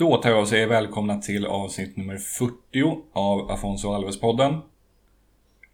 Då 0.00 0.16
tar 0.16 0.30
jag 0.30 0.40
och 0.40 0.48
säger 0.48 0.66
välkomna 0.66 1.18
till 1.18 1.46
avsnitt 1.46 1.96
nummer 1.96 2.16
40 2.16 2.54
av 3.12 3.50
Afonso 3.50 3.88
Alves-podden. 3.88 4.58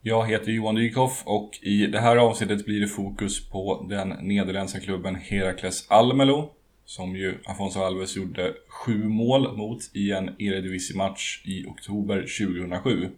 Jag 0.02 0.26
heter 0.26 0.52
Johan 0.52 0.74
Dykhoff 0.74 1.22
och 1.24 1.58
i 1.62 1.86
det 1.86 2.00
här 2.00 2.16
avsnittet 2.16 2.64
blir 2.64 2.80
det 2.80 2.88
fokus 2.88 3.48
på 3.48 3.86
den 3.90 4.08
nederländska 4.08 4.80
klubben 4.80 5.14
Herakles 5.14 5.90
Almelo 5.90 6.50
som 6.84 7.16
ju 7.16 7.38
Afonso 7.44 7.80
Alves 7.80 8.16
gjorde 8.16 8.54
sju 8.68 9.08
mål 9.08 9.56
mot 9.56 9.78
i 9.94 10.12
en 10.12 10.28
Eredivisie-match 10.38 11.42
i 11.44 11.66
oktober 11.66 12.20
2007. 12.20 13.08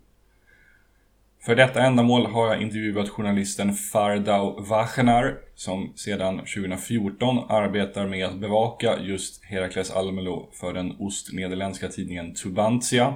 För 1.41 1.55
detta 1.55 1.82
ändamål 1.82 2.27
har 2.27 2.46
jag 2.46 2.62
intervjuat 2.62 3.09
journalisten 3.09 3.75
Fardau 3.75 4.61
Wachenar 4.61 5.39
som 5.54 5.93
sedan 5.96 6.39
2014 6.39 7.39
arbetar 7.48 8.07
med 8.07 8.27
att 8.27 8.41
bevaka 8.41 8.98
just 9.00 9.45
Herakles 9.45 9.90
Almelo 9.90 10.50
för 10.53 10.72
den 10.72 10.96
ostnederländska 10.98 11.89
tidningen 11.89 12.35
Tubantia. 12.35 13.14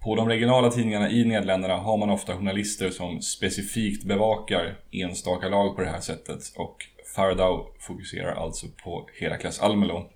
På 0.00 0.16
de 0.16 0.28
regionala 0.28 0.70
tidningarna 0.70 1.10
i 1.10 1.24
Nederländerna 1.24 1.76
har 1.76 1.96
man 1.96 2.10
ofta 2.10 2.36
journalister 2.36 2.90
som 2.90 3.20
specifikt 3.20 4.04
bevakar 4.04 4.78
enstaka 4.90 5.48
lag 5.48 5.76
på 5.76 5.82
det 5.82 5.88
här 5.88 6.00
sättet 6.00 6.52
och 6.56 6.76
Fardau 7.16 7.66
fokuserar 7.78 8.34
alltså 8.34 8.66
på 8.84 9.08
Herakles 9.20 9.60
Almelo. 9.60 10.10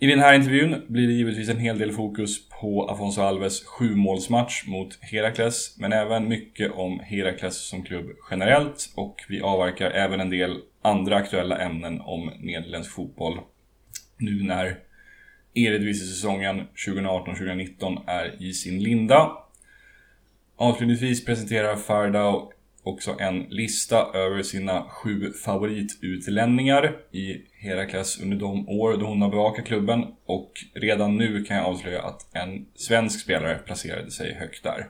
I 0.00 0.06
den 0.06 0.18
här 0.18 0.34
intervjun 0.34 0.84
blir 0.88 1.06
det 1.06 1.12
givetvis 1.12 1.48
en 1.48 1.58
hel 1.58 1.78
del 1.78 1.92
fokus 1.92 2.48
på 2.48 2.88
Afonso 2.88 3.22
Alves 3.22 3.64
sjumålsmatch 3.66 4.66
mot 4.66 4.98
Herakles, 5.00 5.76
men 5.78 5.92
även 5.92 6.28
mycket 6.28 6.72
om 6.72 7.00
Herakles 7.00 7.68
som 7.68 7.82
klubb 7.82 8.06
generellt 8.30 8.92
och 8.96 9.16
vi 9.28 9.40
avverkar 9.40 9.90
även 9.90 10.20
en 10.20 10.30
del 10.30 10.60
andra 10.82 11.16
aktuella 11.16 11.58
ämnen 11.58 12.00
om 12.00 12.30
nederländsk 12.38 12.92
fotboll 12.92 13.40
nu 14.18 14.42
när 14.42 14.78
Eredivisie-säsongen 15.54 16.62
2018-2019 16.86 17.98
är 18.06 18.42
i 18.42 18.52
sin 18.52 18.82
linda. 18.82 19.32
Avslutningsvis 20.56 21.24
presenterar 21.24 21.76
Fardau 21.76 22.52
också 22.88 23.16
en 23.18 23.42
lista 23.42 23.96
över 24.14 24.42
sina 24.42 24.82
sju 24.82 25.32
favoritutlänningar 25.32 26.96
i 27.12 27.36
Herakles 27.60 28.20
under 28.20 28.36
de 28.36 28.68
år 28.68 28.96
då 28.96 29.06
hon 29.06 29.22
har 29.22 29.30
bevakat 29.30 29.66
klubben 29.66 30.04
och 30.26 30.52
redan 30.74 31.16
nu 31.16 31.44
kan 31.44 31.56
jag 31.56 31.66
avslöja 31.66 32.02
att 32.02 32.36
en 32.36 32.66
svensk 32.74 33.20
spelare 33.20 33.58
placerade 33.58 34.10
sig 34.10 34.34
högt 34.34 34.62
där. 34.62 34.86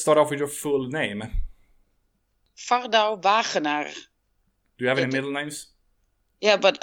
Let's 0.00 0.06
start 0.06 0.16
off 0.16 0.30
with 0.30 0.38
your 0.38 0.48
full 0.48 0.88
name. 0.88 1.22
Fardau 2.56 3.20
Wagenaar. 3.20 3.84
Do 4.78 4.84
you 4.84 4.88
have 4.88 4.98
any 4.98 5.12
middle 5.12 5.30
names? 5.30 5.66
Yeah, 6.40 6.56
but 6.56 6.78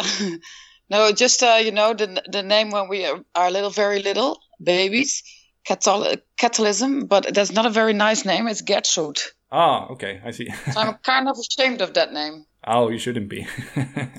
no, 0.91 1.11
just 1.11 1.41
uh, 1.41 1.59
you 1.59 1.72
know 1.72 1.95
the 1.95 2.22
the 2.31 2.44
name 2.44 2.69
when 2.69 2.89
we 2.89 3.07
are, 3.07 3.19
are 3.33 3.50
little, 3.50 3.72
very 3.72 4.03
little 4.03 4.38
babies, 4.61 5.23
Cathol- 5.67 6.17
Catalysm. 6.39 7.07
But 7.07 7.33
that's 7.33 7.51
not 7.51 7.66
a 7.66 7.72
very 7.72 7.94
nice 7.94 8.23
name. 8.23 8.47
It's 8.47 8.61
Gertrude. 8.61 9.17
Ah, 9.51 9.88
okay, 9.94 10.22
I 10.23 10.29
see. 10.29 10.51
So 10.72 10.79
I'm 10.79 10.94
kind 11.03 11.27
of 11.27 11.38
ashamed 11.39 11.81
of 11.81 11.95
that 11.95 12.13
name. 12.13 12.45
oh, 12.67 12.89
you 12.89 13.00
shouldn't 13.00 13.29
be. 13.29 13.47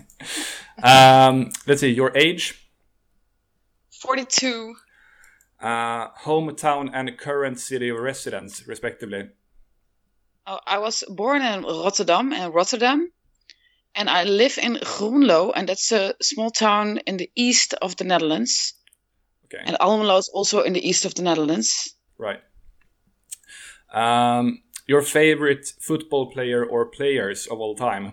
um, 0.83 1.53
let's 1.69 1.83
see, 1.83 1.91
your 1.93 2.11
age, 2.17 2.69
Forty-two. 4.03 4.75
Uh, 5.61 6.11
hometown 6.11 6.91
and 6.93 7.17
current 7.19 7.59
city 7.59 7.89
of 7.89 7.99
residence, 7.99 8.67
respectively. 8.67 9.31
Oh, 10.47 10.61
I 10.67 10.79
was 10.79 11.05
born 11.09 11.43
in 11.43 11.63
Rotterdam, 11.63 12.33
in 12.33 12.53
Rotterdam, 12.53 13.13
and 13.95 14.09
I 14.09 14.25
live 14.25 14.59
in 14.59 14.77
Groenlo, 14.77 15.53
and 15.55 15.69
that's 15.69 15.93
a 15.93 16.15
small 16.23 16.51
town 16.51 16.99
in 17.07 17.17
the 17.17 17.31
east 17.35 17.75
of 17.83 17.97
the 17.97 18.05
Netherlands. 18.05 18.75
Okay. 19.45 19.63
And 19.65 19.77
Almelo 19.81 20.19
is 20.19 20.29
also 20.29 20.63
in 20.63 20.73
the 20.73 20.89
east 20.89 21.05
of 21.05 21.15
the 21.15 21.23
Netherlands. 21.23 21.95
Right. 22.19 22.41
Um, 23.93 24.63
your 24.87 25.03
favorite 25.03 25.73
football 25.81 26.31
player 26.31 26.65
or 26.65 26.87
players 26.87 27.47
of 27.47 27.61
all 27.61 27.75
time? 27.75 28.13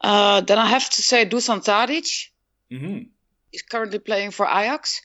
Uh, 0.00 0.40
then 0.42 0.58
I 0.58 0.66
have 0.66 0.88
to 0.90 1.02
say 1.02 1.24
Dusan 1.26 1.64
Tadic. 1.64 2.28
hmm 2.70 3.08
He's 3.50 3.62
currently 3.62 3.98
playing 3.98 4.30
for 4.30 4.46
Ajax. 4.46 5.00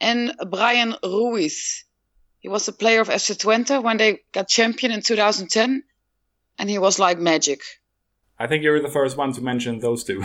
And 0.00 0.32
Bryan 0.50 0.94
Ruiz. 1.02 1.84
He 2.38 2.48
was 2.48 2.68
a 2.68 2.72
player 2.72 3.00
of 3.00 3.08
FC 3.08 3.36
Twente 3.36 3.82
when 3.82 3.96
they 3.96 4.20
got 4.32 4.48
champion 4.48 4.92
in 4.92 5.02
2010. 5.02 5.82
And 6.58 6.70
he 6.70 6.78
was 6.78 6.98
like 6.98 7.18
magic. 7.18 7.60
I 8.38 8.46
think 8.46 8.62
you 8.62 8.70
were 8.70 8.80
the 8.80 8.88
first 8.88 9.16
one 9.16 9.32
to 9.32 9.40
mention 9.42 9.80
those 9.80 10.04
two. 10.04 10.22
uh, 10.22 10.24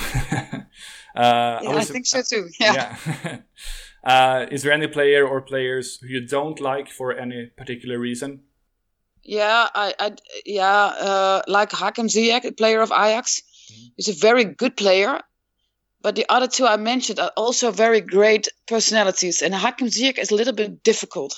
Yeah, 1.16 1.59
I, 1.67 1.75
was- 1.75 1.89
think 1.89 2.06
so 2.06 2.22
too. 2.22 2.50
Yeah. 2.59 2.95
yeah. 3.06 3.38
uh, 4.03 4.45
is 4.51 4.62
there 4.62 4.72
any 4.72 4.88
player 4.88 5.28
or 5.28 5.41
players 5.41 5.97
who 6.01 6.07
you 6.07 6.28
don't 6.28 6.59
like 6.59 6.89
for 6.89 7.17
any 7.17 7.47
particular 7.57 7.97
reason? 7.97 8.41
Yeah, 9.23 9.69
I, 9.73 9.94
I 10.00 10.12
yeah, 10.45 10.69
uh, 10.69 11.41
like 11.47 11.72
Hakim 11.72 12.07
Ziyech, 12.07 12.44
a 12.44 12.51
player 12.51 12.81
of 12.81 12.91
Ajax. 12.91 13.41
He's 13.95 14.09
a 14.09 14.13
very 14.13 14.44
good 14.44 14.75
player. 14.75 15.22
But 16.03 16.16
the 16.16 16.25
other 16.30 16.47
two 16.47 16.68
I 16.68 16.75
mentioned 16.78 17.19
are 17.19 17.31
also 17.38 17.72
very 17.72 18.02
great 18.02 18.50
personalities. 18.68 19.41
And 19.41 19.56
Hakim 19.56 19.88
Ziyech 19.88 20.19
is 20.19 20.31
a 20.31 20.36
little 20.36 20.53
bit 20.53 20.84
difficult. 20.84 21.34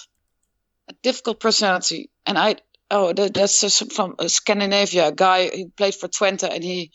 A 0.90 0.94
difficult 1.04 1.40
personality. 1.40 2.10
And 2.26 2.38
I, 2.38 2.56
oh, 2.90 3.14
that, 3.14 3.34
that's 3.36 3.80
from 3.94 4.16
Scandinavia, 4.28 5.08
a 5.08 5.12
guy 5.12 5.50
who 5.56 5.70
played 5.70 5.94
for 5.94 6.08
Twente 6.10 6.50
and 6.52 6.64
he 6.64 6.92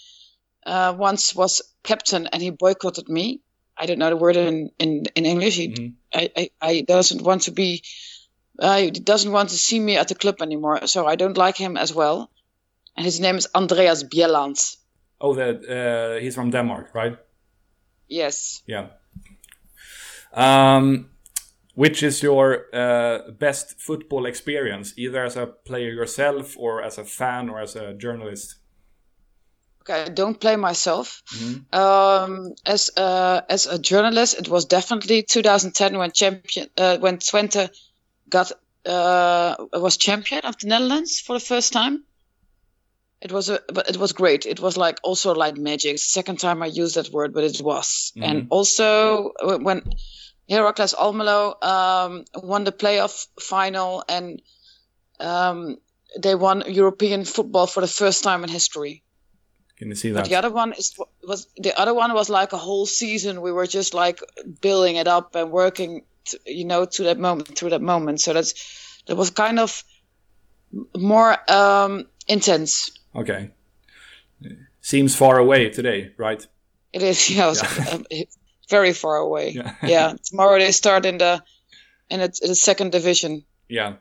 uh, 0.67 0.95
once 0.99 1.35
was 1.35 1.63
captain 1.85 2.27
and 2.27 2.43
he 2.43 2.51
boycotted 2.51 3.09
me. 3.09 3.41
I 3.79 3.87
don't 3.87 3.99
know 3.99 4.11
the 4.11 4.17
word 4.17 4.37
in, 4.37 4.71
in, 4.79 5.07
in 5.15 5.25
English. 5.25 5.57
He, 5.57 5.69
Mhm. 5.69 5.95
I, 6.13 6.31
I, 6.37 6.51
I 6.61 6.81
doesn't 6.81 7.23
want 7.23 7.43
to 7.43 7.53
be, 7.53 7.83
uh, 8.59 8.79
he 8.79 8.91
doesn't 8.91 9.31
want 9.31 9.51
to 9.51 9.57
see 9.57 9.79
me 9.79 9.97
at 9.97 10.09
the 10.09 10.17
club 10.17 10.43
anymore. 10.43 10.89
So 10.89 11.07
I 11.07 11.15
don't 11.15 11.37
like 11.37 11.57
him 11.57 11.77
as 11.77 11.95
well. 11.95 12.31
And 12.97 13.07
his 13.07 13.21
name 13.21 13.37
is 13.37 13.47
Andreas 13.55 14.03
Bjelland. 14.03 14.77
Oh, 15.21 15.35
the, 15.35 16.17
uh, 16.19 16.21
he's 16.21 16.35
from 16.35 16.51
Denmark, 16.51 16.91
right? 16.95 17.17
Yes. 18.11 18.63
Yeah. 18.67 18.89
Um, 20.35 21.11
which 21.75 22.03
is 22.03 22.23
your 22.23 22.67
uh, 22.75 23.31
best 23.39 23.81
football 23.81 24.27
experience, 24.27 24.93
either 24.97 25.25
as 25.25 25.37
a 25.37 25.47
player 25.47 25.91
yourself, 25.91 26.57
or 26.59 26.83
as 26.83 26.99
a 26.99 27.05
fan, 27.05 27.49
or 27.49 27.61
as 27.61 27.77
a 27.77 27.95
journalist? 27.95 28.57
Okay, 29.83 30.03
I 30.03 30.09
don't 30.09 30.39
play 30.39 30.57
myself. 30.57 31.23
Um, 31.73 32.55
as 32.67 32.91
uh, 32.97 33.41
as 33.49 33.67
a 33.67 33.79
journalist, 33.79 34.39
it 34.39 34.49
was 34.49 34.67
definitely 34.67 35.23
2010 35.23 35.97
when 35.97 36.11
champion 36.13 36.69
uh, 36.77 36.99
when 36.99 37.17
Twente 37.17 37.71
got 38.29 38.53
uh, 38.85 39.55
was 39.73 39.97
champion 39.97 40.43
of 40.45 40.59
the 40.59 40.67
Netherlands 40.67 41.21
for 41.21 41.35
the 41.35 41.45
first 41.45 41.73
time. 41.73 42.05
It 43.21 43.33
was 43.33 43.51
a 43.51 43.61
but 43.73 43.91
it 43.91 43.99
was 43.99 44.13
great. 44.13 44.47
It 44.47 44.61
was 44.61 44.77
like 44.77 44.99
also 45.03 45.35
like 45.35 45.57
magic. 45.57 45.99
Second 45.99 46.39
time 46.41 46.63
I 46.63 46.67
used 46.67 46.95
that 46.95 47.11
word, 47.11 47.35
but 47.35 47.45
it 47.45 47.61
was. 47.61 48.13
And 48.17 48.47
also 48.51 49.33
when 49.61 49.93
Heracles 50.49 50.95
Almelo 50.95 51.63
um, 51.63 52.25
won 52.35 52.65
the 52.65 52.73
playoff 52.73 53.27
final 53.39 54.03
and 54.09 54.43
um, 55.21 55.77
they 56.19 56.35
won 56.35 56.65
European 56.67 57.25
football 57.25 57.67
for 57.67 57.81
the 57.81 57.87
first 57.87 58.25
time 58.25 58.43
in 58.43 58.51
history. 58.51 59.03
Can 59.77 59.89
you 59.89 59.95
see 59.95 60.11
that 60.11 60.21
But 60.21 60.29
the 60.29 60.37
other 60.37 60.51
one 60.51 60.73
is 60.73 60.95
was 61.23 61.47
the 61.57 61.79
other 61.79 61.95
one 61.95 62.13
was 62.13 62.29
like 62.29 62.53
a 62.53 62.59
whole 62.59 62.85
season. 62.85 63.41
We 63.41 63.53
were 63.53 63.67
just 63.67 63.95
like 63.95 64.21
building 64.61 64.97
it 64.97 65.09
up 65.09 65.35
and 65.35 65.51
working, 65.51 66.03
t 66.25 66.39
you 66.47 66.65
know, 66.65 66.85
to 66.85 67.03
that 67.05 67.19
moment, 67.19 67.57
through 67.57 67.71
that 67.71 67.83
moment. 67.83 68.21
So 68.21 68.33
that's 68.33 68.53
that 69.07 69.17
was 69.17 69.31
kind 69.31 69.59
of 69.59 69.83
more 70.97 71.39
um, 71.51 72.07
intense. 72.27 72.91
Okay. 73.15 73.51
Seems 74.81 75.15
far 75.15 75.39
away 75.39 75.69
today, 75.71 76.13
right? 76.17 76.47
It 76.93 77.03
is, 77.03 77.31
yeah, 77.37 77.53
Yeah. 77.55 77.89
um, 77.93 78.07
very 78.69 78.93
far 78.93 79.17
away. 79.17 79.51
Yeah. 79.51 79.75
Yeah. 79.83 80.15
tomorrow 80.25 80.59
they 80.59 80.73
start 80.73 81.05
in 81.07 81.19
the 81.19 81.43
in 82.09 82.21
the, 82.21 82.29
the 82.49 82.55
second 82.55 82.93
division. 82.93 83.45
Yeah. 83.69 83.95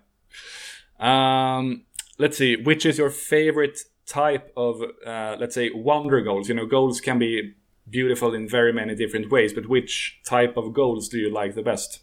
Um, 1.00 1.84
let's 2.18 2.38
see. 2.38 2.56
Which 2.56 2.86
is 2.86 2.98
your 2.98 3.10
favorite 3.12 3.80
type 4.08 4.52
of, 4.58 4.82
uh, 5.06 5.36
let's 5.40 5.54
say, 5.56 5.70
wonder 5.74 6.22
goals? 6.22 6.50
You 6.50 6.56
know, 6.56 6.66
goals 6.66 7.02
can 7.02 7.20
be 7.20 7.54
beautiful 7.90 8.34
in 8.34 8.48
very 8.50 8.74
many 8.74 8.96
different 8.96 9.30
ways, 9.32 9.54
but 9.54 9.68
which 9.70 10.20
type 10.26 10.58
of 10.58 10.74
goals 10.74 11.08
do 11.10 11.18
you 11.18 11.32
like 11.32 11.54
the 11.56 11.62
best? 11.62 12.00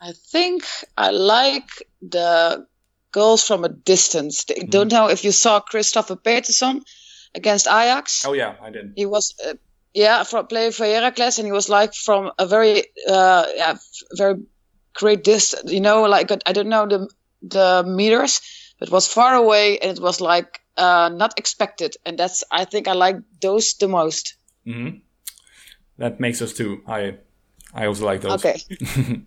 I 0.00 0.12
think 0.12 0.64
I 0.96 1.10
like 1.10 1.68
the 2.02 2.66
goals 3.14 3.46
from 3.46 3.64
a 3.64 3.68
distance. 3.68 4.44
Mm-hmm. 4.44 4.64
I 4.64 4.66
don't 4.66 4.92
know 4.92 5.08
if 5.08 5.24
you 5.24 5.32
saw 5.32 5.60
Kristoffer 5.60 6.22
Peterson 6.22 6.82
against 7.34 7.66
Ajax. 7.66 8.26
Oh 8.26 8.34
yeah, 8.34 8.54
I 8.60 8.70
did. 8.70 8.92
He 8.96 9.06
was, 9.06 9.34
uh, 9.46 9.54
yeah, 9.94 10.24
from 10.24 10.46
playing 10.48 10.72
for 10.72 10.84
Heracles, 10.84 11.38
and 11.38 11.46
he 11.46 11.52
was 11.52 11.68
like 11.68 11.94
from 11.94 12.32
a 12.38 12.46
very, 12.46 12.84
uh, 13.08 13.46
yeah, 13.54 13.76
very 14.16 14.36
great 14.92 15.24
distance. 15.24 15.72
You 15.72 15.80
know, 15.80 16.02
like 16.02 16.30
I 16.46 16.52
don't 16.52 16.68
know 16.68 16.86
the 16.86 17.08
the 17.40 17.84
meters, 17.86 18.40
but 18.78 18.88
it 18.88 18.92
was 18.92 19.06
far 19.06 19.34
away, 19.34 19.78
and 19.78 19.96
it 19.96 20.02
was 20.02 20.20
like 20.20 20.60
uh, 20.76 21.10
not 21.14 21.38
expected. 21.38 21.96
And 22.04 22.18
that's 22.18 22.44
I 22.50 22.64
think 22.64 22.88
I 22.88 22.92
like 22.92 23.16
those 23.40 23.74
the 23.74 23.88
most. 23.88 24.36
hmm 24.64 24.98
That 25.98 26.18
makes 26.18 26.42
us 26.42 26.52
two. 26.52 26.82
I, 26.88 27.18
I 27.74 27.86
also 27.86 28.06
like 28.06 28.20
those. 28.20 28.44
Okay. 28.44 28.60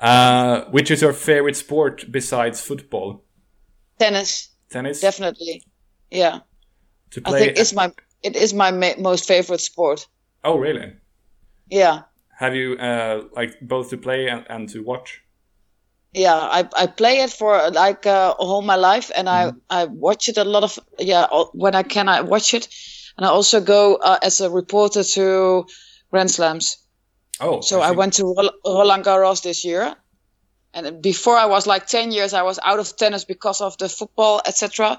Uh, 0.00 0.64
which 0.70 0.90
is 0.90 1.02
your 1.02 1.12
favorite 1.12 1.56
sport 1.56 2.06
besides 2.10 2.58
football? 2.62 3.22
Tennis, 3.98 4.48
Tennis. 4.70 4.98
definitely. 5.02 5.62
Yeah, 6.10 6.38
to 7.10 7.20
I 7.26 7.28
play. 7.30 7.38
think 7.38 7.58
it's 7.58 7.74
my 7.74 7.92
it 8.22 8.34
is 8.34 8.54
my 8.54 8.70
ma- 8.70 8.96
most 8.98 9.26
favorite 9.28 9.60
sport. 9.60 10.08
oh 10.42 10.56
really? 10.56 10.94
Yeah. 11.68 12.04
Have 12.38 12.54
you 12.54 12.78
uh, 12.78 13.24
like 13.36 13.60
both 13.60 13.90
to 13.90 13.98
play 13.98 14.28
and, 14.28 14.46
and 14.48 14.68
to 14.70 14.82
watch? 14.82 15.22
yeah 16.12 16.34
i 16.34 16.68
i 16.76 16.86
play 16.86 17.20
it 17.20 17.30
for 17.30 17.70
like 17.70 18.04
uh, 18.04 18.34
all 18.38 18.62
my 18.62 18.74
life 18.74 19.12
and 19.14 19.28
i 19.28 19.52
i 19.70 19.84
watch 19.84 20.28
it 20.28 20.36
a 20.38 20.42
lot 20.44 20.64
of 20.64 20.76
yeah 20.98 21.26
when 21.52 21.74
i 21.76 21.84
can 21.84 22.08
i 22.08 22.20
watch 22.20 22.52
it 22.52 22.66
and 23.16 23.24
i 23.26 23.28
also 23.28 23.60
go 23.60 23.94
uh, 23.94 24.18
as 24.20 24.40
a 24.40 24.50
reporter 24.50 25.04
to 25.04 25.64
grand 26.10 26.28
slams 26.30 26.78
Oh, 27.40 27.60
so 27.62 27.80
i 27.80 27.90
see. 27.90 27.96
went 27.96 28.12
to 28.14 28.24
Rol- 28.24 28.58
roland 28.66 29.04
garros 29.04 29.42
this 29.42 29.64
year 29.64 29.94
and 30.74 31.02
before 31.02 31.36
i 31.36 31.46
was 31.46 31.66
like 31.66 31.86
10 31.86 32.12
years 32.12 32.32
i 32.34 32.42
was 32.42 32.58
out 32.62 32.78
of 32.78 32.96
tennis 32.96 33.24
because 33.24 33.60
of 33.60 33.76
the 33.78 33.88
football 33.88 34.40
etc 34.46 34.98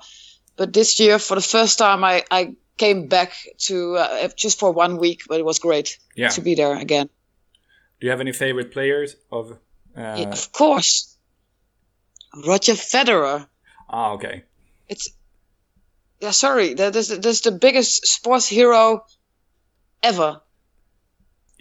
but 0.57 0.73
this 0.73 0.99
year 0.99 1.19
for 1.19 1.35
the 1.35 1.41
first 1.55 1.77
time 1.77 2.03
i 2.03 2.23
i 2.31 2.55
came 2.77 3.07
back 3.07 3.33
to 3.67 3.95
uh, 3.95 4.27
just 4.35 4.59
for 4.59 4.71
one 4.71 4.97
week 4.97 5.21
but 5.29 5.39
it 5.39 5.45
was 5.45 5.59
great 5.59 5.97
Yeah. 6.15 6.29
to 6.29 6.41
be 6.41 6.55
there 6.55 6.75
again 6.75 7.07
Do 7.99 8.07
you 8.07 8.11
have 8.11 8.21
any 8.21 8.33
favorite 8.33 8.71
players 8.71 9.15
of? 9.31 9.51
Uh, 9.51 10.01
Yeah, 10.17 10.31
of 10.31 10.51
course 10.51 11.17
roger 12.47 12.73
federer 12.75 13.47
Ah, 13.89 14.11
okay. 14.13 14.43
it's 14.87 15.09
yeah 16.21 16.31
sorry 16.31 16.73
that 16.75 16.95
is 16.95 17.07
that's 17.09 17.41
the 17.41 17.51
biggest 17.51 18.07
sports 18.07 18.47
hero 18.47 19.03
ever 20.01 20.41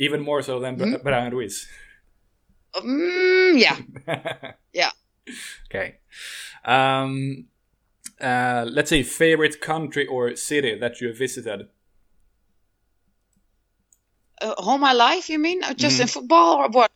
Even 0.00 0.20
more 0.22 0.42
so 0.42 0.58
than 0.60 0.76
mm 0.78 1.02
Bryan 1.04 1.30
Ruiz. 1.32 1.68
mm, 2.74 3.58
yeah 3.58 3.76
yeah 4.72 4.90
Okay. 5.66 5.98
Um, 6.64 7.46
uh, 8.20 8.66
let's 8.68 8.90
say 8.90 9.02
favorite 9.02 9.60
country 9.60 10.06
or 10.06 10.34
city 10.36 10.74
that 10.78 11.00
you 11.00 11.12
visited. 11.14 11.68
uh, 14.42 14.54
all 14.58 14.78
my 14.78 14.92
life 14.92 15.28
you 15.28 15.38
mean 15.38 15.62
Uh, 15.62 15.74
just 15.74 16.00
in 16.00 16.06
football 16.06 16.56
or 16.56 16.68
what 16.70 16.90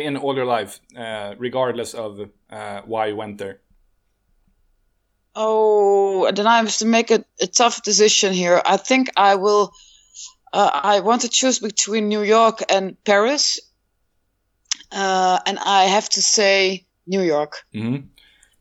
In 0.00 0.16
all 0.16 0.34
your 0.34 0.46
life, 0.46 0.80
uh, 0.96 1.34
regardless 1.38 1.94
of 1.94 2.30
uh, 2.50 2.80
why 2.86 3.06
you 3.08 3.16
went 3.16 3.38
there. 3.38 3.60
oh 5.34 6.30
then 6.32 6.46
i 6.46 6.56
have 6.58 6.76
to 6.76 6.86
make 6.86 7.10
a, 7.10 7.24
a 7.40 7.46
tough 7.46 7.82
decision 7.82 8.32
here 8.32 8.62
i 8.66 8.76
think 8.76 9.08
i 9.16 9.34
will 9.34 9.72
uh, 10.54 10.70
i 10.94 11.00
want 11.00 11.20
to 11.22 11.28
choose 11.28 11.58
between 11.60 12.08
new 12.08 12.22
york 12.22 12.62
and 12.70 12.96
paris 13.04 13.60
uh, 14.92 15.38
and 15.46 15.58
i 15.58 15.84
have 15.84 16.08
to 16.08 16.22
say 16.22 16.86
new 17.06 17.22
york 17.22 17.52
hmm 17.72 17.96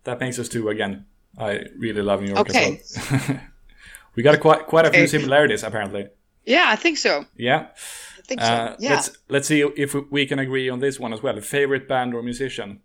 That 0.04 0.20
makes 0.20 0.40
us 0.40 0.50
two 0.50 0.70
again. 0.70 1.06
I 1.40 1.52
really 1.80 2.02
love 2.02 2.22
New 2.22 2.34
York 2.36 2.50
Okay. 2.50 2.80
as 2.80 2.84
well. 3.18 3.40
we 4.16 4.24
got 4.24 4.36
a 4.36 4.38
quite 4.38 4.68
quite 4.68 4.86
a 4.88 4.92
few 4.92 5.08
similarities 5.08 5.64
apparently. 5.64 6.04
yeah 6.46 6.66
i 6.76 6.76
think 6.84 6.98
so 6.98 7.26
Yeah. 7.38 7.62
i 8.20 8.22
think 8.28 8.42
so 8.42 8.54
Uh, 8.54 8.76
yeah 8.80 8.92
Let's 8.96 9.10
let's 9.30 9.48
see 9.48 9.62
if 9.78 9.96
we 10.12 10.26
can 10.28 10.40
agree 10.40 10.72
on 10.74 10.80
this 10.80 11.00
one 11.00 11.14
as 11.16 11.22
well. 11.24 11.42
Favorite 11.42 11.88
band 11.88 12.14
or 12.14 12.22
musician? 12.24 12.82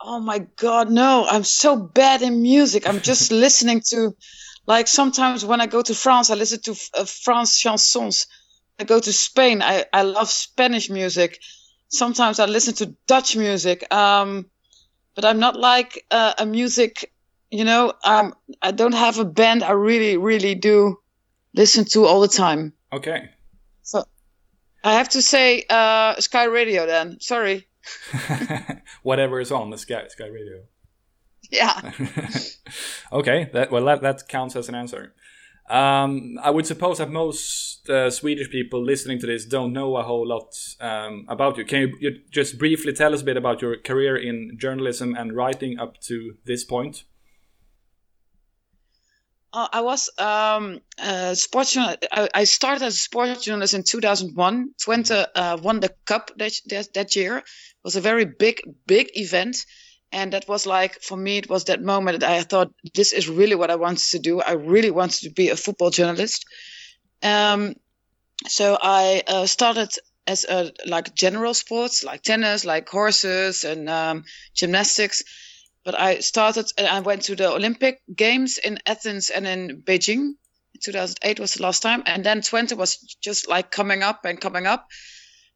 Oh 0.00 0.20
my 0.20 0.40
god, 0.56 0.90
no! 0.90 1.26
I'm 1.30 1.44
so 1.44 1.76
bad 1.76 2.22
in 2.22 2.42
music. 2.42 2.88
I'm 2.88 3.00
just 3.00 3.30
listening 3.46 3.80
to, 3.90 3.98
like 4.66 4.88
sometimes 4.88 5.44
when 5.44 5.60
I 5.60 5.66
go 5.66 5.82
to 5.82 5.94
France, 5.94 6.30
I 6.30 6.34
listen 6.34 6.60
to 6.62 6.76
uh, 6.96 7.04
France 7.04 7.60
chansons. 7.60 8.26
I 8.78 8.84
go 8.84 9.00
to 9.00 9.12
Spain, 9.12 9.62
I 9.62 9.84
I 9.92 10.02
love 10.02 10.30
Spanish 10.30 10.90
music. 10.90 11.38
Sometimes 11.88 12.38
I 12.38 12.46
listen 12.46 12.74
to 12.74 12.94
Dutch 13.06 13.36
music. 13.36 13.92
Um, 13.92 14.46
but 15.14 15.24
I'm 15.24 15.38
not 15.38 15.58
like 15.58 16.04
uh, 16.10 16.34
a 16.38 16.46
music, 16.46 17.12
you 17.50 17.64
know. 17.64 17.92
Um, 18.04 18.34
I 18.62 18.70
don't 18.70 18.94
have 18.94 19.18
a 19.18 19.24
band 19.24 19.62
I 19.62 19.72
really 19.72 20.16
really 20.16 20.54
do 20.54 20.98
listen 21.54 21.84
to 21.86 22.06
all 22.06 22.20
the 22.20 22.28
time. 22.28 22.72
Okay. 22.92 23.30
So 23.82 24.04
I 24.84 24.94
have 24.94 25.08
to 25.10 25.22
say 25.22 25.64
uh, 25.68 26.18
Sky 26.20 26.44
Radio. 26.44 26.86
Then 26.86 27.20
sorry. 27.20 27.68
Whatever 29.02 29.40
is 29.40 29.50
on 29.50 29.70
the 29.70 29.78
Sky 29.78 30.06
Sky 30.08 30.28
Radio. 30.28 30.62
Yeah. 31.52 31.92
okay, 33.12 33.50
that 33.52 33.70
well 33.70 33.84
that, 33.84 34.00
that 34.00 34.26
counts 34.28 34.56
as 34.56 34.68
an 34.68 34.74
answer. 34.74 35.12
Um, 35.68 36.38
I 36.42 36.50
would 36.50 36.66
suppose 36.66 36.98
that 36.98 37.10
most 37.10 37.88
uh, 37.88 38.10
Swedish 38.10 38.50
people 38.50 38.82
listening 38.84 39.20
to 39.20 39.26
this 39.26 39.44
don't 39.44 39.72
know 39.72 39.96
a 39.96 40.02
whole 40.02 40.26
lot 40.26 40.56
um, 40.80 41.24
about 41.28 41.56
you. 41.56 41.64
Can 41.64 41.80
you, 41.82 41.96
you 42.00 42.20
just 42.30 42.58
briefly 42.58 42.92
tell 42.92 43.14
us 43.14 43.22
a 43.22 43.24
bit 43.24 43.36
about 43.36 43.62
your 43.62 43.76
career 43.76 44.16
in 44.16 44.56
journalism 44.58 45.14
and 45.14 45.36
writing 45.36 45.78
up 45.78 46.00
to 46.02 46.36
this 46.44 46.64
point? 46.64 47.04
Uh, 49.52 49.68
I 49.72 49.80
was 49.82 50.08
um, 50.18 50.80
uh, 50.98 51.34
sports. 51.34 51.76
I, 51.76 51.98
I 52.34 52.44
started 52.44 52.84
as 52.84 52.94
a 52.94 52.98
sports 52.98 53.44
journalist 53.44 53.74
in 53.74 53.82
2001. 53.82 54.70
Twente 54.82 55.26
uh, 55.34 55.58
won 55.62 55.80
the 55.80 55.90
cup 56.06 56.30
that, 56.38 56.52
that 56.70 56.94
that 56.94 57.14
year. 57.14 57.38
It 57.38 57.44
was 57.84 57.96
a 57.96 58.00
very 58.00 58.24
big, 58.24 58.62
big 58.86 59.10
event, 59.14 59.66
and 60.12 60.32
that 60.32 60.48
was 60.48 60.66
like 60.66 61.00
for 61.00 61.16
me. 61.16 61.38
It 61.38 61.48
was 61.48 61.64
that 61.64 61.82
moment 61.82 62.20
that 62.20 62.30
I 62.30 62.42
thought 62.42 62.72
this 62.94 63.12
is 63.12 63.28
really 63.28 63.54
what 63.54 63.70
I 63.70 63.76
wanted 63.76 64.04
to 64.10 64.18
do. 64.18 64.40
I 64.40 64.52
really 64.52 64.90
wanted 64.90 65.22
to 65.22 65.30
be 65.30 65.48
a 65.48 65.56
football 65.56 65.90
journalist. 65.90 66.44
Um, 67.22 67.74
so 68.46 68.78
I 68.80 69.22
uh, 69.26 69.46
started 69.46 69.90
as 70.26 70.44
a 70.44 70.72
like 70.86 71.14
general 71.14 71.54
sports, 71.54 72.04
like 72.04 72.22
tennis, 72.22 72.64
like 72.64 72.88
horses 72.88 73.64
and 73.64 73.88
um, 73.88 74.24
gymnastics 74.54 75.24
but 75.84 75.98
I 75.98 76.20
started 76.20 76.70
and 76.78 76.86
I 76.86 77.00
went 77.00 77.22
to 77.22 77.36
the 77.36 77.50
Olympic 77.50 78.02
Games 78.14 78.58
in 78.58 78.78
Athens 78.86 79.30
and 79.30 79.46
in 79.46 79.82
Beijing. 79.82 80.34
2008 80.80 81.40
was 81.40 81.54
the 81.54 81.62
last 81.62 81.80
time, 81.80 82.02
and 82.06 82.24
then 82.24 82.40
Twente 82.40 82.76
was 82.76 82.96
just 83.20 83.48
like 83.48 83.70
coming 83.70 84.02
up 84.02 84.24
and 84.24 84.40
coming 84.40 84.66
up, 84.66 84.88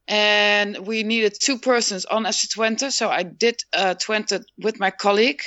and 0.09 0.87
we 0.87 1.03
needed 1.03 1.37
two 1.41 1.59
persons 1.59 2.05
on 2.05 2.25
FC 2.25 2.49
Twente, 2.49 2.93
so 2.93 3.11
I 3.11 3.23
did 3.23 3.61
uh, 3.73 3.95
Twente 3.95 4.43
with 4.59 4.79
my 4.79 4.91
colleague 4.91 5.41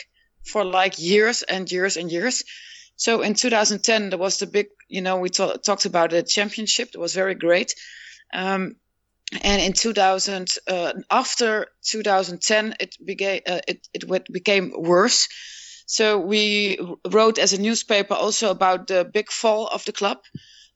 for 0.44 0.66
like 0.66 1.00
years 1.00 1.44
and 1.44 1.72
years 1.72 1.98
and 1.98 2.12
years. 2.12 2.44
So 2.96 3.22
in 3.22 3.34
2010 3.34 4.10
there 4.10 4.20
was 4.20 4.38
the 4.38 4.48
big, 4.48 4.68
you 4.90 5.02
know, 5.02 5.18
we 5.18 5.30
ta- 5.30 5.58
talked 5.58 5.86
about 5.86 6.10
the 6.10 6.24
championship. 6.24 6.90
It 6.94 7.00
was 7.00 7.14
very 7.14 7.36
great. 7.36 7.74
Um, 8.34 8.76
and 9.42 9.62
in 9.62 9.74
2000 9.74 10.48
uh, 10.68 10.94
after 11.12 11.68
2010 11.86 12.76
it 12.80 12.96
became 13.06 13.42
uh, 13.48 13.60
it, 13.68 13.88
it 13.94 14.28
became 14.32 14.74
worse 14.76 15.28
so 15.86 16.20
we 16.20 16.80
wrote 17.10 17.38
as 17.38 17.54
a 17.54 17.62
newspaper 17.62 18.14
also 18.14 18.50
about 18.50 18.88
the 18.88 19.06
big 19.06 19.32
fall 19.32 19.68
of 19.68 19.86
the 19.86 19.92
club 19.92 20.18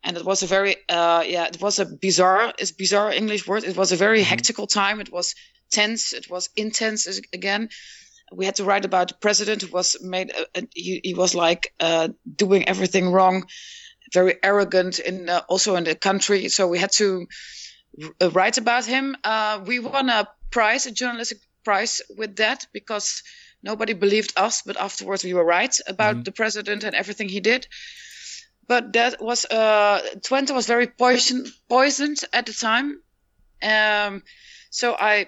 and 0.03 0.17
it 0.17 0.25
was 0.25 0.43
a 0.43 0.47
very 0.47 0.75
uh, 0.89 1.23
yeah 1.25 1.45
it 1.45 1.61
was 1.61 1.79
a 1.79 1.85
bizarre 1.85 2.53
it's 2.57 2.71
bizarre 2.71 3.11
english 3.11 3.47
word 3.47 3.63
it 3.63 3.77
was 3.77 3.91
a 3.91 3.95
very 3.95 4.21
hectical 4.21 4.67
time 4.67 4.99
it 4.99 5.11
was 5.11 5.35
tense 5.71 6.13
it 6.13 6.29
was 6.29 6.49
intense 6.55 7.07
again 7.33 7.69
we 8.31 8.45
had 8.45 8.55
to 8.55 8.63
write 8.63 8.85
about 8.85 9.07
the 9.09 9.15
president 9.21 9.61
who 9.61 9.71
was 9.71 9.95
made 10.01 10.31
uh, 10.35 10.61
he, 10.73 11.01
he 11.03 11.13
was 11.13 11.35
like 11.35 11.73
uh, 11.79 12.07
doing 12.35 12.67
everything 12.67 13.11
wrong 13.11 13.45
very 14.13 14.35
arrogant 14.43 14.99
in 14.99 15.29
uh, 15.29 15.41
also 15.47 15.75
in 15.75 15.83
the 15.83 15.95
country 15.95 16.49
so 16.49 16.67
we 16.67 16.77
had 16.77 16.91
to 16.91 17.25
uh, 18.21 18.31
write 18.31 18.57
about 18.57 18.85
him. 18.85 19.15
Uh, 19.23 19.61
we 19.67 19.77
won 19.77 20.09
a 20.09 20.27
prize, 20.49 20.87
a 20.87 20.91
journalistic 20.91 21.37
prize, 21.63 22.01
with 22.17 22.35
that 22.37 22.65
because 22.73 23.21
Nobody 23.63 23.93
believed 23.93 24.33
us, 24.35 24.61
but 24.61 24.75
afterwards 24.77 25.23
we 25.23 25.33
were 25.33 25.45
right 25.45 25.75
about 25.87 26.15
mm-hmm. 26.15 26.23
the 26.23 26.33
president 26.33 26.83
and 26.83 26.93
everything 26.93 27.29
he 27.29 27.39
did. 27.39 27.65
But 28.67 28.93
that 28.93 29.21
was 29.21 29.45
uh, 29.45 30.01
Twente 30.19 30.53
was 30.53 30.67
very 30.67 30.87
poison, 30.87 31.45
poisoned 31.67 32.19
at 32.31 32.45
the 32.45 32.53
time, 32.53 33.01
um, 33.61 34.23
so 34.69 34.95
I 34.97 35.27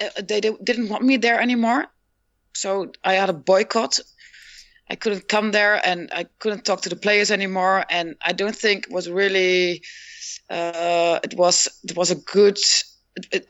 uh, 0.00 0.22
they 0.22 0.40
didn't 0.40 0.88
want 0.88 1.04
me 1.04 1.16
there 1.16 1.40
anymore. 1.40 1.86
So 2.54 2.92
I 3.04 3.14
had 3.14 3.30
a 3.30 3.34
boycott. 3.34 4.00
I 4.90 4.96
couldn't 4.96 5.28
come 5.28 5.52
there, 5.52 5.80
and 5.86 6.10
I 6.12 6.24
couldn't 6.40 6.64
talk 6.64 6.82
to 6.82 6.88
the 6.88 6.96
players 6.96 7.30
anymore. 7.30 7.84
And 7.88 8.16
I 8.22 8.32
don't 8.32 8.56
think 8.56 8.86
it 8.86 8.92
was 8.92 9.08
really 9.08 9.82
uh, 10.50 11.20
it 11.22 11.34
was 11.34 11.68
it 11.84 11.96
was 11.96 12.10
a 12.10 12.16
good 12.16 12.58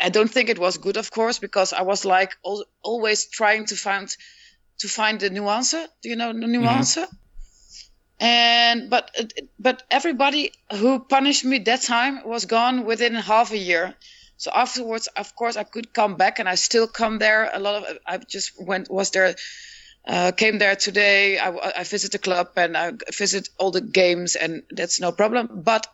I 0.01 0.09
don't 0.09 0.31
think 0.31 0.49
it 0.49 0.59
was 0.59 0.79
good, 0.79 0.97
of 0.97 1.11
course, 1.11 1.39
because 1.39 1.73
I 1.73 1.83
was 1.83 2.05
like 2.05 2.37
al- 2.45 2.65
always 2.83 3.27
trying 3.27 3.67
to 3.67 3.77
find 3.77 4.15
to 4.79 4.89
find 4.89 5.21
the 5.21 5.31
nuance. 5.31 5.73
Do 5.73 6.09
you 6.09 6.17
know 6.17 6.33
the 6.33 6.47
nuance? 6.47 6.97
Mm-hmm. 6.97 7.17
And 8.21 8.91
but 8.91 9.11
but 9.59 9.83
everybody 9.91 10.53
who 10.71 11.01
punished 11.01 11.45
me 11.45 11.59
that 11.59 11.81
time 11.81 12.23
was 12.29 12.45
gone 12.45 12.85
within 12.85 13.15
half 13.15 13.51
a 13.51 13.57
year. 13.57 13.95
So 14.37 14.51
afterwards, 14.55 15.07
of 15.17 15.35
course, 15.35 15.57
I 15.57 15.65
could 15.65 15.93
come 15.93 16.17
back, 16.17 16.39
and 16.39 16.49
I 16.49 16.55
still 16.55 16.87
come 16.87 17.19
there. 17.19 17.51
A 17.53 17.59
lot 17.59 17.77
of 17.77 17.99
I 18.07 18.19
just 18.19 18.53
went 18.63 18.91
was 18.91 19.11
there, 19.11 19.35
uh, 20.07 20.33
came 20.33 20.59
there 20.59 20.77
today. 20.77 21.39
I, 21.39 21.81
I 21.81 21.85
visit 21.85 22.13
the 22.13 22.19
club 22.19 22.51
and 22.57 22.77
I 22.77 22.93
visit 23.13 23.49
all 23.59 23.71
the 23.71 23.81
games, 23.81 24.37
and 24.37 24.63
that's 24.71 25.01
no 25.01 25.13
problem. 25.13 25.63
But 25.65 25.87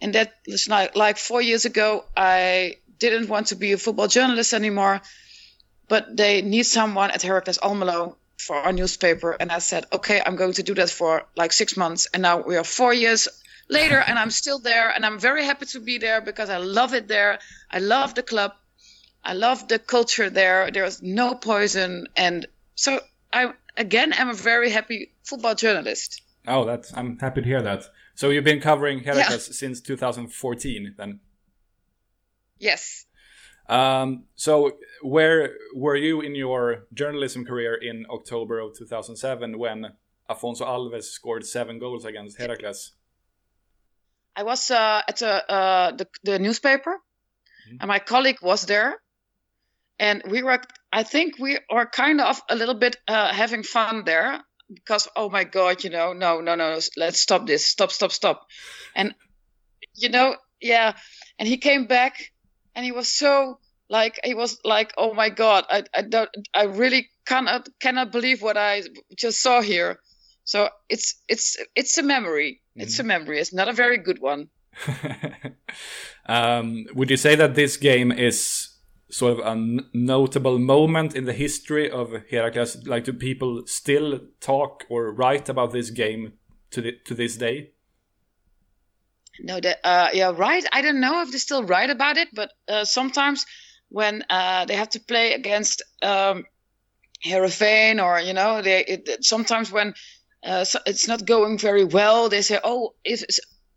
and 0.00 0.14
that 0.14 0.34
was 0.48 0.68
like, 0.68 0.96
like 0.96 1.18
four 1.18 1.40
years 1.40 1.64
ago, 1.64 2.04
I 2.16 2.78
didn't 2.98 3.28
want 3.28 3.48
to 3.48 3.56
be 3.56 3.72
a 3.72 3.78
football 3.78 4.08
journalist 4.08 4.52
anymore, 4.52 5.02
but 5.88 6.16
they 6.16 6.42
need 6.42 6.64
someone 6.64 7.12
at 7.12 7.22
Heracles 7.22 7.58
Almelo 7.58 8.16
for 8.38 8.56
our 8.56 8.72
newspaper. 8.72 9.32
And 9.38 9.50
I 9.50 9.58
said, 9.58 9.86
okay, 9.92 10.20
I'm 10.24 10.36
going 10.36 10.52
to 10.54 10.62
do 10.62 10.74
that 10.74 10.90
for 10.90 11.24
like 11.36 11.52
six 11.52 11.76
months. 11.76 12.06
And 12.12 12.22
now 12.22 12.40
we 12.40 12.56
are 12.56 12.64
four 12.64 12.92
years 12.92 13.28
later, 13.68 13.98
and 14.06 14.18
I'm 14.18 14.30
still 14.30 14.58
there. 14.58 14.90
And 14.90 15.04
I'm 15.06 15.18
very 15.18 15.44
happy 15.44 15.66
to 15.66 15.80
be 15.80 15.98
there 15.98 16.20
because 16.20 16.50
I 16.50 16.58
love 16.58 16.94
it 16.94 17.08
there. 17.08 17.38
I 17.70 17.78
love 17.78 18.14
the 18.14 18.22
club. 18.22 18.52
I 19.24 19.32
love 19.32 19.68
the 19.68 19.78
culture 19.78 20.28
there. 20.28 20.70
There's 20.70 21.02
no 21.02 21.34
poison. 21.34 22.06
And 22.16 22.46
so 22.74 23.00
I, 23.32 23.52
again, 23.76 24.12
am 24.12 24.28
a 24.28 24.34
very 24.34 24.70
happy 24.70 25.12
football 25.22 25.54
journalist. 25.54 26.22
Oh, 26.46 26.64
that's, 26.66 26.94
I'm 26.94 27.18
happy 27.18 27.40
to 27.40 27.46
hear 27.46 27.62
that. 27.62 27.84
So 28.14 28.30
you've 28.30 28.44
been 28.44 28.60
covering 28.60 29.00
Heracles 29.00 29.48
yeah. 29.48 29.54
since 29.54 29.80
2014 29.80 30.94
then? 30.96 31.20
Yes. 32.58 33.06
Um, 33.68 34.24
so 34.36 34.72
where 35.02 35.54
were 35.74 35.96
you 35.96 36.20
in 36.20 36.34
your 36.34 36.86
journalism 36.92 37.44
career 37.44 37.74
in 37.74 38.06
October 38.10 38.58
of 38.58 38.76
2007 38.76 39.58
when 39.58 39.92
Afonso 40.28 40.62
Alves 40.62 41.04
scored 41.04 41.46
seven 41.46 41.78
goals 41.78 42.04
against 42.04 42.38
Heracles? 42.38 42.92
I 44.36 44.42
was 44.42 44.70
uh, 44.70 45.02
at 45.08 45.22
a, 45.22 45.52
uh, 45.52 45.92
the, 45.92 46.06
the 46.24 46.38
newspaper, 46.38 46.90
mm-hmm. 46.90 47.76
and 47.80 47.88
my 47.88 48.00
colleague 48.00 48.38
was 48.42 48.66
there, 48.66 49.00
and 49.98 50.22
we 50.28 50.42
were. 50.42 50.60
I 50.92 51.02
think 51.02 51.38
we 51.38 51.58
were 51.72 51.86
kind 51.86 52.20
of 52.20 52.40
a 52.48 52.56
little 52.56 52.74
bit 52.74 52.96
uh, 53.06 53.32
having 53.32 53.62
fun 53.62 54.04
there 54.04 54.40
because 54.68 55.08
oh 55.14 55.30
my 55.30 55.44
god, 55.44 55.84
you 55.84 55.90
know, 55.90 56.12
no, 56.12 56.40
no, 56.40 56.56
no, 56.56 56.80
let's 56.96 57.20
stop 57.20 57.46
this, 57.46 57.66
stop, 57.66 57.92
stop, 57.92 58.10
stop, 58.10 58.46
and 58.96 59.14
you 59.94 60.08
know, 60.08 60.36
yeah, 60.60 60.94
and 61.38 61.48
he 61.48 61.56
came 61.56 61.86
back 61.86 62.32
and 62.74 62.84
he 62.84 62.92
was 62.92 63.08
so 63.08 63.58
like 63.88 64.18
he 64.24 64.34
was 64.34 64.58
like 64.64 64.92
oh 64.96 65.12
my 65.14 65.28
god 65.28 65.64
i 65.70 65.82
i 65.94 66.02
don't 66.02 66.30
i 66.54 66.64
really 66.64 67.08
cannot 67.26 67.68
cannot 67.80 68.10
believe 68.12 68.42
what 68.42 68.56
i 68.56 68.82
just 69.16 69.40
saw 69.40 69.60
here 69.60 69.98
so 70.44 70.68
it's 70.88 71.22
it's 71.28 71.56
it's 71.74 71.98
a 71.98 72.02
memory 72.02 72.60
it's 72.76 72.98
a 72.98 73.02
mm-hmm. 73.02 73.08
memory 73.08 73.38
it's 73.38 73.52
not 73.52 73.68
a 73.68 73.72
very 73.72 73.98
good 73.98 74.20
one 74.20 74.48
um, 76.26 76.86
would 76.94 77.10
you 77.10 77.16
say 77.16 77.34
that 77.34 77.54
this 77.54 77.76
game 77.76 78.10
is 78.10 78.74
sort 79.10 79.34
of 79.34 79.38
a 79.40 79.50
n- 79.50 79.86
notable 79.92 80.58
moment 80.58 81.14
in 81.14 81.24
the 81.24 81.32
history 81.32 81.90
of 81.90 82.12
Heracles? 82.30 82.86
Like, 82.86 83.04
do 83.04 83.12
people 83.12 83.62
still 83.66 84.20
talk 84.40 84.84
or 84.88 85.12
write 85.12 85.48
about 85.48 85.72
this 85.72 85.90
game 85.90 86.32
to 86.72 86.80
the, 86.80 86.92
to 87.04 87.14
this 87.14 87.36
day? 87.36 87.70
No, 89.40 89.60
that 89.60 89.80
uh, 89.84 90.10
yeah, 90.12 90.32
right. 90.34 90.64
I 90.72 90.82
don't 90.82 91.00
know 91.00 91.22
if 91.22 91.32
they 91.32 91.38
still 91.38 91.64
write 91.64 91.90
about 91.90 92.16
it, 92.16 92.28
but 92.32 92.52
uh, 92.68 92.84
sometimes 92.84 93.46
when 93.88 94.24
uh, 94.30 94.64
they 94.64 94.76
have 94.76 94.90
to 94.90 95.00
play 95.00 95.34
against 95.34 95.82
um, 96.02 96.44
Heerenveen 97.24 98.02
or 98.02 98.20
you 98.20 98.32
know, 98.32 98.62
they 98.62 98.84
it, 98.84 99.24
sometimes 99.24 99.72
when 99.72 99.94
uh, 100.44 100.64
it's 100.86 101.08
not 101.08 101.26
going 101.26 101.58
very 101.58 101.84
well, 101.84 102.28
they 102.28 102.42
say, 102.42 102.58
"Oh, 102.62 102.94
if 103.04 103.24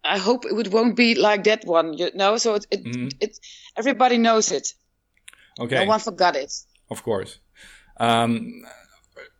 I 0.03 0.17
hope 0.17 0.45
it 0.45 0.53
would, 0.53 0.71
won't 0.71 0.95
be 0.95 1.15
like 1.15 1.43
that 1.45 1.65
one," 1.65 1.93
you 1.93 2.11
know. 2.13 2.37
So 2.37 2.55
it 2.55 2.67
it, 2.69 2.83
mm-hmm. 2.83 3.07
it 3.19 3.39
everybody 3.75 4.17
knows 4.17 4.51
it. 4.51 4.73
Okay. 5.59 5.75
No 5.75 5.85
one 5.85 5.99
forgot 5.99 6.35
it. 6.35 6.53
Of 6.89 7.03
course. 7.03 7.39
Um, 7.99 8.63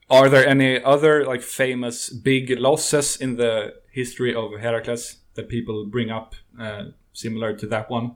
are 0.09 0.29
there 0.29 0.47
any 0.47 0.81
other 0.83 1.25
like 1.25 1.41
famous 1.41 2.09
big 2.09 2.59
losses 2.59 3.17
in 3.17 3.36
the 3.36 3.75
history 3.91 4.33
of 4.33 4.59
Heracles? 4.59 5.17
That 5.38 5.48
people 5.48 5.86
bring 5.86 6.10
up 6.10 6.36
uh, 6.60 6.84
similar 7.13 7.56
to 7.56 7.67
that 7.67 7.89
one? 7.89 8.15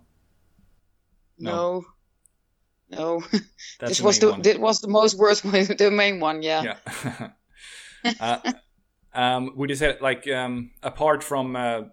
No. 1.39 1.85
No. 2.89 2.99
no. 2.99 3.39
this 3.79 4.01
was 4.01 4.19
the 4.19 4.33
this 4.33 4.57
was 4.57 4.81
the 4.81 4.89
most 4.89 5.17
worst 5.17 5.45
one, 5.45 5.65
the 5.77 5.89
main 5.89 6.19
one, 6.19 6.43
yeah. 6.43 6.75
Yeah. 7.03 7.29
uh, 8.19 8.51
um, 9.13 9.53
would 9.55 9.69
you 9.69 9.75
say 9.75 9.97
like 10.01 10.27
um, 10.27 10.71
apart 10.83 11.23
from 11.23 11.55
uh, 11.55 11.83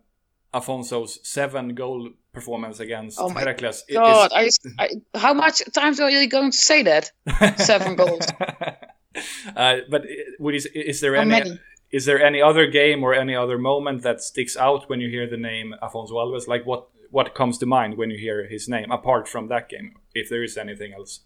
Afonso's 0.53 1.21
seven 1.23 1.75
goal 1.75 2.11
performance 2.33 2.81
against 2.81 3.19
oh 3.21 3.29
my 3.29 3.41
Heracles? 3.41 3.85
God, 3.93 4.33
is... 4.43 4.59
I, 4.79 4.85
I, 4.85 5.19
how 5.19 5.35
much 5.35 5.63
times 5.73 6.01
are 6.01 6.11
you 6.11 6.29
going 6.29 6.51
to 6.51 6.59
say 6.59 6.83
that? 6.83 7.13
seven 7.59 7.97
goals. 7.97 8.27
Uh, 9.57 9.79
but 9.91 10.03
uh, 10.03 10.07
would 10.39 10.55
you, 10.55 10.61
is 10.75 11.01
there 11.01 11.17
any 11.17 11.31
many? 11.31 11.59
Is 11.91 12.05
there 12.05 12.23
any 12.23 12.43
other 12.43 12.67
game 12.67 13.03
or 13.03 13.15
any 13.15 13.35
other 13.35 13.59
moment 13.59 14.03
that 14.03 14.23
sticks 14.23 14.57
out 14.57 14.89
when 14.89 15.01
you 15.01 15.09
hear 15.09 15.29
the 15.29 15.37
name 15.37 15.75
Afonso 15.83 16.13
Alves? 16.13 16.47
Like 16.47 16.67
what 16.67 16.89
what 17.11 17.35
comes 17.35 17.57
to 17.59 17.67
mind 17.67 17.97
when 17.97 18.11
you 18.11 18.19
hear 18.19 18.47
his 18.47 18.69
name 18.69 18.91
apart 18.91 19.27
from 19.27 19.49
that 19.49 19.69
game, 19.69 19.95
if 20.15 20.29
there 20.29 20.43
is 20.43 20.59
anything 20.59 20.93
else? 20.93 21.21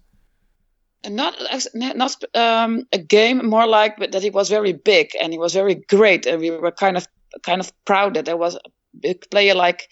Not 1.09 1.35
not 1.75 2.17
um, 2.35 2.87
a 2.93 2.99
game, 2.99 3.49
more 3.49 3.67
like 3.67 3.97
that 4.13 4.23
he 4.23 4.31
was 4.31 4.49
very 4.49 4.73
big 4.73 5.11
and 5.21 5.33
he 5.33 5.39
was 5.39 5.53
very 5.53 5.75
great, 5.75 6.27
and 6.27 6.41
we 6.41 6.51
were 6.51 6.71
kind 6.71 6.97
of 6.97 7.09
kind 7.43 7.61
of 7.61 7.73
proud 7.85 8.15
that 8.15 8.25
there 8.25 8.37
was 8.37 8.55
a 8.55 8.61
big 9.01 9.29
player 9.31 9.55
like 9.55 9.89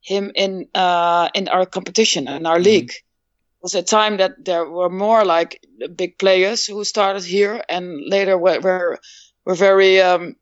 him 0.00 0.32
in 0.34 0.66
uh, 0.74 1.28
in 1.34 1.46
our 1.46 1.64
competition 1.64 2.26
in 2.26 2.44
our 2.46 2.56
mm-hmm. 2.56 2.64
league. 2.64 2.90
It 2.90 3.62
was 3.62 3.74
a 3.76 3.82
time 3.82 4.16
that 4.16 4.44
there 4.44 4.68
were 4.68 4.90
more 4.90 5.24
like 5.24 5.64
big 5.94 6.18
players 6.18 6.66
who 6.66 6.82
started 6.82 7.22
here 7.22 7.62
and 7.68 8.00
later 8.08 8.36
were, 8.36 8.58
were 8.58 8.98
were 9.44 9.54
very 9.54 10.00
um, 10.00 10.36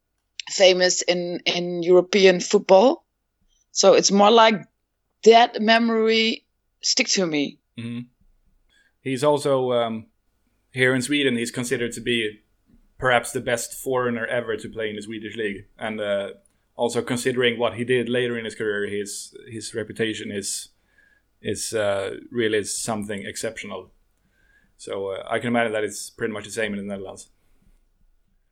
famous 0.48 1.02
in 1.02 1.40
in 1.46 1.82
European 1.82 2.40
football. 2.40 3.04
So 3.72 3.94
it's 3.94 4.10
more 4.10 4.30
like 4.30 4.66
that 5.24 5.60
memory 5.60 6.44
stick 6.82 7.08
to 7.08 7.26
me. 7.26 7.58
Mm-hmm. 7.78 8.06
He's 9.02 9.24
also 9.24 9.72
um, 9.72 10.06
here 10.72 10.94
in 10.94 11.02
Sweden. 11.02 11.36
He's 11.36 11.50
considered 11.50 11.92
to 11.92 12.00
be 12.00 12.40
perhaps 12.98 13.32
the 13.32 13.40
best 13.40 13.74
foreigner 13.74 14.26
ever 14.26 14.56
to 14.56 14.68
play 14.68 14.90
in 14.90 14.96
the 14.96 15.02
Swedish 15.02 15.36
league, 15.36 15.66
and 15.78 16.00
uh, 16.00 16.30
also 16.76 17.02
considering 17.02 17.58
what 17.58 17.74
he 17.74 17.84
did 17.84 18.08
later 18.08 18.38
in 18.38 18.44
his 18.44 18.54
career, 18.54 18.86
his 18.86 19.34
his 19.48 19.74
reputation 19.74 20.30
is 20.30 20.68
is 21.40 21.72
uh, 21.72 22.16
really 22.30 22.64
something 22.64 23.24
exceptional. 23.24 23.90
So 24.76 25.08
uh, 25.08 25.22
I 25.28 25.38
can 25.38 25.48
imagine 25.48 25.72
that 25.72 25.84
it's 25.84 26.10
pretty 26.10 26.32
much 26.32 26.44
the 26.44 26.50
same 26.50 26.72
in 26.72 26.78
the 26.78 26.84
Netherlands. 26.84 27.30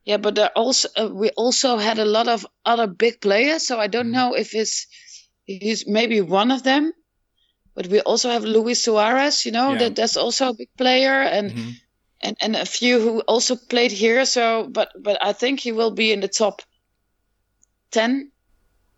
Yeah, 0.05 0.17
but 0.17 0.35
there 0.35 0.49
also 0.55 0.89
uh, 0.97 1.09
we 1.11 1.29
also 1.31 1.77
had 1.77 1.99
a 1.99 2.05
lot 2.05 2.27
of 2.27 2.45
other 2.65 2.87
big 2.87 3.21
players, 3.21 3.67
so 3.67 3.79
I 3.79 3.87
don't 3.87 4.07
mm. 4.07 4.13
know 4.13 4.33
if 4.33 4.55
it's 4.55 4.87
he's 5.45 5.87
maybe 5.87 6.21
one 6.21 6.51
of 6.51 6.63
them. 6.63 6.93
But 7.75 7.87
we 7.87 8.01
also 8.01 8.29
have 8.29 8.43
Luis 8.43 8.83
Suarez, 8.83 9.45
you 9.45 9.51
know, 9.51 9.71
yeah. 9.71 9.77
that 9.79 9.95
that's 9.95 10.17
also 10.17 10.49
a 10.49 10.53
big 10.53 10.69
player, 10.77 11.21
and 11.21 11.51
mm-hmm. 11.51 11.69
and 12.21 12.37
and 12.41 12.55
a 12.55 12.65
few 12.65 12.99
who 12.99 13.19
also 13.21 13.55
played 13.55 13.91
here. 13.91 14.25
So, 14.25 14.67
but 14.67 14.91
but 14.99 15.17
I 15.21 15.33
think 15.33 15.59
he 15.59 15.71
will 15.71 15.91
be 15.91 16.11
in 16.11 16.19
the 16.19 16.27
top 16.27 16.61
ten. 17.91 18.31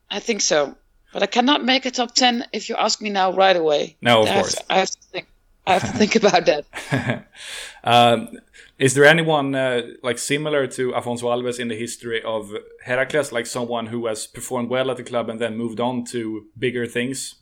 I 0.10 0.20
think 0.20 0.42
so, 0.42 0.76
but 1.14 1.24
I 1.24 1.28
cannot 1.28 1.64
make 1.64 1.86
a 1.86 1.92
top 1.92 2.16
ten 2.16 2.46
if 2.54 2.70
you 2.70 2.76
ask 2.76 3.02
me 3.02 3.10
now 3.10 3.34
right 3.34 3.56
away. 3.56 3.98
No, 4.02 4.22
of 4.22 4.30
I 4.30 4.34
course. 4.34 4.56
Have 4.56 4.66
I 4.70 4.78
have 4.80 4.90
to 4.90 5.02
think. 5.12 5.28
I 5.66 5.74
have 5.74 5.92
to 5.92 5.98
think 5.98 6.16
about 6.24 6.46
that. 6.46 7.28
um, 7.84 8.40
is 8.78 8.96
there 8.96 9.06
anyone 9.06 9.54
uh, 9.54 9.82
like 10.02 10.18
similar 10.18 10.66
to 10.68 10.92
Afonso 10.92 11.24
Alves 11.24 11.60
in 11.60 11.68
the 11.68 11.76
history 11.76 12.22
of 12.24 12.52
Heracles, 12.84 13.32
like 13.32 13.46
someone 13.46 13.88
who 13.88 14.08
has 14.08 14.26
performed 14.26 14.70
well 14.70 14.90
at 14.90 14.98
the 14.98 15.04
club 15.04 15.30
and 15.30 15.40
then 15.40 15.56
moved 15.58 15.80
on 15.80 16.04
to 16.06 16.48
bigger 16.58 16.88
things? 16.88 17.36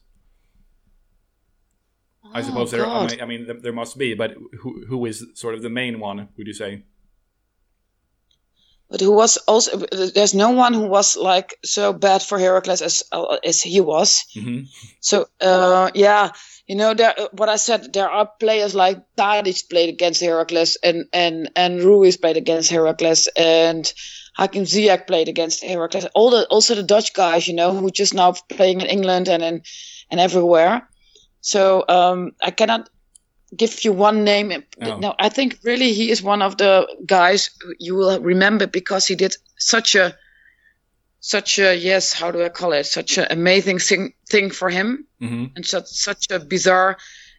I 2.33 2.41
suppose 2.41 2.71
there. 2.71 2.85
I 2.85 3.07
mean, 3.07 3.21
I 3.21 3.25
mean, 3.25 3.61
there 3.61 3.73
must 3.73 3.97
be, 3.97 4.13
but 4.13 4.35
who 4.59 4.85
who 4.85 5.05
is 5.05 5.25
sort 5.33 5.55
of 5.55 5.61
the 5.61 5.69
main 5.69 5.99
one? 5.99 6.29
Would 6.37 6.47
you 6.47 6.53
say? 6.53 6.83
But 8.89 9.01
who 9.01 9.11
was 9.11 9.37
also? 9.47 9.77
There's 9.77 10.33
no 10.33 10.51
one 10.51 10.73
who 10.73 10.87
was 10.87 11.15
like 11.15 11.55
so 11.63 11.93
bad 11.93 12.21
for 12.21 12.37
Heracles 12.37 12.81
as 12.81 13.03
as 13.43 13.61
he 13.61 13.81
was. 13.81 14.25
Mm-hmm. 14.35 14.65
So 14.99 15.27
uh, 15.41 15.89
yeah, 15.95 16.31
you 16.69 16.75
know, 16.75 16.93
there. 16.93 17.15
What 17.31 17.49
I 17.49 17.55
said, 17.55 17.93
there 17.93 18.09
are 18.09 18.29
players 18.39 18.75
like 18.75 18.99
Tadic 19.17 19.67
played 19.71 19.89
against 19.89 20.21
Heracles, 20.21 20.77
and 20.83 21.07
and 21.11 21.49
and 21.55 21.81
Ruiz 21.81 22.15
played 22.15 22.37
against 22.37 22.69
Heracles, 22.69 23.27
and 23.35 23.91
Hakim 24.35 24.65
Ziyech 24.65 25.07
played 25.07 25.27
against 25.27 25.63
Heracles. 25.63 26.05
All 26.13 26.29
the 26.29 26.45
also 26.45 26.75
the 26.75 26.83
Dutch 26.83 27.15
guys, 27.15 27.47
you 27.47 27.55
know, 27.55 27.75
who 27.75 27.89
just 27.89 28.13
now 28.13 28.33
playing 28.49 28.81
in 28.81 28.87
England 28.87 29.27
and 29.27 29.41
in 29.41 29.63
and 30.11 30.19
everywhere. 30.19 30.87
So 31.41 31.85
um, 31.89 32.33
I 32.39 32.51
cannot 32.51 32.87
give 33.57 33.83
you 33.83 33.91
one 33.91 34.23
name. 34.23 34.63
Oh. 34.79 34.99
No, 34.99 35.15
I 35.17 35.29
think 35.29 35.57
really 35.63 35.93
he 35.93 36.11
is 36.11 36.21
one 36.21 36.43
of 36.43 36.57
the 36.57 36.85
guys 37.03 37.49
you 37.79 37.95
will 37.95 38.19
remember 38.19 38.67
because 38.67 39.07
he 39.07 39.15
did 39.15 39.35
such 39.57 39.95
a 39.95 40.15
such 41.19 41.59
a 41.59 41.75
yes, 41.75 42.13
how 42.13 42.31
do 42.31 42.43
I 42.43 42.49
call 42.49 42.73
it? 42.73 42.85
Such 42.85 43.17
an 43.17 43.27
amazing 43.29 43.79
thing 43.79 44.13
thing 44.29 44.49
for 44.51 44.69
him, 44.69 45.07
mm-hmm. 45.21 45.45
and 45.55 45.65
such 45.65 45.87
such 45.87 46.27
a 46.31 46.39
bizarre 46.39 46.97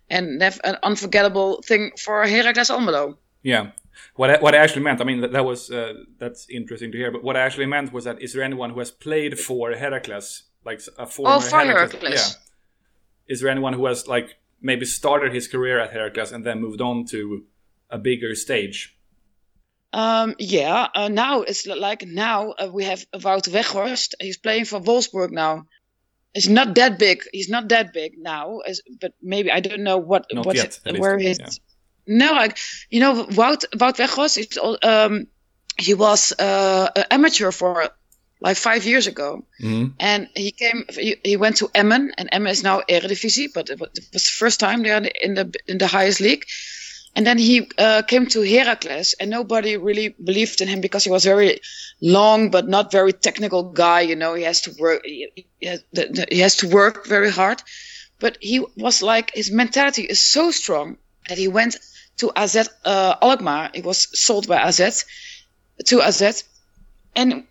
and 0.09 0.43
an 0.43 0.77
unforgettable 0.83 1.63
thing 1.63 1.93
for 1.99 2.25
Heracles 2.27 2.71
Almelo. 2.71 3.17
Yeah. 3.43 3.71
What 4.17 4.31
I, 4.31 4.39
what 4.39 4.55
I 4.55 4.59
actually 4.59 4.83
meant, 4.83 5.01
I 5.01 5.05
mean, 5.05 5.21
that, 5.21 5.33
that 5.33 5.45
was 5.45 5.71
uh, 5.71 5.95
that's 6.19 6.49
interesting 6.51 6.91
to 6.93 6.99
hear. 6.99 7.11
But 7.11 7.23
what 7.23 7.37
I 7.37 7.41
actually 7.41 7.67
meant 7.67 7.93
was 7.93 8.05
that 8.05 8.21
is 8.21 8.33
there 8.33 8.43
anyone 8.43 8.71
who 8.71 8.79
has 8.81 8.91
played 8.91 9.39
for 9.39 9.73
Heracles, 9.73 10.45
like 10.65 10.81
a 10.99 11.07
former 11.07 11.37
oh, 11.37 11.41
for 11.41 11.61
Heracles? 11.61 11.93
Heracles. 11.93 12.37
Yeah 12.37 12.47
is 13.31 13.41
there 13.41 13.49
anyone 13.49 13.73
who 13.73 13.87
has 13.87 14.09
like 14.09 14.37
maybe 14.61 14.85
started 14.85 15.33
his 15.33 15.47
career 15.47 15.79
at 15.79 15.93
Heracles 15.93 16.33
and 16.33 16.45
then 16.45 16.61
moved 16.61 16.83
on 16.83 17.07
to 17.07 17.45
a 17.89 17.97
bigger 17.97 18.35
stage? 18.35 18.99
Um, 19.92 20.37
yeah, 20.38 20.88
uh, 20.94 21.09
now 21.09 21.42
it's 21.42 21.66
like 21.66 22.06
now 22.06 22.52
uh, 22.52 22.68
we 22.73 22.85
have 22.85 23.04
Wout 23.12 23.49
Weghorst. 23.49 24.14
He's 24.20 24.38
playing 24.38 24.66
for 24.66 24.80
Wolfsburg 24.80 25.30
now. 25.30 25.66
He's 26.32 26.49
not 26.49 26.76
that 26.76 26.99
big. 26.99 27.25
He's 27.32 27.49
not 27.49 27.68
that 27.70 27.92
big 27.92 28.12
now, 28.16 28.59
as, 28.59 28.82
but 29.00 29.14
maybe 29.20 29.50
I 29.50 29.59
don't 29.59 29.82
know 29.82 29.99
what 29.99 30.26
not 30.32 30.47
what 30.47 30.56
yet, 30.56 30.78
where 30.97 31.18
he's. 31.18 31.40
Yeah. 31.40 31.49
No, 32.06 32.32
like 32.32 32.59
you 32.88 33.00
know, 33.00 33.25
Wout 33.25 33.64
Wout 33.75 33.97
Weghorst. 33.97 34.38
Is, 34.38 34.59
um, 34.82 35.26
he 35.76 35.94
was 35.94 36.32
uh, 36.38 36.90
an 36.94 37.04
amateur 37.11 37.50
for 37.50 37.90
like 38.40 38.56
five 38.56 38.85
years 38.85 39.06
ago. 39.06 39.44
Mm-hmm. 39.62 39.92
And 39.99 40.28
he 40.35 40.50
came, 40.52 40.85
he, 40.90 41.16
he, 41.23 41.37
went 41.37 41.56
to 41.59 41.70
Emmen, 41.75 42.12
and 42.16 42.28
Emmen 42.32 42.50
is 42.50 42.62
now 42.62 42.80
Eredivisie, 42.88 43.49
but 43.52 43.70
it 43.70 43.80
was 43.80 43.90
the 44.12 44.18
first 44.18 44.61
time 44.61 44.82
there 44.82 45.02
in 45.23 45.35
the 45.35 45.52
in 45.66 45.78
the 45.78 45.87
highest 45.87 46.20
league. 46.20 46.44
And 47.17 47.26
then 47.26 47.38
he 47.38 47.69
uh, 47.76 48.02
came 48.02 48.26
to 48.26 48.43
Heracles, 48.43 49.14
and 49.19 49.31
nobody 49.31 49.76
really 49.76 50.11
believed 50.23 50.61
in 50.61 50.69
him 50.69 50.81
because 50.81 51.05
he 51.05 51.11
was 51.11 51.25
very 51.25 51.61
long 52.00 52.50
but 52.50 52.69
not 52.69 52.93
very 52.93 53.12
technical 53.12 53.64
guy. 53.64 54.02
You 54.02 54.17
know, 54.17 54.35
he 54.35 54.45
has 54.45 54.61
to 54.62 54.75
work. 54.79 55.05
He, 55.05 55.47
has, 55.62 56.57
to 56.57 56.69
work 56.69 57.07
very 57.07 57.31
hard. 57.31 57.62
But 58.21 58.38
he 58.40 58.64
was 58.76 59.02
like 59.02 59.33
his 59.35 59.50
mentality 59.50 60.02
is 60.05 60.23
so 60.23 60.50
strong 60.50 60.99
that 61.29 61.38
he 61.38 61.49
went 61.49 61.76
to 62.19 62.31
AZ 62.37 62.69
uh, 62.85 63.17
Alkmaar. 63.21 63.71
He 63.75 63.83
was 63.83 64.07
sold 64.19 64.47
by 64.47 64.59
AZ 64.61 65.05
to 65.87 66.02
AZ, 66.02 66.45
and 67.17 67.45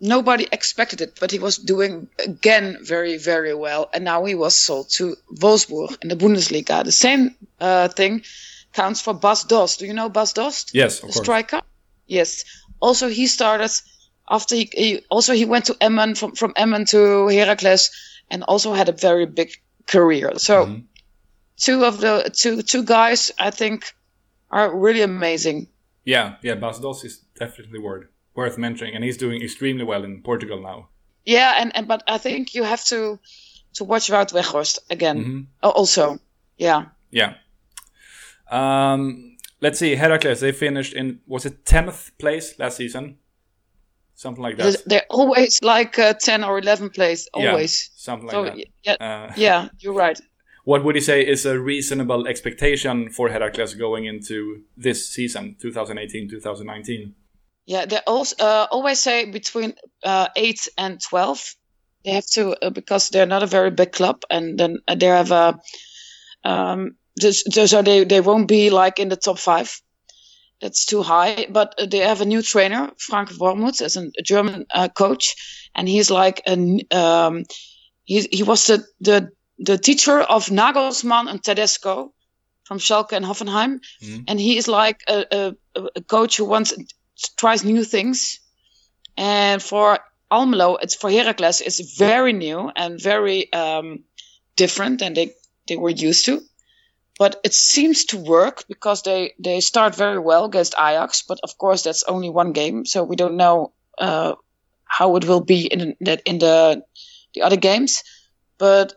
nobody 0.00 0.46
expected 0.52 1.00
it, 1.00 1.18
but 1.18 1.30
he 1.30 1.38
was 1.38 1.56
doing 1.56 2.08
again 2.18 2.78
very, 2.82 3.16
very 3.16 3.54
well. 3.54 3.88
And 3.94 4.04
now 4.04 4.24
he 4.24 4.34
was 4.34 4.54
sold 4.56 4.90
to 4.90 5.16
Wolfsburg 5.32 5.96
in 6.02 6.08
the 6.08 6.16
Bundesliga. 6.16 6.84
The 6.84 6.92
same 6.92 7.36
uh, 7.60 7.88
thing 7.88 8.24
counts 8.72 9.00
for 9.00 9.14
Bas 9.14 9.44
Dost. 9.44 9.78
Do 9.80 9.86
you 9.86 9.92
know 9.94 10.08
Bas 10.08 10.32
Dost? 10.32 10.70
Yes, 10.74 10.96
of 10.96 11.08
the 11.08 11.12
course. 11.12 11.24
striker. 11.24 11.60
Yes. 12.06 12.44
Also, 12.80 13.08
he 13.08 13.26
started 13.26 13.70
after 14.30 14.54
he, 14.56 14.68
he 14.72 15.00
also 15.10 15.32
he 15.34 15.44
went 15.44 15.64
to 15.66 15.74
Emmen 15.80 16.14
from 16.16 16.32
from 16.34 16.52
Emmen 16.56 16.84
to 16.90 17.28
Heracles, 17.28 17.90
and 18.30 18.42
also 18.44 18.72
had 18.74 18.88
a 18.88 18.92
very 18.92 19.26
big 19.26 19.50
career. 19.86 20.38
So, 20.38 20.66
Mhm. 20.66 20.84
two 21.56 21.84
of 21.84 22.00
the 22.00 22.30
two 22.32 22.62
two 22.62 22.82
guys 22.84 23.30
I 23.38 23.50
think 23.50 23.94
are 24.50 24.74
really 24.74 25.02
amazing. 25.02 25.68
Yeah, 26.04 26.36
yeah, 26.42 26.54
Bas 26.56 26.78
Dost 26.80 27.04
is 27.04 27.20
definitely 27.38 27.78
worth 27.78 28.06
worth 28.34 28.58
mentioning, 28.58 28.94
and 28.94 29.04
he's 29.04 29.16
doing 29.18 29.42
extremely 29.42 29.84
well 29.84 30.04
in 30.04 30.22
Portugal 30.22 30.60
now. 30.60 30.88
Yeah, 31.24 31.54
and, 31.60 31.70
and 31.76 31.86
but 31.86 32.02
I 32.08 32.18
think 32.18 32.54
you 32.54 32.64
have 32.64 32.84
to 32.86 33.18
to 33.74 33.84
watch 33.84 34.10
Wout 34.10 34.32
Weghorst 34.32 34.78
again. 34.90 35.24
Mhm. 35.24 35.46
Oh, 35.62 35.70
Also, 35.70 36.18
yeah. 36.58 36.86
Yeah. 37.10 37.34
Um, 38.50 39.36
let's 39.60 39.78
see, 39.78 39.94
Heracles. 39.94 40.40
They 40.40 40.52
finished 40.52 40.92
in 40.92 41.20
was 41.26 41.46
it 41.46 41.64
tenth 41.64 42.12
place 42.18 42.58
last 42.58 42.76
season, 42.76 43.18
something 44.14 44.42
like 44.42 44.56
that. 44.58 44.82
They're, 44.86 45.06
always 45.10 45.62
like 45.62 45.98
uh, 45.98 46.14
ten 46.14 46.44
or 46.44 46.58
eleven 46.58 46.90
place. 46.90 47.28
Yeah, 47.36 47.50
Always. 47.50 47.90
something 47.94 48.26
like 48.26 48.34
so 48.34 48.44
that. 48.44 48.66
yeah, 48.84 48.96
Uh, 49.00 49.32
yeah, 49.36 49.68
you're 49.78 49.94
right. 49.94 50.20
What 50.64 50.84
would 50.84 50.94
you 50.94 51.00
say 51.00 51.26
is 51.26 51.44
a 51.44 51.58
reasonable 51.58 52.28
expectation 52.28 53.10
for 53.10 53.28
Heracles 53.28 53.74
going 53.74 54.04
into 54.04 54.62
this 54.76 55.08
season, 55.08 55.56
2018-2019? 55.60 57.14
Yeah, 57.66 57.84
they 57.86 57.98
also 58.06 58.36
uh, 58.38 58.66
always 58.70 59.00
say 59.00 59.24
between 59.24 59.74
uh, 60.04 60.28
eight 60.36 60.68
and 60.78 61.00
twelve. 61.00 61.56
They 62.04 62.12
have 62.12 62.26
to 62.34 62.56
uh, 62.64 62.70
because 62.70 63.08
they're 63.10 63.26
not 63.26 63.42
a 63.42 63.46
very 63.46 63.70
big 63.70 63.92
club, 63.92 64.22
and 64.30 64.58
then 64.58 64.78
uh, 64.88 64.94
they 64.94 65.06
have 65.06 65.30
a. 65.30 65.60
Um, 66.44 66.96
so 67.20 67.82
they 67.82 68.04
they 68.04 68.20
won't 68.20 68.48
be 68.48 68.70
like 68.70 68.98
in 68.98 69.08
the 69.08 69.16
top 69.16 69.38
five. 69.38 69.80
That's 70.60 70.86
too 70.86 71.02
high. 71.02 71.46
But 71.50 71.74
uh, 71.78 71.86
they 71.86 71.98
have 71.98 72.20
a 72.20 72.24
new 72.24 72.42
trainer, 72.42 72.90
Frank 72.98 73.30
Wormuth, 73.30 73.82
as 73.82 73.96
a 73.96 74.10
German 74.22 74.64
uh, 74.70 74.88
coach, 74.88 75.34
and 75.74 75.88
he's 75.88 76.10
like 76.10 76.42
an 76.46 76.80
um, 76.90 77.44
he 78.04 78.28
he 78.32 78.42
was 78.42 78.66
the 78.66 78.84
the 79.00 79.30
the 79.58 79.78
teacher 79.78 80.20
of 80.20 80.46
Nagelsmann 80.50 81.28
and 81.28 81.42
Tedesco 81.42 82.12
from 82.64 82.78
Schalke 82.78 83.16
and 83.16 83.24
Hoffenheim, 83.24 83.80
Mhm. 84.02 84.24
and 84.28 84.40
he 84.40 84.56
is 84.56 84.68
like 84.68 85.00
a, 85.08 85.26
a, 85.30 85.54
a 85.96 86.02
coach 86.02 86.36
who 86.36 86.44
wants 86.44 86.74
tries 87.36 87.64
new 87.64 87.84
things. 87.84 88.40
And 89.16 89.62
for 89.62 89.98
Almelo, 90.30 90.78
it's 90.80 90.94
for 90.94 91.10
Heracles, 91.10 91.60
it's 91.60 91.98
very 91.98 92.32
new 92.32 92.70
and 92.74 93.00
very 93.02 93.52
um, 93.52 94.04
different 94.56 95.00
than 95.00 95.14
they, 95.14 95.34
they 95.68 95.76
were 95.76 95.90
used 95.90 96.24
to. 96.26 96.40
But 97.18 97.40
it 97.44 97.54
seems 97.54 98.06
to 98.06 98.16
work 98.16 98.64
because 98.68 99.02
they, 99.02 99.34
they 99.38 99.60
start 99.60 99.94
very 99.94 100.18
well 100.18 100.44
against 100.46 100.74
Ajax. 100.74 101.22
But 101.22 101.38
of 101.42 101.56
course, 101.58 101.82
that's 101.82 102.02
only 102.04 102.30
one 102.30 102.52
game, 102.52 102.86
so 102.86 103.04
we 103.04 103.16
don't 103.16 103.36
know 103.36 103.72
uh, 103.98 104.34
how 104.84 105.16
it 105.16 105.24
will 105.26 105.44
be 105.44 105.66
in 105.66 105.94
the, 106.00 106.20
in 106.24 106.38
the 106.38 106.82
the 107.34 107.42
other 107.42 107.56
games. 107.56 108.02
But 108.58 108.94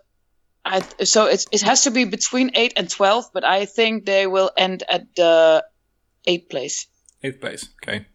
I 0.63 0.81
so 1.03 1.25
it 1.25 1.45
it 1.51 1.61
has 1.61 1.83
to 1.83 1.91
be 1.91 2.05
between 2.05 2.51
eight 2.55 2.73
and 2.77 2.89
twelve. 2.89 3.25
But 3.33 3.43
I 3.43 3.65
think 3.65 4.05
they 4.05 4.27
will 4.27 4.51
end 4.57 4.83
at 4.89 5.15
the 5.15 5.63
eighth 6.25 6.49
place. 6.49 6.87
Eighth 7.23 7.41
place. 7.41 7.69
Okay. 7.83 8.05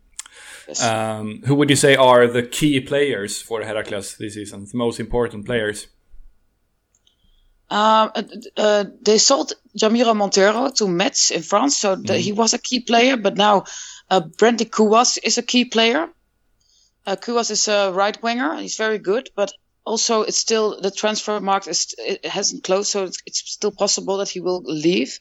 Yes. 0.69 0.83
Um, 0.83 1.43
who 1.47 1.55
would 1.55 1.71
you 1.71 1.77
say 1.77 1.97
are 1.97 2.27
the 2.27 2.43
key 2.43 2.81
players 2.81 3.43
for 3.43 3.63
Heracles 3.63 4.17
this 4.17 4.35
season? 4.35 4.67
The 4.71 4.79
most 4.79 5.01
important 5.01 5.47
players? 5.47 5.89
Um, 7.71 8.11
uh, 8.17 8.23
uh, 8.57 8.85
they 9.01 9.19
sold 9.19 9.53
Jamiro 9.79 10.15
Monteiro 10.17 10.75
to 10.77 10.89
Metz 10.89 11.31
in 11.31 11.43
France, 11.43 11.77
so 11.77 11.95
the, 11.95 12.19
he 12.19 12.33
was 12.33 12.53
a 12.53 12.59
key 12.59 12.81
player. 12.81 13.17
But 13.17 13.37
now, 13.37 13.65
uh, 14.11 14.21
Brandley 14.21 14.67
Kuwas 14.67 15.19
is 15.23 15.39
a 15.39 15.43
key 15.43 15.65
player. 15.65 16.09
Uh, 17.07 17.17
Kouas 17.17 17.51
is 17.51 17.69
a 17.69 17.93
right 17.93 18.21
winger. 18.23 18.57
He's 18.57 18.77
very 18.77 18.99
good, 18.99 19.31
but 19.37 19.53
also 19.85 20.23
it's 20.23 20.37
still 20.37 20.81
the 20.81 20.91
transfer 20.91 21.41
market 21.41 21.71
is 21.71 21.95
it 21.99 22.27
hasn't 22.27 22.65
closed, 22.65 22.91
so 22.91 23.05
it's, 23.05 23.19
it's 23.25 23.51
still 23.51 23.73
possible 23.73 24.19
that 24.19 24.29
he 24.29 24.41
will 24.41 24.63
leave. 24.63 25.19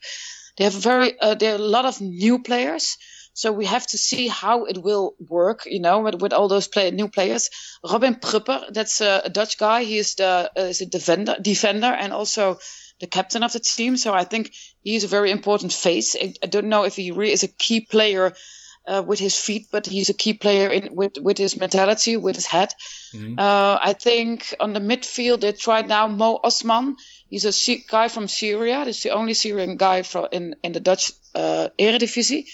They 0.57 0.63
have 0.63 0.75
a 0.75 0.79
very 0.79 1.19
uh, 1.19 1.35
there 1.35 1.53
are 1.53 1.59
a 1.59 1.73
lot 1.77 1.85
of 1.85 2.01
new 2.01 2.39
players, 2.39 2.97
so 3.33 3.51
we 3.51 3.65
have 3.65 3.85
to 3.87 3.97
see 3.97 4.27
how 4.27 4.65
it 4.65 4.77
will 4.77 5.15
work. 5.27 5.63
You 5.65 5.79
know, 5.79 5.99
with, 5.99 6.21
with 6.21 6.33
all 6.33 6.47
those 6.47 6.67
play, 6.67 6.91
new 6.91 7.07
players. 7.07 7.49
Robin 7.83 8.15
Pröpper, 8.15 8.73
that's 8.73 9.01
a, 9.01 9.21
a 9.25 9.29
Dutch 9.29 9.57
guy. 9.57 9.83
He 9.83 9.97
is 9.97 10.15
the 10.15 10.51
uh, 10.57 10.61
is 10.61 10.81
a 10.81 10.85
defender, 10.85 11.35
defender, 11.41 11.87
and 11.87 12.13
also 12.13 12.59
the 12.99 13.07
captain 13.07 13.43
of 13.43 13.53
the 13.53 13.59
team. 13.59 13.97
So 13.97 14.13
I 14.13 14.25
think 14.25 14.51
he's 14.83 15.03
a 15.03 15.07
very 15.07 15.31
important 15.31 15.73
face. 15.73 16.15
I, 16.15 16.33
I 16.43 16.47
don't 16.47 16.67
know 16.67 16.83
if 16.83 16.95
he 16.95 17.11
really 17.11 17.31
is 17.31 17.43
a 17.43 17.47
key 17.47 17.81
player 17.81 18.33
uh, 18.87 19.03
with 19.05 19.19
his 19.19 19.37
feet, 19.37 19.67
but 19.71 19.85
he's 19.85 20.09
a 20.09 20.13
key 20.13 20.33
player 20.33 20.69
in 20.69 20.95
with 20.95 21.17
with 21.21 21.37
his 21.37 21.55
mentality, 21.57 22.17
with 22.17 22.35
his 22.35 22.45
head. 22.47 22.73
Uh, 23.39 23.77
I 23.81 23.93
think 23.93 24.53
on 24.59 24.73
the 24.73 24.79
midfield 24.79 25.41
they 25.41 25.51
tried 25.51 25.87
now 25.87 26.07
Mo 26.07 26.39
Osman. 26.43 26.95
He's 27.29 27.45
a 27.45 27.77
guy 27.87 28.07
from 28.07 28.27
Syria. 28.27 28.85
He's 28.85 29.03
the 29.03 29.11
only 29.11 29.33
Syrian 29.35 29.77
guy 29.77 30.01
from 30.01 30.27
in 30.31 30.55
in 30.63 30.71
the 30.71 30.79
Dutch 30.79 31.11
uh, 31.35 31.69
Eredivisie, 31.77 32.45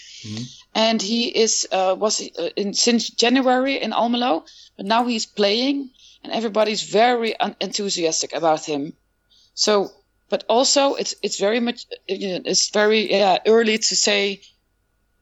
and 0.76 1.00
he 1.00 1.28
is 1.28 1.66
uh, 1.72 1.96
was 1.98 2.20
uh, 2.38 2.50
in 2.54 2.74
since 2.74 3.08
January 3.08 3.80
in 3.80 3.92
Almelo, 3.92 4.44
but 4.76 4.84
now 4.84 5.06
he's 5.06 5.24
playing, 5.24 5.90
and 6.22 6.32
everybody's 6.32 6.82
very 6.82 7.34
un- 7.40 7.56
enthusiastic 7.60 8.34
about 8.34 8.64
him. 8.66 8.92
So 9.54 9.90
but 10.28 10.44
also 10.48 10.94
it's 10.94 11.14
it's 11.22 11.40
very 11.40 11.60
much 11.60 11.86
it's 12.06 12.68
very 12.68 13.10
yeah, 13.10 13.38
early 13.46 13.78
to 13.78 13.96
say 13.96 14.40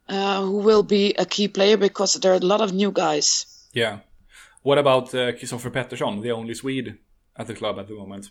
uh, 0.08 0.42
who 0.42 0.58
will 0.58 0.82
be 0.82 1.14
a 1.18 1.24
key 1.24 1.46
player 1.48 1.76
because 1.76 2.14
there 2.14 2.32
are 2.32 2.42
a 2.42 2.50
lot 2.52 2.60
of 2.60 2.72
new 2.72 2.90
guys. 2.90 3.46
Yeah. 3.72 3.98
What 4.62 4.78
about 4.78 5.14
uh, 5.14 5.32
Kristoffer 5.32 5.70
Peterson, 5.70 6.20
the 6.20 6.32
only 6.32 6.54
Swede 6.54 6.98
at 7.36 7.46
the 7.46 7.54
club 7.54 7.78
at 7.78 7.86
the 7.86 7.94
moment? 7.94 8.30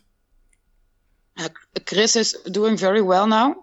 Uh, 1.37 1.49
Chris 1.85 2.15
is 2.15 2.33
doing 2.51 2.75
very 2.75 3.01
well 3.01 3.27
now. 3.27 3.55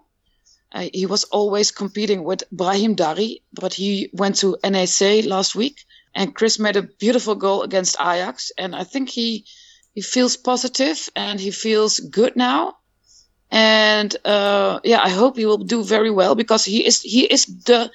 Uh, 0.71 0.87
he 0.93 1.05
was 1.05 1.25
always 1.25 1.71
competing 1.71 2.23
with 2.23 2.43
Brahim 2.51 2.95
Darri, 2.95 3.41
but 3.53 3.73
he 3.73 4.09
went 4.13 4.37
to 4.37 4.57
NEC 4.63 5.25
last 5.25 5.55
week, 5.55 5.85
and 6.15 6.33
Chris 6.33 6.59
made 6.59 6.77
a 6.77 6.83
beautiful 6.83 7.35
goal 7.35 7.63
against 7.63 7.99
Ajax, 7.99 8.51
and 8.57 8.75
I 8.75 8.83
think 8.83 9.09
he 9.09 9.45
he 9.93 10.01
feels 10.01 10.37
positive 10.37 11.09
and 11.15 11.39
he 11.39 11.51
feels 11.51 11.99
good 11.99 12.35
now. 12.35 12.77
And 13.49 14.15
uh, 14.25 14.79
yeah, 14.83 15.01
I 15.03 15.09
hope 15.09 15.35
he 15.35 15.45
will 15.45 15.57
do 15.57 15.83
very 15.83 16.09
well 16.09 16.35
because 16.35 16.63
he 16.63 16.85
is 16.85 17.01
he 17.01 17.25
is 17.25 17.45
the 17.45 17.91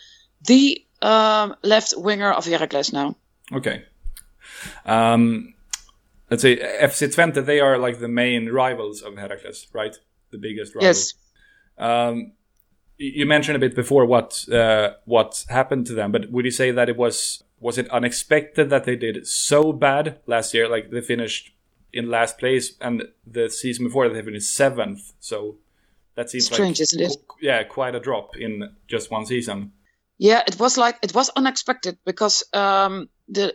the 0.47 0.85
um, 1.01 1.57
left 1.63 1.95
winger 1.97 2.31
of 2.31 2.45
Heracles 2.45 2.93
now. 2.93 3.17
Okay. 3.53 3.85
Um, 4.85 5.55
let's 6.31 6.43
say 6.43 6.57
FC 6.57 7.09
Twente, 7.15 7.45
they 7.45 7.61
are 7.61 7.79
like 7.79 8.01
the 8.01 8.09
main 8.09 8.51
rivals 8.51 9.01
of 9.03 9.17
Heracles, 9.17 9.67
right? 9.73 9.97
The 10.31 10.39
biggest 10.39 10.75
rivals. 10.75 10.85
Yes. 10.85 11.15
Um, 11.79 12.33
you 12.99 13.27
mentioned 13.27 13.57
a 13.57 13.59
bit 13.59 13.75
before 13.75 14.07
what 14.07 14.49
uh, 14.49 14.95
what 15.05 15.45
happened 15.49 15.87
to 15.87 15.95
them, 15.95 16.13
but 16.13 16.31
would 16.31 16.45
you 16.45 16.51
say 16.51 16.71
that 16.71 16.89
it 16.89 16.97
was 16.97 17.45
was 17.61 17.79
it 17.79 17.89
unexpected 17.91 18.71
that 18.71 18.85
they 18.85 18.97
did 18.97 19.27
so 19.27 19.73
bad 19.73 20.19
last 20.27 20.55
year? 20.55 20.69
Like 20.69 20.91
they 20.91 21.01
finished 21.01 21.53
in 21.93 22.11
last 22.11 22.39
place, 22.39 22.75
and 22.81 23.05
the 23.27 23.49
season 23.51 23.87
before 23.87 24.09
they 24.09 24.23
finished 24.23 24.55
seventh. 24.55 25.13
So 25.21 25.57
that 26.15 26.31
seems 26.31 26.47
strange, 26.47 26.79
like, 26.79 26.83
isn't 26.83 27.01
it? 27.01 27.17
Yeah, 27.41 27.63
quite 27.65 27.95
a 27.95 28.01
drop 28.01 28.37
in 28.37 28.75
just 28.89 29.11
one 29.11 29.27
season. 29.27 29.73
Yeah, 30.19 30.43
it 30.47 30.59
was 30.59 30.79
like 30.79 30.99
it 31.03 31.15
was 31.15 31.31
unexpected 31.37 31.99
because 32.05 32.43
um, 32.53 33.09
the 33.29 33.55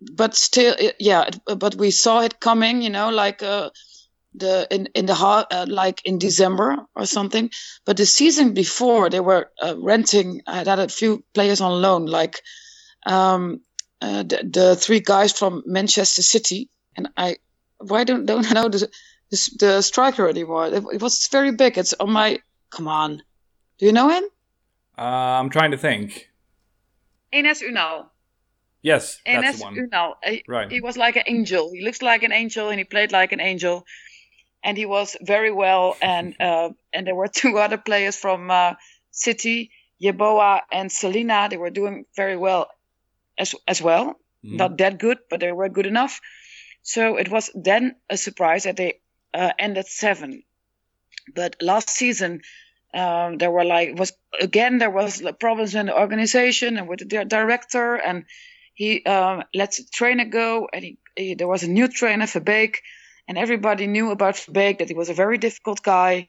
but 0.00 0.34
still 0.34 0.74
yeah 0.98 1.24
it, 1.24 1.58
but 1.58 1.74
we 1.74 1.90
saw 1.90 2.22
it 2.22 2.40
coming 2.40 2.80
you 2.80 2.90
know 2.90 3.10
like 3.10 3.42
uh, 3.42 3.70
the 4.34 4.66
in 4.70 4.86
in 4.94 5.06
the 5.06 5.14
uh, 5.14 5.66
like 5.68 6.00
in 6.04 6.18
December 6.18 6.76
or 6.94 7.06
something 7.06 7.50
but 7.84 7.96
the 7.96 8.06
season 8.06 8.54
before 8.54 9.10
they 9.10 9.20
were 9.20 9.50
uh, 9.62 9.74
renting 9.78 10.40
I 10.46 10.58
had 10.58 10.78
a 10.78 10.88
few 10.88 11.24
players 11.34 11.60
on 11.60 11.82
loan 11.82 12.06
like 12.06 12.40
um, 13.06 13.60
uh, 14.00 14.22
the, 14.22 14.48
the 14.50 14.76
three 14.76 15.00
guys 15.00 15.32
from 15.32 15.62
Manchester 15.66 16.22
City 16.22 16.68
and 16.96 17.08
I 17.16 17.36
why 17.78 18.04
don't 18.04 18.26
don't 18.26 18.50
know 18.54 18.68
the 18.68 18.88
the, 19.30 19.50
the 19.58 19.82
striker 19.82 20.28
anymore 20.28 20.66
it, 20.68 20.84
it, 20.92 21.02
was 21.02 21.26
very 21.28 21.52
big 21.52 21.76
it's 21.76 21.94
on 21.94 22.10
my 22.10 22.38
come 22.70 22.86
on 22.86 23.22
do 23.78 23.86
you 23.86 23.92
know 23.92 24.08
him 24.08 24.24
uh, 24.96 25.38
I'm 25.40 25.50
trying 25.50 25.72
to 25.72 25.78
think 25.78 26.28
Enes 27.32 27.62
Unal 27.62 28.06
Yes, 28.82 29.20
and 29.26 29.44
that's 29.44 29.58
the 29.58 29.64
one. 29.64 29.74
Unal. 29.74 30.14
He, 30.24 30.42
right. 30.48 30.70
he 30.70 30.80
was 30.80 30.96
like 30.96 31.16
an 31.16 31.24
angel. 31.26 31.70
He 31.70 31.84
looks 31.84 32.00
like 32.00 32.22
an 32.22 32.32
angel, 32.32 32.70
and 32.70 32.78
he 32.78 32.84
played 32.84 33.12
like 33.12 33.30
an 33.32 33.40
angel, 33.40 33.84
and 34.62 34.76
he 34.76 34.86
was 34.86 35.16
very 35.22 35.50
well. 35.50 35.96
And 36.02 36.36
uh, 36.40 36.70
and 36.92 37.06
there 37.06 37.14
were 37.14 37.28
two 37.32 37.58
other 37.58 37.78
players 37.78 38.16
from 38.16 38.50
uh, 38.50 38.74
City, 39.10 39.70
Yeboah 40.02 40.62
and 40.72 40.90
Celina. 40.90 41.48
They 41.50 41.56
were 41.56 41.70
doing 41.70 42.04
very 42.16 42.36
well, 42.36 42.68
as 43.38 43.54
as 43.66 43.82
well. 43.82 44.20
Mm. 44.44 44.56
Not 44.56 44.78
that 44.78 44.98
good, 44.98 45.18
but 45.28 45.40
they 45.40 45.52
were 45.52 45.68
good 45.68 45.86
enough. 45.86 46.20
So 46.82 47.16
it 47.16 47.30
was 47.30 47.50
then 47.54 47.96
a 48.08 48.16
surprise 48.16 48.64
that 48.64 48.76
they 48.76 49.00
uh, 49.34 49.52
ended 49.58 49.86
seven. 49.86 50.42
But 51.34 51.56
last 51.60 51.90
season, 51.90 52.40
um, 52.94 53.36
there 53.38 53.50
were 53.50 53.64
like 53.64 53.98
was 53.98 54.12
again 54.40 54.78
there 54.78 54.90
was 54.90 55.22
problems 55.38 55.74
in 55.74 55.86
the 55.86 55.98
organization 55.98 56.78
and 56.78 56.88
with 56.88 57.00
the 57.00 57.24
director 57.24 57.94
and 57.96 58.24
he 58.80 59.04
um, 59.04 59.44
lets 59.52 59.76
the 59.76 59.84
trainer 59.92 60.24
go, 60.24 60.66
and 60.72 60.82
he, 60.82 60.98
he, 61.14 61.34
there 61.34 61.46
was 61.46 61.62
a 61.62 61.68
new 61.68 61.86
trainer, 61.86 62.24
Verbeek, 62.24 62.76
and 63.30 63.38
everybody 63.38 63.86
knew 63.86 64.10
about 64.10 64.34
Verbeek 64.34 64.78
that 64.78 64.88
he 64.88 64.94
was 64.94 65.08
a 65.08 65.14
very 65.14 65.38
difficult 65.38 65.84
guy, 65.84 66.26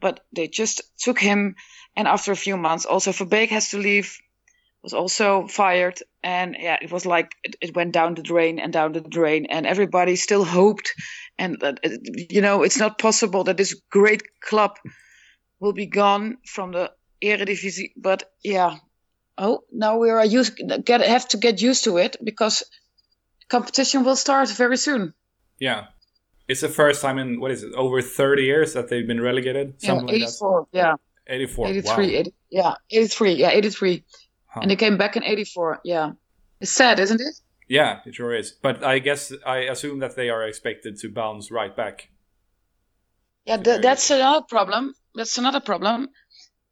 but 0.00 0.18
they 0.32 0.48
just 0.48 0.82
took 0.98 1.20
him. 1.20 1.54
And 1.94 2.08
after 2.08 2.32
a 2.32 2.36
few 2.36 2.56
months, 2.56 2.84
also 2.86 3.12
Verbeek 3.12 3.50
has 3.50 3.70
to 3.70 3.78
leave, 3.78 4.18
was 4.82 4.92
also 4.92 5.46
fired, 5.46 6.00
and 6.24 6.56
yeah, 6.58 6.76
it 6.82 6.90
was 6.90 7.06
like 7.06 7.36
it, 7.44 7.54
it 7.60 7.76
went 7.76 7.92
down 7.92 8.16
the 8.16 8.22
drain 8.24 8.58
and 8.58 8.72
down 8.72 8.90
the 8.90 9.00
drain, 9.00 9.46
and 9.46 9.64
everybody 9.64 10.16
still 10.16 10.44
hoped, 10.44 10.92
and 11.38 11.62
uh, 11.62 11.74
you 12.30 12.40
know, 12.40 12.64
it's 12.64 12.78
not 12.78 12.98
possible 12.98 13.44
that 13.44 13.56
this 13.56 13.80
great 13.88 14.22
club 14.40 14.76
will 15.60 15.72
be 15.72 15.86
gone 15.86 16.38
from 16.46 16.72
the 16.72 16.90
Eredivisie, 17.22 17.92
but 17.96 18.24
yeah, 18.42 18.78
oh, 19.38 19.62
now 19.70 19.98
we 19.98 20.10
are 20.10 20.26
used, 20.26 20.60
get 20.84 21.00
have 21.00 21.28
to 21.28 21.36
get 21.36 21.62
used 21.62 21.84
to 21.84 21.96
it 21.98 22.16
because 22.24 22.64
competition 23.48 24.02
will 24.02 24.16
start 24.16 24.48
very 24.48 24.76
soon. 24.76 25.14
Yeah, 25.60 25.86
it's 26.50 26.60
the 26.60 26.68
first 26.68 27.00
time 27.00 27.18
in 27.18 27.38
what 27.38 27.52
is 27.52 27.62
it 27.62 27.72
over 27.74 28.02
thirty 28.02 28.42
years 28.42 28.72
that 28.74 28.88
they've 28.88 29.06
been 29.06 29.20
relegated. 29.20 29.80
Something 29.80 30.08
yeah, 30.08 30.14
eighty-four. 30.16 30.58
Like 30.58 30.68
yeah, 30.72 30.94
eighty-four. 31.28 31.68
Eighty-three. 31.68 32.14
Wow. 32.14 32.20
80, 32.20 32.34
yeah, 32.50 32.74
eighty-three. 32.90 33.32
Yeah, 33.34 33.50
eighty-three. 33.50 34.04
Huh. 34.46 34.60
And 34.62 34.70
they 34.70 34.74
came 34.74 34.96
back 34.96 35.16
in 35.16 35.22
eighty-four. 35.22 35.80
Yeah, 35.84 36.10
it's 36.60 36.72
sad, 36.72 36.98
isn't 36.98 37.20
it? 37.20 37.34
Yeah, 37.68 38.00
it 38.04 38.16
sure 38.16 38.34
is. 38.34 38.50
But 38.50 38.82
I 38.82 38.98
guess 38.98 39.32
I 39.46 39.58
assume 39.58 40.00
that 40.00 40.16
they 40.16 40.28
are 40.28 40.42
expected 40.42 40.98
to 40.98 41.08
bounce 41.08 41.52
right 41.52 41.74
back. 41.74 42.08
Yeah, 43.44 43.58
th- 43.58 43.80
that's 43.80 44.10
another 44.10 44.44
problem. 44.48 44.92
That's 45.14 45.38
another 45.38 45.60
problem 45.60 46.08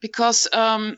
because 0.01 0.49
um, 0.53 0.97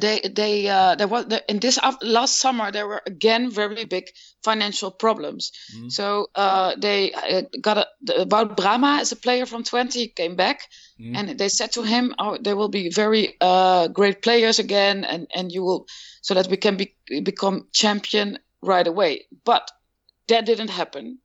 they 0.00 0.20
they 0.20 0.68
uh, 0.68 0.94
there 0.96 1.06
was 1.06 1.26
in 1.48 1.60
this 1.60 1.78
last 2.02 2.40
summer 2.40 2.72
there 2.72 2.86
were 2.86 3.02
again 3.06 3.50
very 3.50 3.84
big 3.84 4.10
financial 4.42 4.90
problems. 4.90 5.52
Mm-hmm. 5.74 5.88
So 5.88 6.30
uh, 6.34 6.74
they 6.76 7.12
uh, 7.12 7.42
got 7.60 7.78
a, 7.78 7.86
about 8.20 8.56
Brama 8.56 9.00
as 9.00 9.12
a 9.12 9.16
player 9.16 9.46
from 9.46 9.62
Twente 9.62 10.14
came 10.14 10.36
back, 10.36 10.68
mm-hmm. 11.00 11.16
and 11.16 11.38
they 11.38 11.48
said 11.48 11.72
to 11.72 11.82
him, 11.82 12.14
"Oh, 12.18 12.38
there 12.40 12.56
will 12.56 12.68
be 12.68 12.90
very 12.90 13.36
uh, 13.40 13.88
great 13.88 14.22
players 14.22 14.58
again, 14.58 15.04
and 15.04 15.26
and 15.34 15.52
you 15.52 15.62
will 15.62 15.86
so 16.22 16.34
that 16.34 16.48
we 16.48 16.56
can 16.56 16.76
be, 16.76 16.94
become 17.22 17.68
champion 17.72 18.38
right 18.62 18.86
away." 18.86 19.26
But 19.44 19.70
that 20.26 20.44
didn't 20.46 20.70
happen. 20.70 21.18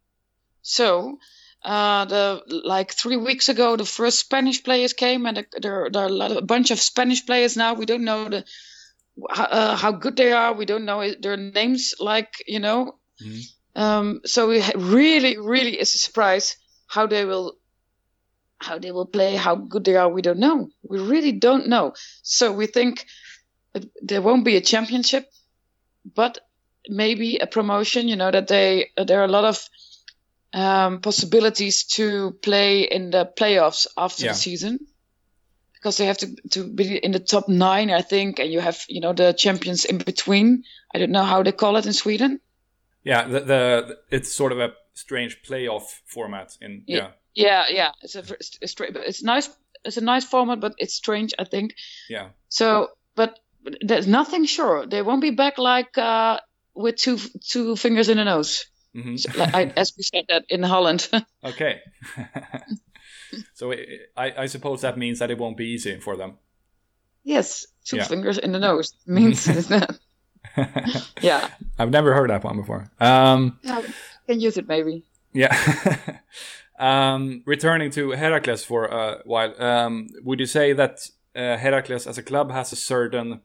So 0.62 1.18
uh, 1.64 2.06
the 2.06 2.62
like 2.66 2.94
three 2.94 3.18
weeks 3.18 3.50
ago, 3.50 3.76
the 3.76 3.86
first 3.86 4.20
Spanish 4.20 4.64
players 4.64 4.94
came, 4.94 5.26
and 5.26 5.46
there, 5.62 5.90
there 5.90 6.04
are 6.04 6.38
a 6.38 6.42
bunch 6.42 6.72
of 6.72 6.80
Spanish 6.80 7.26
players 7.26 7.56
now. 7.56 7.74
We 7.74 7.86
don't 7.86 8.04
know 8.04 8.30
the 8.30 8.46
uh, 9.30 9.76
how 9.76 9.92
good 9.92 10.16
they 10.18 10.34
are. 10.34 10.54
We 10.54 10.66
don't 10.66 10.86
know 10.86 11.14
their 11.20 11.38
names, 11.38 11.94
like 12.00 12.34
you 12.48 12.60
know. 12.60 12.98
Mm-hmm. 13.24 13.82
Um, 13.82 14.22
so 14.26 14.50
we 14.50 14.64
really, 14.76 15.38
really 15.38 15.80
is 15.80 15.96
a 15.96 15.98
surprise 15.98 16.58
how 16.88 17.08
they 17.08 17.26
will 17.26 17.58
how 18.60 18.80
they 18.80 18.92
will 18.92 19.06
play, 19.06 19.36
how 19.36 19.56
good 19.56 19.84
they 19.84 19.96
are. 19.96 20.10
We 20.10 20.22
don't 20.22 20.40
know. 20.40 20.70
We 20.84 21.00
really 21.00 21.34
don't 21.34 21.68
know. 21.68 21.94
So 22.22 22.52
we 22.52 22.68
think 22.68 23.06
there 24.02 24.22
won't 24.22 24.46
be 24.46 24.56
a 24.56 24.62
championship, 24.62 25.30
but 26.06 26.40
maybe 26.88 27.38
a 27.38 27.48
promotion. 27.48 28.08
You 28.08 28.16
know 28.16 28.32
that 28.32 28.48
they 28.48 28.90
there 28.98 29.22
are 29.22 29.26
a 29.26 29.36
lot 29.40 29.46
of 29.46 29.68
um, 30.54 31.02
possibilities 31.02 31.84
to 31.84 32.32
play 32.42 32.82
in 32.82 33.10
the 33.12 33.26
playoffs 33.38 33.88
after 33.98 34.26
yeah. 34.26 34.32
the 34.32 34.38
season 34.38 34.80
because 35.74 35.98
they 35.98 36.06
have 36.06 36.18
to, 36.18 36.34
to 36.52 36.66
be 36.66 36.96
in 36.96 37.12
the 37.12 37.20
top 37.20 37.50
nine, 37.50 37.92
I 37.92 38.02
think, 38.02 38.40
and 38.40 38.52
you 38.52 38.62
have 38.62 38.86
you 38.88 39.02
know 39.02 39.14
the 39.14 39.34
champions 39.34 39.84
in 39.84 39.98
between. 39.98 40.64
I 40.96 41.00
don't 41.00 41.12
know 41.12 41.24
how 41.24 41.44
they 41.44 41.52
call 41.52 41.76
it 41.76 41.86
in 41.86 41.94
Sweden. 41.94 42.40
Yeah, 43.04 43.28
the, 43.28 43.40
the 43.42 43.98
it's 44.10 44.32
sort 44.32 44.54
of 44.54 44.60
a 44.60 44.74
strange 44.94 45.42
playoff 45.44 45.84
format 46.06 46.58
in 46.62 46.84
yeah. 46.88 47.10
Yeah, 47.36 47.66
yeah, 47.70 47.92
it's 48.04 48.16
a, 48.16 48.20
it's, 48.20 48.60
it's 48.62 49.24
nice. 49.24 49.50
It's 49.84 49.98
a 49.98 50.02
nice 50.02 50.24
format, 50.24 50.60
but 50.60 50.76
it's 50.78 50.94
strange. 50.94 51.34
I 51.40 51.46
think. 51.46 51.76
Yeah. 52.08 52.30
So, 52.48 52.90
but 53.16 53.40
there's 53.82 54.08
nothing 54.08 54.46
sure. 54.46 54.86
They 54.86 55.02
won't 55.02 55.22
be 55.22 55.32
back 55.32 55.58
like 55.58 55.98
uh, 55.98 56.40
with 56.76 56.96
two 56.96 57.18
two 57.50 57.76
fingers 57.76 58.08
in 58.08 58.18
the 58.18 58.24
nose. 58.24 58.66
Mm-hmm. 58.96 59.40
Like 59.40 59.54
I, 59.56 59.74
as 59.76 59.94
we 59.98 60.04
said 60.04 60.26
that 60.30 60.46
in 60.50 60.64
Holland. 60.64 61.10
okay. 61.44 61.82
so 63.54 63.74
I, 64.16 64.34
I 64.38 64.46
suppose 64.46 64.82
that 64.82 64.98
means 64.98 65.20
that 65.20 65.32
it 65.32 65.38
won't 65.38 65.58
be 65.58 65.68
easy 65.68 66.00
for 66.00 66.16
them. 66.16 66.38
Yes, 67.24 67.66
two 67.86 67.98
yeah. 67.98 68.04
fingers 68.04 68.38
in 68.38 68.52
the 68.52 68.60
nose 68.60 68.94
means 69.08 69.46
that. 69.46 69.98
yeah. 71.22 71.50
I've 71.80 71.90
never 71.90 72.14
heard 72.14 72.30
that 72.30 72.44
one 72.44 72.58
before. 72.58 72.92
Um, 73.00 73.60
yeah, 73.64 73.82
can 74.28 74.40
use 74.40 74.58
it 74.58 74.68
maybe. 74.68 75.04
Yeah. 75.34 75.56
um, 76.78 77.44
returning 77.46 77.92
to 77.92 78.12
Heracles 78.12 78.64
for 78.64 78.86
a 78.86 79.22
while, 79.26 79.60
um, 79.62 80.10
would 80.24 80.40
you 80.40 80.46
say 80.46 80.74
that 80.74 81.10
uh, 81.36 81.58
Heracles 81.58 82.06
as 82.06 82.18
a 82.18 82.24
club 82.24 82.52
has 82.52 82.72
a 82.72 82.76
certain 82.76 83.42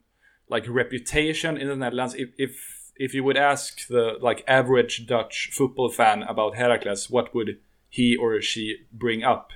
like 0.50 0.68
reputation 0.68 1.56
in 1.56 1.68
the 1.68 1.76
Netherlands? 1.76 2.14
If, 2.14 2.30
if 2.36 2.77
if 2.98 3.14
you 3.14 3.24
would 3.24 3.36
ask 3.36 3.86
the 3.86 4.18
like 4.20 4.44
average 4.46 5.06
Dutch 5.06 5.50
football 5.52 5.88
fan 5.88 6.22
about 6.24 6.56
Heracles, 6.56 7.08
what 7.08 7.34
would 7.34 7.58
he 7.88 8.16
or 8.16 8.40
she 8.42 8.76
bring 8.92 9.22
up? 9.22 9.50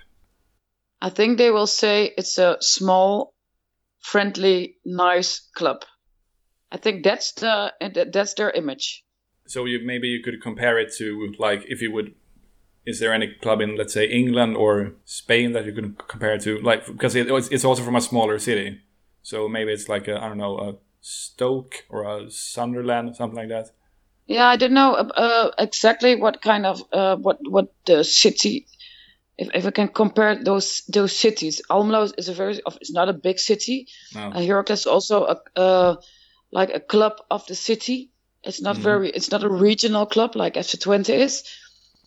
I 1.00 1.10
think 1.10 1.36
they 1.36 1.50
will 1.50 1.66
say 1.66 2.12
it's 2.16 2.38
a 2.38 2.56
small, 2.60 3.34
friendly, 4.00 4.76
nice 4.84 5.40
club. 5.54 5.84
I 6.70 6.76
think 6.76 7.04
that's 7.04 7.32
the 7.32 7.72
that's 8.12 8.34
their 8.34 8.50
image. 8.50 9.04
So 9.46 9.64
you 9.64 9.80
maybe 9.84 10.08
you 10.08 10.22
could 10.22 10.40
compare 10.40 10.78
it 10.78 10.94
to 10.98 11.34
like 11.38 11.64
if 11.68 11.82
you 11.82 11.92
would. 11.92 12.14
Is 12.84 12.98
there 12.98 13.12
any 13.12 13.34
club 13.40 13.60
in 13.60 13.76
let's 13.76 13.94
say 13.94 14.06
England 14.06 14.56
or 14.56 14.94
Spain 15.04 15.52
that 15.52 15.66
you 15.66 15.72
could 15.72 15.98
compare 16.08 16.34
it 16.34 16.42
to? 16.42 16.58
Like 16.60 16.86
because 16.86 17.14
it, 17.14 17.28
it's 17.30 17.64
also 17.64 17.82
from 17.82 17.94
a 17.96 18.00
smaller 18.00 18.38
city, 18.38 18.80
so 19.22 19.48
maybe 19.48 19.72
it's 19.72 19.88
like 19.88 20.08
I 20.08 20.28
don't 20.28 20.38
know 20.38 20.58
a 20.58 20.74
Stoke 21.02 21.84
or 21.88 22.04
a 22.04 22.30
Sunderland, 22.30 23.10
or 23.10 23.14
something 23.14 23.36
like 23.36 23.48
that. 23.48 23.72
Yeah, 24.26 24.46
I 24.46 24.56
don't 24.56 24.72
know 24.72 24.94
uh, 24.94 25.50
exactly 25.58 26.14
what 26.16 26.40
kind 26.40 26.64
of 26.64 26.82
uh, 26.92 27.16
what 27.16 27.38
what 27.42 27.72
the 27.84 28.04
city. 28.04 28.66
If, 29.36 29.48
if 29.54 29.66
I 29.66 29.70
can 29.72 29.88
compare 29.88 30.36
those 30.36 30.82
those 30.82 31.14
cities, 31.14 31.60
Almelo 31.68 32.12
is 32.16 32.28
a 32.28 32.34
very 32.34 32.60
it's 32.80 32.92
not 32.92 33.08
a 33.08 33.12
big 33.12 33.38
city. 33.38 33.88
No. 34.14 34.28
Uh, 34.28 34.40
Heracles 34.40 34.80
is 34.80 34.86
also 34.86 35.24
a 35.26 35.58
uh, 35.58 35.96
like 36.52 36.70
a 36.72 36.80
club 36.80 37.20
of 37.30 37.44
the 37.46 37.56
city. 37.56 38.10
It's 38.44 38.62
not 38.62 38.76
mm-hmm. 38.76 38.84
very 38.84 39.10
it's 39.10 39.32
not 39.32 39.42
a 39.42 39.48
regional 39.48 40.06
club 40.06 40.36
like 40.36 40.54
FC 40.54 40.76
Twente 40.78 41.14
is, 41.18 41.42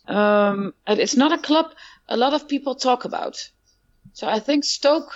um, 0.08 0.72
and 0.86 0.98
it's 0.98 1.16
not 1.16 1.32
a 1.32 1.38
club 1.38 1.66
a 2.08 2.16
lot 2.16 2.32
of 2.32 2.48
people 2.48 2.74
talk 2.74 3.04
about. 3.04 3.50
So 4.14 4.26
I 4.26 4.38
think 4.38 4.64
Stoke, 4.64 5.12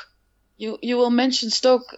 you 0.58 0.78
you 0.82 0.98
will 0.98 1.10
mention 1.10 1.48
Stoke 1.48 1.96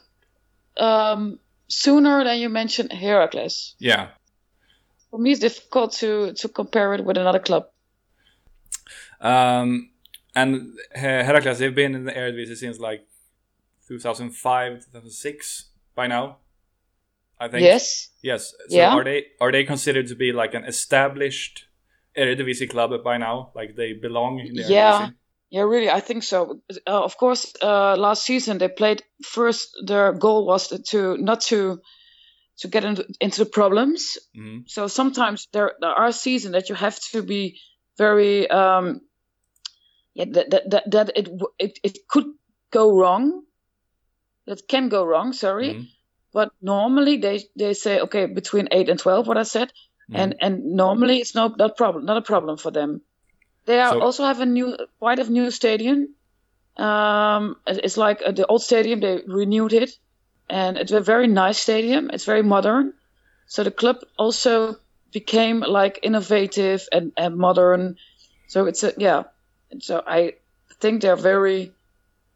um, 0.77 1.41
sooner 1.73 2.23
than 2.25 2.39
you 2.39 2.49
mentioned 2.49 2.93
Heracles. 2.93 3.75
Yeah, 3.79 4.09
for 5.11 5.19
me, 5.19 5.33
it's 5.33 5.41
difficult 5.41 5.93
to 6.01 6.33
to 6.35 6.49
compare 6.49 6.95
it 6.95 7.05
with 7.05 7.17
another 7.17 7.39
club. 7.39 7.67
Um, 9.21 9.91
and 10.35 10.73
Heracles, 10.95 11.59
they've 11.59 11.75
been 11.75 11.95
in 11.95 12.05
the 12.05 12.13
Eredivisie 12.13 12.57
since 12.57 12.79
like 12.79 13.07
2005, 13.89 14.85
2006 14.87 15.67
by 15.95 16.07
now. 16.07 16.39
I 17.39 17.49
think. 17.49 17.63
Yes. 17.63 18.11
Yes. 18.23 18.55
So 18.69 18.77
yeah. 18.77 18.95
are 18.95 19.05
they 19.05 19.27
are 19.41 19.53
they 19.53 19.65
considered 19.65 20.07
to 20.09 20.15
be 20.15 20.33
like 20.33 20.55
an 20.55 20.65
established 20.65 21.67
Eredivisie 22.17 22.71
club 22.71 22.93
by 23.05 23.19
now? 23.19 23.51
Like 23.55 23.77
they 23.77 23.93
belong 23.93 24.41
in 24.41 24.55
the 24.55 24.63
Eredivisie? 24.63 24.71
Yeah, 24.71 25.11
really, 25.61 25.91
I 25.91 26.01
think 26.01 26.23
so. 26.23 26.61
Uh, 26.87 27.05
of 27.05 27.19
course, 27.19 27.53
uh, 27.63 27.95
last 27.97 28.25
season 28.25 28.57
they 28.57 28.69
played 28.69 29.03
first. 29.23 29.69
Their 29.87 30.13
goal 30.15 30.47
was 30.47 30.69
to 30.69 31.17
not 31.19 31.43
to 31.43 31.79
to 32.59 32.69
get 32.69 32.85
into, 32.85 33.07
into 33.21 33.45
the 33.45 33.51
problems. 33.51 34.17
Mm-hmm. 34.37 34.61
So 34.67 34.87
sometimes 34.87 35.49
there, 35.53 35.73
there 35.81 35.91
are 35.91 36.13
seasons 36.13 36.53
that 36.53 36.69
you 36.69 36.75
have 36.75 36.99
to 37.13 37.23
be 37.23 37.59
very 37.99 38.49
um, 38.49 39.01
yeah 40.15 40.27
that 40.33 40.51
that, 40.51 40.71
that, 40.71 40.91
that 40.91 41.11
it, 41.17 41.29
it 41.59 41.79
it 41.83 41.99
could 42.09 42.27
go 42.71 42.97
wrong. 42.97 43.43
That 44.47 44.67
can 44.67 44.89
go 44.89 45.05
wrong. 45.05 45.35
Sorry, 45.35 45.69
mm-hmm. 45.69 45.83
but 46.33 46.51
normally 46.63 47.19
they 47.19 47.45
they 47.57 47.75
say 47.75 48.01
okay 48.01 48.25
between 48.25 48.69
eight 48.73 48.89
and 48.89 48.99
twelve. 48.99 49.27
What 49.27 49.37
I 49.37 49.45
said, 49.45 49.69
mm-hmm. 49.69 50.17
and 50.17 50.35
and 50.41 50.65
normally 50.65 51.19
it's 51.19 51.35
no 51.35 51.49
not 51.49 51.77
problem 51.77 52.07
not 52.07 52.17
a 52.17 52.23
problem 52.23 52.57
for 52.57 52.71
them. 52.71 53.03
They 53.67 53.81
are 53.81 53.91
so, 53.91 54.01
also 54.01 54.25
have 54.25 54.41
a 54.41 54.47
new 54.47 54.77
quite 54.99 55.19
a 55.19 55.31
new 55.31 55.51
stadium. 55.51 56.15
Um, 56.77 57.57
it's 57.67 57.97
like 57.97 58.23
uh, 58.25 58.33
the 58.33 58.47
old 58.47 58.63
stadium. 58.63 59.01
They 59.01 59.23
renewed 59.27 59.73
it 59.73 59.99
and 60.53 60.77
it's 60.77 60.93
a 60.93 61.01
very 61.01 61.27
nice 61.27 61.59
stadium. 61.59 62.11
It's 62.13 62.25
very 62.25 62.43
modern. 62.43 62.93
So 63.47 63.65
the 63.65 63.71
club 63.71 63.99
also 64.19 64.77
became 65.13 65.61
like 65.61 65.99
innovative 66.03 66.87
and, 66.93 67.13
and 67.17 67.37
modern. 67.37 67.97
So 68.49 68.67
it's 68.67 68.83
a 68.83 68.93
yeah. 68.99 69.25
So 69.81 70.03
I 70.07 70.35
think 70.81 71.03
they're 71.03 71.17
very 71.17 71.73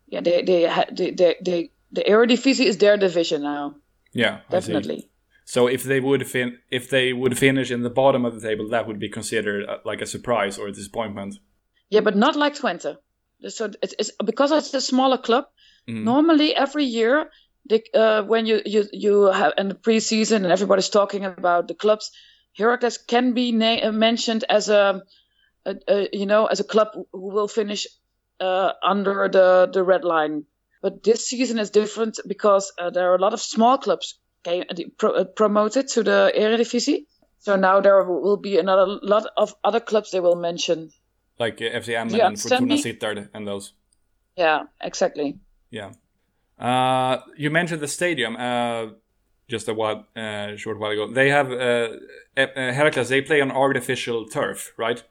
yeah. 0.08 0.20
They 0.20 0.42
they 0.42 0.66
they 0.92 1.10
they, 1.10 1.36
they 1.42 1.70
the 1.92 2.04
Eredivisie 2.04 2.64
is 2.64 2.78
their 2.78 2.96
division 2.96 3.42
now. 3.42 3.74
Yeah, 4.12 4.40
definitely. 4.50 5.08
So 5.48 5.68
if 5.68 5.84
they 5.84 6.00
would 6.00 6.26
fin- 6.26 6.58
if 6.72 6.90
they 6.90 7.12
would 7.12 7.38
finish 7.38 7.70
in 7.70 7.82
the 7.82 7.96
bottom 8.02 8.24
of 8.24 8.34
the 8.34 8.40
table, 8.40 8.68
that 8.68 8.86
would 8.88 8.98
be 8.98 9.08
considered 9.08 9.64
uh, 9.64 9.78
like 9.84 10.02
a 10.02 10.06
surprise 10.06 10.58
or 10.58 10.66
a 10.66 10.72
disappointment. 10.72 11.36
Yeah, 11.88 12.00
but 12.00 12.16
not 12.16 12.34
like 12.34 12.56
Twente. 12.56 12.96
So 13.48 13.70
it's, 13.80 13.94
it's 13.96 14.10
because 14.24 14.50
it's 14.50 14.74
a 14.74 14.80
smaller 14.80 15.18
club. 15.18 15.44
Mm-hmm. 15.88 16.04
Normally, 16.04 16.56
every 16.56 16.84
year 16.84 17.30
they, 17.64 17.84
uh, 17.94 18.24
when 18.24 18.46
you, 18.46 18.60
you 18.66 18.84
you 18.92 19.22
have 19.26 19.52
in 19.56 19.68
the 19.68 19.76
preseason 19.76 20.36
and 20.42 20.52
everybody's 20.52 20.88
talking 20.88 21.24
about 21.24 21.68
the 21.68 21.74
clubs, 21.74 22.10
Heracles 22.58 22.98
can 22.98 23.32
be 23.32 23.52
na- 23.52 23.86
uh, 23.86 23.92
mentioned 23.92 24.44
as 24.48 24.68
a, 24.68 25.02
a, 25.64 25.76
a, 25.86 26.08
you 26.12 26.26
know 26.26 26.46
as 26.46 26.58
a 26.58 26.64
club 26.64 26.88
who 27.12 27.32
will 27.34 27.48
finish 27.48 27.86
uh, 28.40 28.72
under 28.82 29.28
the 29.28 29.70
the 29.72 29.84
red 29.84 30.02
line. 30.02 30.44
But 30.82 31.04
this 31.04 31.28
season 31.28 31.60
is 31.60 31.70
different 31.70 32.18
because 32.26 32.72
uh, 32.78 32.90
there 32.90 33.12
are 33.12 33.14
a 33.14 33.22
lot 33.22 33.32
of 33.32 33.40
small 33.40 33.78
clubs 33.78 34.18
came, 34.46 34.64
uh, 34.70 34.74
pro- 34.96 35.14
uh, 35.14 35.24
promoted 35.24 35.88
to 35.88 36.02
the 36.02 36.32
Eredivisie. 36.36 37.06
So 37.38 37.56
now 37.56 37.80
there 37.80 38.02
will 38.04 38.36
be 38.36 38.58
another 38.58 38.86
lot 39.02 39.26
of 39.36 39.54
other 39.62 39.80
clubs 39.80 40.10
they 40.10 40.20
will 40.20 40.36
mention, 40.36 40.90
like 41.38 41.58
FC 41.58 41.94
Emmen 41.94 42.20
and 42.20 42.40
Fortuna 42.40 42.74
Sittard 42.74 43.28
and 43.34 43.46
those. 43.46 43.72
Yeah, 44.36 44.64
exactly. 44.80 45.38
Yeah. 45.70 45.92
Uh, 46.58 47.18
you 47.36 47.50
mentioned 47.50 47.80
the 47.80 47.88
stadium 47.88 48.36
uh, 48.36 48.86
just 49.48 49.68
a 49.68 49.74
while, 49.74 50.06
uh, 50.16 50.56
short 50.56 50.78
while 50.78 50.90
ago. 50.90 51.12
They 51.12 51.30
have 51.30 51.52
uh, 51.52 51.88
Heracles. 52.36 53.08
They 53.08 53.22
play 53.22 53.40
on 53.40 53.50
artificial 53.50 54.26
turf, 54.26 54.72
right? 54.76 55.02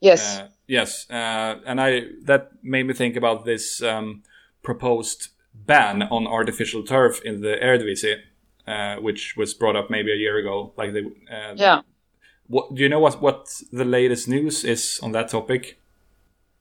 Yes. 0.00 0.38
Uh, 0.38 0.48
yes, 0.66 1.06
uh, 1.10 1.60
and 1.66 1.80
I 1.80 2.02
that 2.24 2.50
made 2.62 2.86
me 2.86 2.94
think 2.94 3.16
about 3.16 3.44
this 3.44 3.82
um, 3.82 4.22
proposed 4.62 5.28
ban 5.54 6.02
on 6.02 6.26
artificial 6.26 6.82
turf 6.82 7.20
in 7.24 7.40
the 7.40 7.56
Eredivisie, 7.62 8.16
uh, 8.66 8.96
which 8.96 9.36
was 9.36 9.54
brought 9.54 9.76
up 9.76 9.90
maybe 9.90 10.12
a 10.12 10.16
year 10.16 10.38
ago. 10.38 10.72
Like 10.76 10.92
they, 10.92 11.04
yeah. 11.56 11.82
What 12.46 12.74
do 12.74 12.82
you 12.82 12.88
know? 12.88 13.00
What 13.00 13.22
what 13.22 13.62
the 13.72 13.84
latest 13.84 14.28
news 14.28 14.64
is 14.64 15.00
on 15.02 15.12
that 15.12 15.28
topic? 15.28 15.80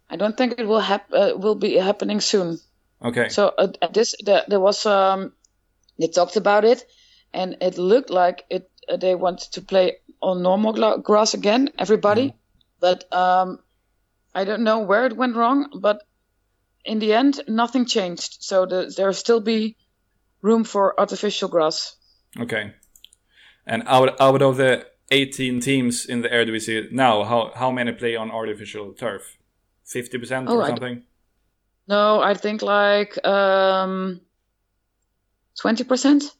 I 0.09 0.15
don't 0.15 0.37
think 0.37 0.59
it 0.59 0.67
will 0.67 0.79
hap- 0.79 1.11
will 1.11 1.55
be 1.55 1.75
happening 1.75 2.21
soon. 2.21 2.59
Okay. 3.03 3.29
So 3.29 3.51
uh, 3.57 3.67
this 3.93 4.15
the, 4.23 4.45
there 4.47 4.59
was 4.59 4.85
um 4.85 5.33
they 5.99 6.07
talked 6.07 6.35
about 6.35 6.65
it, 6.65 6.85
and 7.33 7.57
it 7.61 7.77
looked 7.77 8.09
like 8.09 8.45
it 8.49 8.69
uh, 8.89 8.97
they 8.97 9.15
wanted 9.15 9.51
to 9.53 9.61
play 9.61 9.97
on 10.21 10.41
normal 10.43 10.97
grass 10.99 11.33
again, 11.33 11.69
everybody, 11.77 12.29
mm. 12.29 12.33
but 12.79 13.11
um 13.13 13.59
I 14.33 14.45
don't 14.45 14.63
know 14.63 14.79
where 14.79 15.05
it 15.05 15.17
went 15.17 15.35
wrong, 15.35 15.69
but 15.81 16.03
in 16.85 16.99
the 16.99 17.13
end 17.13 17.41
nothing 17.47 17.85
changed. 17.85 18.37
So 18.39 18.65
the, 18.65 18.93
there 18.95 19.11
still 19.13 19.41
be 19.41 19.75
room 20.41 20.63
for 20.63 20.99
artificial 20.99 21.49
grass. 21.49 21.95
Okay. 22.39 22.73
And 23.65 23.83
out 23.85 24.19
out 24.19 24.41
of 24.41 24.57
the 24.57 24.87
18 25.11 25.59
teams 25.59 26.05
in 26.05 26.21
the 26.21 26.29
Eredivisie 26.29 26.91
now, 26.91 27.23
how 27.23 27.51
how 27.55 27.71
many 27.71 27.91
play 27.91 28.15
on 28.15 28.31
artificial 28.31 28.93
turf? 28.93 29.37
50% 29.85 30.45
oh, 30.47 30.55
or 30.55 30.67
something? 30.67 31.03
No, 31.87 32.21
I 32.21 32.33
think 32.33 32.61
like 32.61 33.25
um, 33.27 34.21
20%. 35.61 36.31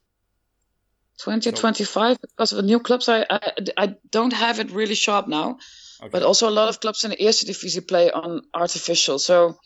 20 1.20 1.52
so, 1.52 1.56
25 1.56 2.18
because 2.22 2.52
of 2.52 2.56
the 2.56 2.64
new 2.64 2.80
clubs 2.80 3.08
I, 3.08 3.26
I, 3.30 3.52
I 3.78 3.96
don't 4.10 4.34
have 4.34 4.60
it 4.60 4.72
really 4.72 4.96
sharp 4.96 5.28
now 5.28 5.60
okay. 6.02 6.10
but 6.10 6.24
also 6.24 6.50
a 6.50 6.58
lot 6.60 6.70
of 6.70 6.80
clubs 6.80 7.04
in 7.04 7.12
the 7.12 7.24
eerste 7.24 7.46
divisie 7.46 7.82
play 7.82 8.10
on 8.10 8.42
artificial 8.56 9.20
so 9.20 9.60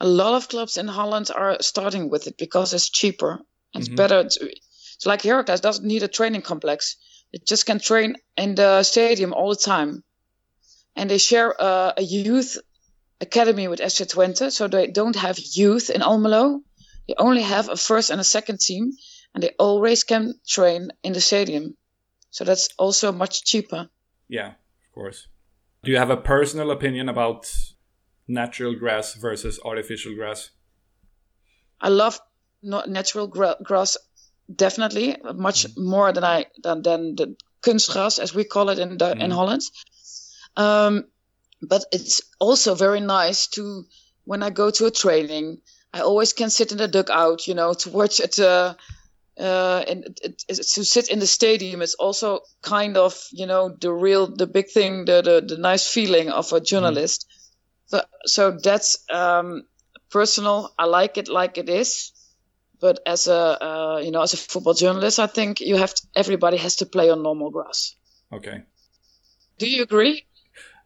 a 0.00 0.06
lot 0.08 0.34
of 0.34 0.48
clubs 0.48 0.76
in 0.76 0.88
holland 0.88 1.30
are 1.32 1.58
starting 1.60 2.10
with 2.10 2.26
it 2.26 2.36
because 2.36 2.74
it's 2.74 2.90
cheaper 2.90 3.38
it's 3.74 3.88
mm-hmm. 3.88 3.96
better 3.96 4.24
to, 4.24 4.50
so 4.98 5.10
like 5.10 5.22
heracles 5.22 5.60
doesn't 5.60 5.86
need 5.86 6.02
a 6.02 6.08
training 6.08 6.42
complex 6.42 6.96
it 7.32 7.46
just 7.46 7.66
can 7.66 7.78
train 7.78 8.16
in 8.36 8.54
the 8.54 8.82
stadium 8.82 9.32
all 9.32 9.50
the 9.50 9.56
time 9.56 10.02
and 10.96 11.10
they 11.10 11.18
share 11.18 11.54
uh, 11.60 11.92
a 11.96 12.02
youth 12.02 12.58
academy 13.22 13.68
with 13.68 13.80
FC 13.80 14.06
Twente, 14.06 14.50
so 14.50 14.68
they 14.68 14.88
don't 14.88 15.16
have 15.16 15.38
youth 15.38 15.88
in 15.88 16.02
Almelo. 16.02 16.60
They 17.08 17.14
only 17.16 17.42
have 17.42 17.68
a 17.68 17.76
first 17.76 18.10
and 18.10 18.20
a 18.20 18.24
second 18.24 18.60
team, 18.60 18.92
and 19.34 19.42
they 19.42 19.50
always 19.58 20.04
can 20.04 20.34
train 20.46 20.90
in 21.02 21.12
the 21.12 21.20
stadium. 21.20 21.76
So 22.30 22.44
that's 22.44 22.68
also 22.78 23.12
much 23.12 23.44
cheaper. 23.44 23.88
Yeah, 24.28 24.48
of 24.48 24.92
course. 24.92 25.28
Do 25.84 25.90
you 25.90 25.98
have 25.98 26.10
a 26.10 26.16
personal 26.16 26.70
opinion 26.70 27.08
about 27.08 27.50
natural 28.28 28.74
grass 28.74 29.14
versus 29.14 29.58
artificial 29.64 30.14
grass? 30.14 30.50
I 31.80 31.88
love 31.88 32.20
natural 32.62 33.26
gra- 33.26 33.56
grass 33.62 33.96
definitely 34.54 35.16
much 35.34 35.66
mm. 35.66 35.84
more 35.84 36.12
than 36.12 36.24
I 36.24 36.46
than, 36.62 36.82
than 36.82 37.16
the 37.16 37.36
kunstgras 37.62 38.18
as 38.18 38.34
we 38.34 38.44
call 38.44 38.68
it 38.68 38.78
in 38.78 38.98
the, 38.98 39.14
mm. 39.14 39.20
in 39.20 39.30
Holland. 39.30 39.62
Um, 40.56 41.04
but 41.60 41.84
it's 41.92 42.20
also 42.40 42.74
very 42.74 43.00
nice 43.00 43.46
to 43.48 43.84
when 44.24 44.42
I 44.42 44.50
go 44.50 44.70
to 44.70 44.86
a 44.86 44.90
training, 44.90 45.58
I 45.92 46.00
always 46.00 46.32
can 46.32 46.50
sit 46.50 46.72
in 46.72 46.78
the 46.78 46.88
dugout, 46.88 47.46
you 47.46 47.54
know, 47.54 47.74
to 47.74 47.90
watch 47.90 48.20
it. 48.20 48.38
Uh, 48.38 48.74
uh, 49.38 49.84
and 49.88 50.04
it, 50.22 50.44
it, 50.48 50.56
to 50.56 50.84
sit 50.84 51.08
in 51.08 51.18
the 51.18 51.26
stadium 51.26 51.80
is 51.80 51.94
also 51.94 52.40
kind 52.62 52.96
of, 52.96 53.26
you 53.32 53.46
know, 53.46 53.70
the 53.80 53.90
real, 53.90 54.26
the 54.26 54.46
big 54.46 54.68
thing, 54.68 55.04
the 55.06 55.22
the, 55.22 55.54
the 55.54 55.56
nice 55.60 55.88
feeling 55.88 56.30
of 56.30 56.52
a 56.52 56.60
journalist. 56.60 57.26
Mm. 57.26 57.32
So, 57.86 58.02
so 58.26 58.50
that's 58.62 59.04
um, 59.10 59.64
personal. 60.10 60.72
I 60.78 60.84
like 60.84 61.16
it 61.18 61.28
like 61.28 61.58
it 61.58 61.68
is. 61.68 62.11
But 62.82 63.00
as 63.06 63.28
a 63.28 63.64
uh, 63.64 63.98
you 64.04 64.10
know 64.12 64.22
as 64.22 64.34
a 64.34 64.38
football 64.38 64.74
journalist, 64.74 65.18
I 65.20 65.28
think 65.28 65.60
you 65.62 65.76
have 65.78 65.94
to, 65.94 66.02
everybody 66.16 66.58
has 66.58 66.76
to 66.78 66.86
play 66.86 67.10
on 67.10 67.22
normal 67.22 67.50
grass. 67.50 67.96
Okay. 68.32 68.64
Do 69.58 69.66
you 69.66 69.82
agree? 69.82 70.26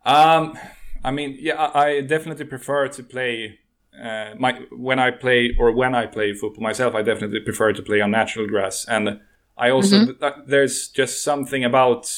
Um, 0.04 0.58
I 1.04 1.10
mean, 1.10 1.36
yeah, 1.40 1.70
I 1.74 2.00
definitely 2.00 2.44
prefer 2.46 2.88
to 2.88 3.02
play. 3.02 3.58
Uh, 4.00 4.34
my 4.38 4.52
when 4.70 4.98
I 4.98 5.10
play 5.10 5.54
or 5.58 5.72
when 5.72 5.94
I 5.94 6.06
play 6.06 6.34
football 6.34 6.62
myself, 6.62 6.94
I 6.94 7.02
definitely 7.02 7.40
prefer 7.40 7.72
to 7.72 7.82
play 7.82 8.00
on 8.00 8.10
natural 8.10 8.46
grass, 8.46 8.84
and 8.88 9.20
I 9.56 9.70
also 9.70 9.98
Mm-hmm. 9.98 10.10
th- 10.20 10.44
there's 10.46 10.88
just 10.88 11.22
something 11.22 11.64
about 11.64 12.10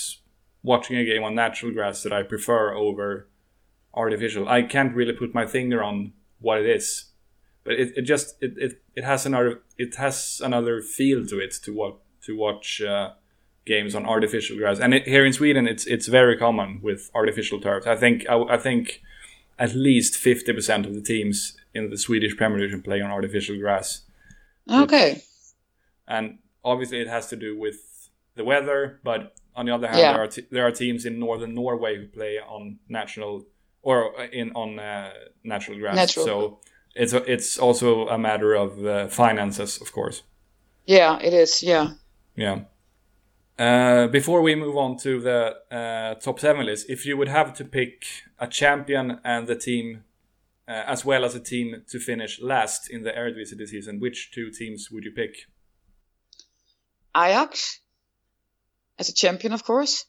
watching 0.62 0.96
a 0.96 1.04
game 1.04 1.22
on 1.22 1.34
natural 1.34 1.72
grass 1.72 2.02
that 2.02 2.12
I 2.12 2.24
prefer 2.24 2.74
over 2.74 3.28
artificial. 3.94 4.48
I 4.48 4.62
can't 4.62 4.94
really 4.94 5.12
put 5.14 5.34
my 5.34 5.46
finger 5.46 5.82
on 5.82 6.14
what 6.40 6.60
it 6.60 6.66
is, 6.66 7.07
but 7.64 7.74
it, 7.74 7.92
it 7.96 8.02
just 8.02 8.36
it, 8.42 8.54
it, 8.56 8.82
it 8.96 9.04
has 9.04 9.26
another 9.26 9.60
it 9.76 9.96
has 9.96 10.40
another 10.44 10.80
feel 10.82 11.26
to 11.26 11.38
it 11.40 11.52
to 11.64 11.72
what 11.74 11.96
to 12.26 12.36
watch 12.36 12.80
uh, 12.82 13.10
games 13.64 13.94
on 13.94 14.06
artificial 14.06 14.56
grass. 14.56 14.78
And 14.80 14.94
it, 14.94 15.06
here 15.06 15.24
in 15.26 15.32
Sweden, 15.32 15.66
it's 15.68 15.86
it's 15.86 16.06
very 16.08 16.36
common 16.36 16.80
with 16.82 17.10
artificial 17.14 17.60
turf. 17.60 17.86
I 17.86 17.96
think 17.96 18.26
I, 18.28 18.36
I 18.54 18.56
think 18.58 19.02
at 19.58 19.74
least 19.74 20.16
fifty 20.16 20.52
percent 20.52 20.86
of 20.86 20.94
the 20.94 21.02
teams 21.02 21.56
in 21.74 21.90
the 21.90 21.98
Swedish 21.98 22.36
Premier 22.36 22.58
Division 22.58 22.82
play 22.82 23.00
on 23.00 23.10
artificial 23.10 23.58
grass, 23.58 24.02
Okay. 24.70 25.22
and 26.06 26.38
obviously 26.64 27.00
it 27.00 27.08
has 27.08 27.26
to 27.28 27.36
do 27.36 27.58
with 27.58 28.10
the 28.36 28.44
weather. 28.44 29.00
But 29.04 29.34
on 29.54 29.66
the 29.66 29.72
other 29.74 29.86
hand, 29.88 29.98
Yeah. 30.00 30.12
there 30.12 30.22
are 30.22 30.28
t- 30.28 30.46
there 30.50 30.66
are 30.66 30.72
teams 30.72 31.04
in 31.04 31.18
northern 31.18 31.54
Norway 31.54 31.96
who 31.96 32.06
play 32.06 32.38
on 32.38 32.78
natural 32.88 33.44
or 33.82 34.24
in 34.32 34.52
on 34.52 34.78
uh, 34.78 35.10
natural 35.44 35.78
grass. 35.78 35.96
Natural. 35.96 36.26
So 36.26 36.60
it's 36.98 37.12
a, 37.12 37.22
it's 37.32 37.58
also 37.58 38.08
a 38.08 38.18
matter 38.18 38.54
of 38.54 38.84
uh, 38.84 39.06
finances, 39.06 39.80
of 39.80 39.92
course. 39.92 40.24
Yeah, 40.84 41.18
it 41.20 41.32
is. 41.32 41.62
Yeah. 41.62 41.92
Yeah. 42.34 42.60
Uh, 43.56 44.08
before 44.08 44.42
we 44.42 44.54
move 44.56 44.76
on 44.76 44.96
to 44.98 45.20
the 45.20 45.54
uh, 45.70 46.14
top 46.16 46.40
seven 46.40 46.66
list, 46.66 46.90
if 46.90 47.06
you 47.06 47.16
would 47.16 47.28
have 47.28 47.54
to 47.54 47.64
pick 47.64 48.04
a 48.38 48.48
champion 48.48 49.20
and 49.24 49.46
the 49.46 49.54
team, 49.54 50.04
uh, 50.66 50.84
as 50.86 51.04
well 51.04 51.24
as 51.24 51.34
a 51.36 51.40
team 51.40 51.82
to 51.88 52.00
finish 52.00 52.40
last 52.40 52.90
in 52.90 53.04
the 53.04 53.10
Eredivisie 53.12 53.56
this 53.56 53.70
season, 53.70 54.00
which 54.00 54.32
two 54.32 54.50
teams 54.50 54.90
would 54.90 55.04
you 55.04 55.12
pick? 55.12 55.46
Ajax 57.16 57.80
as 58.98 59.08
a 59.08 59.14
champion, 59.14 59.52
of 59.52 59.62
course. 59.62 60.04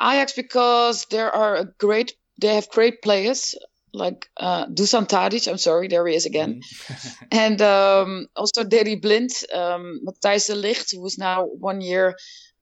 Ajax 0.00 0.32
because 0.32 1.06
there 1.10 1.30
are 1.34 1.54
a 1.54 1.64
great, 1.78 2.16
they 2.40 2.54
have 2.56 2.68
great 2.68 3.00
players 3.00 3.54
like 3.94 4.28
uh, 4.36 4.66
Dusan 4.66 5.08
Tadic. 5.08 5.48
I'm 5.48 5.58
sorry, 5.58 5.88
there 5.88 6.06
he 6.06 6.14
is 6.14 6.26
again, 6.26 6.62
and 7.30 7.62
um, 7.62 8.26
also 8.36 8.64
Daley 8.64 8.96
Blind, 8.96 9.30
um, 9.52 10.00
Matthijs 10.04 10.46
de 10.48 10.54
Ligt, 10.54 10.94
who 10.94 11.06
is 11.06 11.16
now 11.18 11.44
one 11.44 11.80
year 11.80 12.16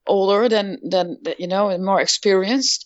older 0.07 0.49
than 0.49 0.79
than 0.89 1.19
you 1.39 1.49
know 1.49 1.69
and 1.69 1.85
more 1.85 2.01
experienced. 2.01 2.85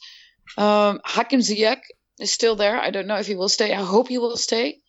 Um, 0.56 1.00
Hakim 1.04 1.40
Ziyech 1.40 1.82
is 2.20 2.32
still 2.32 2.56
there. 2.56 2.78
I 2.80 2.90
don't 2.90 3.06
know 3.06 3.18
if 3.18 3.26
he 3.26 3.34
will 3.34 3.48
stay. 3.48 3.72
I 3.72 3.82
hope 3.82 4.08
he 4.08 4.18
will 4.18 4.36
stay 4.36 4.80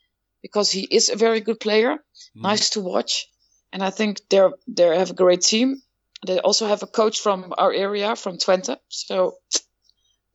because 0.42 0.72
he 0.72 0.88
is 0.90 1.10
a 1.10 1.16
very 1.16 1.42
good 1.42 1.60
player. 1.60 1.98
Nice 2.36 2.70
to 2.72 2.82
watch, 2.82 3.28
and 3.74 3.84
I 3.84 3.90
think 3.90 4.22
they're 4.30 4.52
they 4.68 4.98
have 4.98 5.10
a 5.10 5.16
great 5.16 5.42
team. 5.42 5.82
They 6.26 6.40
also 6.40 6.68
have 6.68 6.84
a 6.84 6.88
coach 6.88 7.20
from 7.20 7.54
our 7.58 7.74
area, 7.74 8.16
from 8.16 8.38
Twente, 8.38 8.78
so 8.90 9.38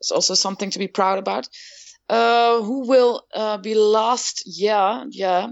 it's 0.00 0.10
also 0.10 0.34
something 0.34 0.70
to 0.70 0.78
be 0.78 0.88
proud 0.88 1.18
about. 1.18 1.48
Uh, 2.12 2.60
who 2.62 2.86
will 2.86 3.24
uh, 3.32 3.56
be 3.56 3.74
last? 3.74 4.42
Yeah, 4.44 5.04
yeah. 5.08 5.48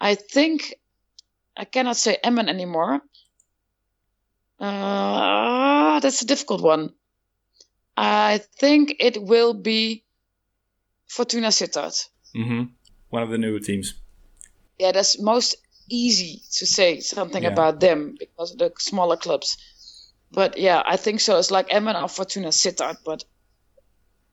I 0.00 0.14
think 0.14 0.74
I 1.56 1.64
cannot 1.64 1.96
say 1.96 2.16
Emmen 2.22 2.48
anymore. 2.48 3.00
Uh, 4.60 5.98
that's 6.00 6.22
a 6.22 6.26
difficult 6.26 6.62
one. 6.62 6.90
I 7.96 8.40
think 8.60 8.94
it 9.00 9.20
will 9.20 9.54
be 9.54 10.04
Fortuna 11.08 11.48
Sittard. 11.48 11.94
hmm 12.32 12.62
One 13.10 13.22
of 13.24 13.30
the 13.30 13.38
newer 13.38 13.58
teams. 13.60 13.94
Yeah, 14.78 14.92
that's 14.92 15.20
most 15.20 15.56
easy 15.90 16.42
to 16.58 16.66
say 16.66 17.00
something 17.00 17.42
Yeah. 17.42 17.50
about 17.52 17.80
them 17.80 18.14
because 18.18 18.52
of 18.52 18.58
the 18.58 18.70
smaller 18.78 19.16
clubs. 19.16 19.56
But 20.30 20.58
yeah, 20.58 20.82
I 20.86 20.96
think 20.96 21.20
so. 21.20 21.38
It's 21.38 21.50
like 21.50 21.72
Emmen 21.74 21.96
or 21.96 22.08
Fortuna 22.08 22.48
Sittard, 22.52 22.98
but 23.04 23.24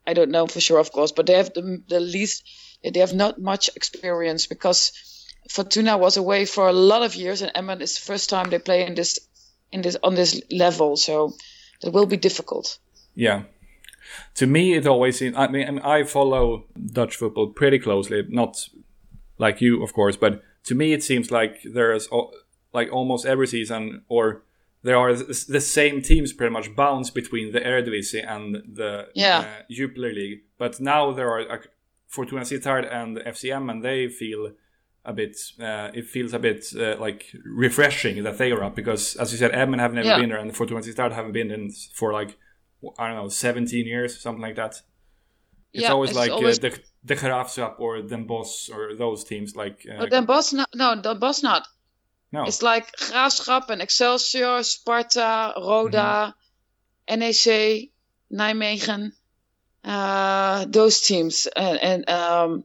I 0.07 0.13
don't 0.13 0.31
know 0.31 0.47
for 0.47 0.59
sure, 0.59 0.79
of 0.79 0.91
course. 0.91 1.11
But 1.11 1.25
they 1.25 1.33
have 1.33 1.53
the, 1.53 1.81
the 1.87 1.99
least, 1.99 2.43
they 2.83 2.99
have 2.99 3.13
not 3.13 3.39
much 3.39 3.69
experience 3.75 4.47
because 4.47 4.91
Fortuna 5.49 5.97
was 5.97 6.17
away 6.17 6.45
for 6.45 6.67
a 6.67 6.73
lot 6.73 7.03
of 7.03 7.15
years, 7.15 7.41
and 7.41 7.51
Emmen 7.55 7.81
is 7.81 7.95
the 7.95 8.05
first 8.05 8.29
time 8.29 8.49
they 8.49 8.59
play 8.59 8.85
in 8.85 8.95
this, 8.95 9.19
in 9.71 9.81
this 9.81 9.97
on 10.03 10.15
this 10.15 10.41
level. 10.51 10.95
So 10.97 11.33
it 11.83 11.93
will 11.93 12.05
be 12.05 12.17
difficult. 12.17 12.79
Yeah. 13.13 13.43
To 14.35 14.47
me, 14.47 14.75
it 14.75 14.87
always 14.87 15.17
seems. 15.17 15.35
I 15.35 15.47
mean, 15.47 15.79
I 15.79 15.99
I 15.99 16.03
follow 16.03 16.65
Dutch 16.93 17.15
football 17.15 17.47
pretty 17.47 17.79
closely. 17.79 18.23
Not 18.29 18.69
like 19.37 19.61
you, 19.61 19.83
of 19.83 19.93
course, 19.93 20.15
but 20.17 20.41
to 20.65 20.75
me, 20.75 20.93
it 20.93 21.03
seems 21.03 21.31
like 21.31 21.61
there's 21.63 22.07
like 22.73 22.91
almost 22.91 23.25
every 23.25 23.47
season, 23.47 24.03
or 24.07 24.43
there 24.87 24.97
are 25.03 25.13
th- 25.15 25.47
the 25.57 25.61
same 25.79 25.95
teams 26.09 26.29
pretty 26.37 26.53
much 26.57 26.67
bounce 26.83 27.09
between 27.19 27.47
the 27.55 27.61
Eredivisie 27.69 28.23
and 28.35 28.45
the 28.79 28.91
Yeah. 29.23 29.39
uh, 29.39 29.63
Jupiler 29.77 30.13
League. 30.19 30.39
But 30.61 30.73
now 30.79 31.01
there 31.17 31.29
are 31.35 31.41
uh, 31.55 31.57
Fortuna 32.15 32.43
Sittard 32.49 32.85
and 32.99 33.11
FCM, 33.33 33.63
and 33.71 33.79
they 33.87 33.99
feel 34.21 34.41
a 35.03 35.13
bit. 35.13 35.35
Uh, 35.59 35.89
it 35.99 36.05
feels 36.15 36.33
a 36.33 36.39
bit 36.47 36.61
uh, 36.75 36.95
like 37.05 37.21
refreshing 37.65 38.23
that 38.25 38.37
they 38.37 38.51
are 38.55 38.63
up 38.67 38.75
because, 38.81 39.03
as 39.21 39.31
you 39.31 39.37
said, 39.37 39.51
Emmen 39.51 39.79
have 39.79 39.93
never 39.93 40.07
Yeah. 40.09 40.19
been 40.21 40.29
there, 40.29 40.39
and 40.43 40.55
Fortuna 40.55 40.81
Sittard 40.81 41.11
haven't 41.19 41.33
been 41.39 41.51
in 41.51 41.71
for 41.99 42.13
like 42.19 42.31
I 42.99 43.07
don't 43.07 43.15
know, 43.17 43.29
17 43.29 43.85
years, 43.87 44.11
something 44.25 44.41
like 44.47 44.55
that. 44.61 44.73
It's 45.73 45.83
Yeah, 45.83 45.93
always 45.93 46.11
it's 46.11 46.19
like 46.19 46.31
always- 46.31 46.59
uh, 46.59 46.69
the 46.69 46.79
the 47.03 47.15
Graafschap 47.15 47.73
or 47.79 48.01
Den 48.01 48.25
Bosch 48.31 48.69
or 48.75 48.95
those 48.95 49.23
teams. 49.31 49.55
Like 49.55 49.77
uh, 49.91 49.97
But 50.01 50.09
then 50.11 50.25
Bos, 50.25 50.53
no, 50.53 50.65
no, 50.75 50.87
the 51.01 51.15
Bos 51.15 51.41
not. 51.43 51.63
No, 52.35 52.43
It's 52.45 52.61
like 52.61 52.91
Graafschap 52.97 53.69
and 53.69 53.81
Excelsior, 53.81 54.63
Sparta, 54.63 55.53
Roda, 55.57 56.33
Mm-hmm. 57.09 57.19
NEC, 57.19 57.89
Nijmegen, 58.31 59.11
uh, 59.83 60.65
those 60.67 61.01
teams, 61.01 61.47
and, 61.55 61.79
and 61.81 62.09
um, 62.09 62.63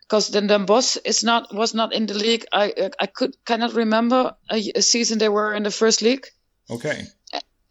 because 0.00 0.28
then 0.28 0.46
Den 0.46 0.64
Bosch 0.66 0.96
is 1.04 1.22
not 1.22 1.54
was 1.54 1.74
not 1.74 1.92
in 1.92 2.06
the 2.06 2.14
league. 2.14 2.44
I 2.52 2.90
I 3.00 3.06
could 3.06 3.36
cannot 3.44 3.74
remember 3.74 4.34
a, 4.50 4.72
a 4.74 4.82
season 4.82 5.18
they 5.18 5.28
were 5.28 5.54
in 5.56 5.62
the 5.62 5.70
first 5.70 6.02
league. 6.02 6.26
okay, 6.70 7.04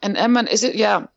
And 0.02 0.18
Emmen 0.18 0.48
is 0.48 0.64
it? 0.64 0.76
Yeah. 0.76 1.08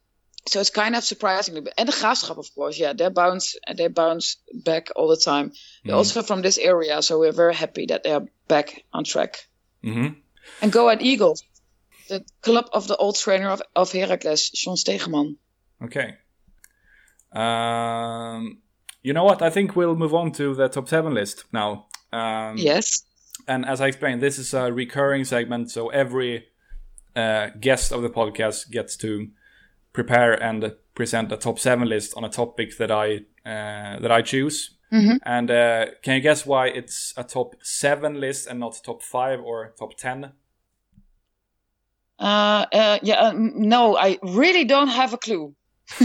So 0.47 0.61
it's 0.61 0.71
kind 0.71 0.95
of 0.97 1.05
surprisingly, 1.05 1.71
and 1.79 1.89
the 1.89 1.93
Graafschap, 1.93 2.37
of 2.39 2.49
course, 2.55 2.79
yeah, 2.79 2.93
they 2.95 3.09
bounce 3.11 3.57
they 3.77 3.89
bounce 3.89 4.37
back 4.65 4.89
all 4.97 5.09
the 5.09 5.17
time. 5.17 5.53
They're 5.85 5.97
also 5.97 6.23
from 6.23 6.43
this 6.43 6.59
area, 6.59 7.03
so 7.03 7.19
we're 7.19 7.33
very 7.37 7.55
happy 7.55 7.87
that 7.87 8.03
they 8.03 8.13
are 8.13 8.27
back 8.49 8.85
on 8.93 9.05
track. 9.05 9.49
hmm 9.83 10.09
And 10.61 10.73
Go 10.73 10.89
Ahead 10.89 11.03
Eagles, 11.03 11.43
the 12.09 12.25
club 12.43 12.67
of 12.73 12.87
the 12.89 12.97
old 12.97 13.17
trainer 13.17 13.49
of, 13.49 13.63
of 13.75 13.93
Heracles, 13.93 14.51
John 14.51 14.77
Stegeman. 14.77 15.37
okay. 15.83 16.17
Um, 17.33 18.59
you 19.03 19.13
know 19.13 19.25
what? 19.25 19.43
I 19.43 19.51
think 19.51 19.75
we'll 19.77 19.97
move 19.97 20.15
on 20.15 20.33
to 20.33 20.55
the 20.55 20.69
top 20.69 20.89
seven 20.89 21.15
list 21.15 21.45
now. 21.53 21.87
Um, 22.13 22.57
Yes. 22.57 23.03
And 23.49 23.67
as 23.67 23.81
I 23.81 23.89
explained, 23.89 24.23
this 24.23 24.39
is 24.39 24.55
a 24.55 24.73
recurring 24.73 25.25
segment, 25.25 25.71
so 25.71 25.89
every 25.89 26.47
uh, 27.17 27.49
guest 27.61 27.93
of 27.93 28.03
the 28.03 28.09
podcast 28.09 28.71
gets 28.71 28.97
to 28.99 29.29
prepare 29.93 30.33
and 30.41 30.75
present 30.95 31.33
a 31.33 31.37
top 31.37 31.59
seven 31.59 31.89
list 31.89 32.15
on 32.17 32.25
a 32.25 32.29
topic 32.29 32.79
that 32.79 32.91
I 32.91 33.17
uh, 33.45 33.99
that 34.01 34.11
I 34.13 34.23
choose. 34.23 34.77
And 35.25 35.51
uh, 35.51 35.87
can 36.03 36.15
you 36.15 36.21
guess 36.21 36.47
why 36.47 36.69
it's 36.69 37.13
a 37.17 37.25
top 37.25 37.57
seven 37.63 38.21
list 38.21 38.47
and 38.47 38.61
not 38.61 38.81
top 38.85 39.03
five 39.03 39.41
or 39.41 39.75
top 39.79 39.97
ten? 39.97 40.33
Uh, 42.19 42.67
uh, 42.73 42.99
yeah, 43.03 43.17
uh, 43.17 43.33
no, 43.35 43.97
I 43.97 44.19
really 44.23 44.65
don't 44.65 44.89
have 44.89 45.13
a 45.13 45.19
clue. 45.19 45.55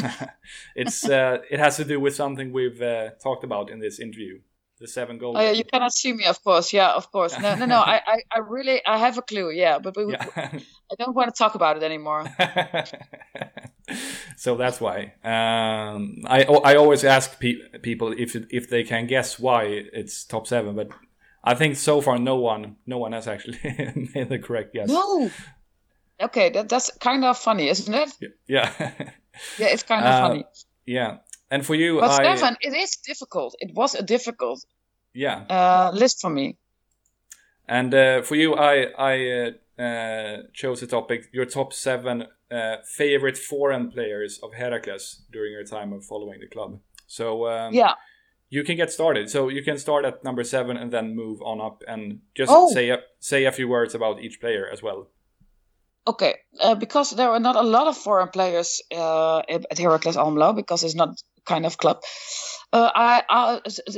It's 0.75 1.07
uh, 1.07 1.37
it 1.49 1.59
has 1.59 1.77
to 1.77 1.85
do 1.85 1.99
with 1.99 2.15
something 2.15 2.51
we've 2.51 2.81
uh, 2.81 3.11
talked 3.23 3.43
about 3.43 3.69
in 3.69 3.79
this 3.79 3.99
interview. 3.99 4.39
The 4.79 4.87
seven 4.87 5.17
goal. 5.17 5.37
Oh, 5.37 5.41
yeah, 5.41 5.51
you 5.51 5.65
cannot 5.65 5.91
see 5.93 6.13
me, 6.13 6.23
of 6.25 6.41
course. 6.41 6.71
Yeah, 6.71 6.91
of 6.93 7.11
course. 7.11 7.37
No, 7.37 7.55
no, 7.55 7.65
no. 7.65 7.79
I, 7.95 8.01
I, 8.07 8.17
I 8.31 8.39
really, 8.39 8.81
I 8.85 8.97
have 8.97 9.17
a 9.17 9.21
clue. 9.21 9.49
Yeah, 9.51 9.79
but 9.79 9.95
we, 9.97 10.11
Yeah. 10.13 10.25
I 10.91 10.95
don't 10.97 11.13
want 11.13 11.33
to 11.33 11.37
talk 11.37 11.55
about 11.55 11.75
it 11.77 11.83
anymore. 11.83 12.23
so 14.37 14.55
that's 14.55 14.79
why 14.79 15.13
um, 15.23 16.23
I 16.27 16.43
I 16.43 16.75
always 16.75 17.03
ask 17.03 17.39
pe- 17.39 17.79
people 17.81 18.13
if 18.17 18.35
if 18.49 18.69
they 18.69 18.83
can 18.83 19.07
guess 19.07 19.39
why 19.39 19.63
it's 19.93 20.23
top 20.25 20.47
seven, 20.47 20.75
but 20.75 20.89
I 21.43 21.55
think 21.55 21.75
so 21.75 22.01
far 22.01 22.17
no 22.17 22.35
one 22.37 22.77
no 22.85 22.97
one 22.97 23.11
has 23.13 23.27
actually 23.27 23.59
made 24.15 24.29
the 24.29 24.39
correct 24.39 24.73
guess. 24.73 24.89
No. 24.89 25.29
Okay, 26.21 26.49
that, 26.49 26.67
that's 26.69 26.91
kind 26.99 27.23
of 27.23 27.37
funny, 27.37 27.69
isn't 27.69 27.93
it? 27.93 28.09
Yeah, 28.47 28.71
Yeah, 29.57 29.67
it's 29.67 29.83
kind 29.83 30.05
of 30.05 30.13
Uh, 30.13 30.27
funny. 30.27 30.43
yeah. 30.85 31.17
And 31.51 31.65
for 31.65 31.75
you, 31.75 31.99
But 31.99 32.11
I 32.11 32.15
Stefan, 32.15 32.57
it 32.61 32.73
is 32.73 32.97
difficult. 32.97 33.55
It 33.59 33.71
was 33.75 33.95
a 33.95 34.03
difficult 34.03 34.63
yeah 35.13 35.45
uh, 35.49 35.91
list 35.93 36.21
for 36.21 36.29
me. 36.29 36.57
And 37.67 37.93
uh, 37.93 38.21
for 38.21 38.35
you, 38.35 38.55
I 38.55 38.87
I 38.97 39.13
uh, 39.31 39.81
uh, 39.81 40.37
chose 40.53 40.83
a 40.83 40.87
topic: 40.87 41.29
your 41.33 41.45
top 41.45 41.73
seven 41.73 42.27
uh, 42.51 42.75
favorite 42.97 43.37
foreign 43.37 43.91
players 43.91 44.39
of 44.43 44.53
Heracles 44.53 45.21
during 45.31 45.51
your 45.53 45.65
time 45.65 45.93
of 45.93 46.05
following 46.05 46.39
the 46.39 46.47
club. 46.47 46.79
So 47.07 47.47
um, 47.47 47.73
yeah, 47.73 47.93
you 48.49 48.63
can 48.63 48.75
get 48.75 48.91
started. 48.91 49.29
So 49.29 49.49
you 49.49 49.63
can 49.63 49.77
start 49.77 50.05
at 50.05 50.23
number 50.23 50.43
seven 50.43 50.77
and 50.77 50.91
then 50.91 51.15
move 51.15 51.41
on 51.41 51.61
up, 51.61 51.83
and 51.87 52.21
just 52.35 52.51
Oh. 52.51 52.67
say 52.73 52.89
a, 52.89 52.97
say 53.19 53.45
a 53.45 53.51
few 53.51 53.67
words 53.67 53.95
about 53.95 54.19
each 54.21 54.39
player 54.39 54.69
as 54.73 54.81
well. 54.83 55.07
Okay, 56.07 56.33
uh, 56.61 56.75
because 56.75 57.15
there 57.15 57.29
are 57.29 57.39
not 57.39 57.55
a 57.55 57.61
lot 57.61 57.87
of 57.87 57.95
foreign 57.97 58.29
players 58.29 58.81
uh, 58.91 59.39
at 59.49 59.77
Heracles 59.77 60.17
Almelo 60.17 60.55
because 60.55 60.83
it's 60.83 60.95
not 60.95 61.09
kind 61.51 61.65
of 61.65 61.77
club. 61.83 61.97
Uh, 62.77 62.89
I, 63.09 63.23
I 63.29 63.41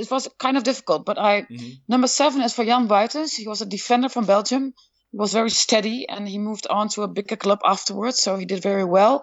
it 0.02 0.10
was 0.12 0.28
kind 0.40 0.58
of 0.58 0.64
difficult, 0.64 1.02
but 1.10 1.18
I 1.32 1.34
Mhm. 1.44 1.72
number 1.94 2.08
seven 2.08 2.42
is 2.48 2.54
for 2.56 2.66
Jan 2.70 2.88
Wuytens. 2.88 3.36
He 3.42 3.48
was 3.54 3.62
a 3.62 3.66
defender 3.78 4.10
from 4.10 4.26
Belgium. 4.26 4.64
He 5.12 5.18
was 5.24 5.34
very 5.40 5.50
steady, 5.64 5.98
and 6.14 6.28
he 6.34 6.38
moved 6.40 6.68
on 6.78 6.88
to 6.94 7.04
a 7.04 7.08
bigger 7.18 7.38
club 7.46 7.60
afterwards, 7.74 8.18
so 8.24 8.38
he 8.38 8.46
did 8.46 8.62
very 8.64 8.86
well. 8.98 9.16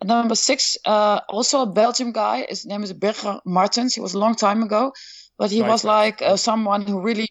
And 0.00 0.08
number 0.08 0.36
six, 0.36 0.76
uh, 0.94 1.20
also 1.28 1.56
a 1.62 1.66
Belgium 1.82 2.12
guy. 2.12 2.46
His 2.48 2.64
name 2.64 2.82
is 2.86 2.92
Birger 2.92 3.40
Maertens. 3.44 3.94
He 3.94 4.00
was 4.00 4.14
a 4.14 4.18
long 4.24 4.36
time 4.36 4.62
ago, 4.62 4.92
but 5.38 5.50
he 5.50 5.60
Right 5.60 5.70
was 5.70 5.82
back. 5.82 5.94
like 5.96 6.18
uh, 6.22 6.36
someone 6.36 6.86
who 6.86 7.00
really. 7.08 7.28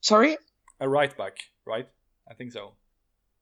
Sorry. 0.00 0.36
A 0.80 0.88
right 0.88 1.16
back, 1.16 1.36
right? 1.72 1.86
I 2.30 2.34
think 2.34 2.52
so. 2.52 2.74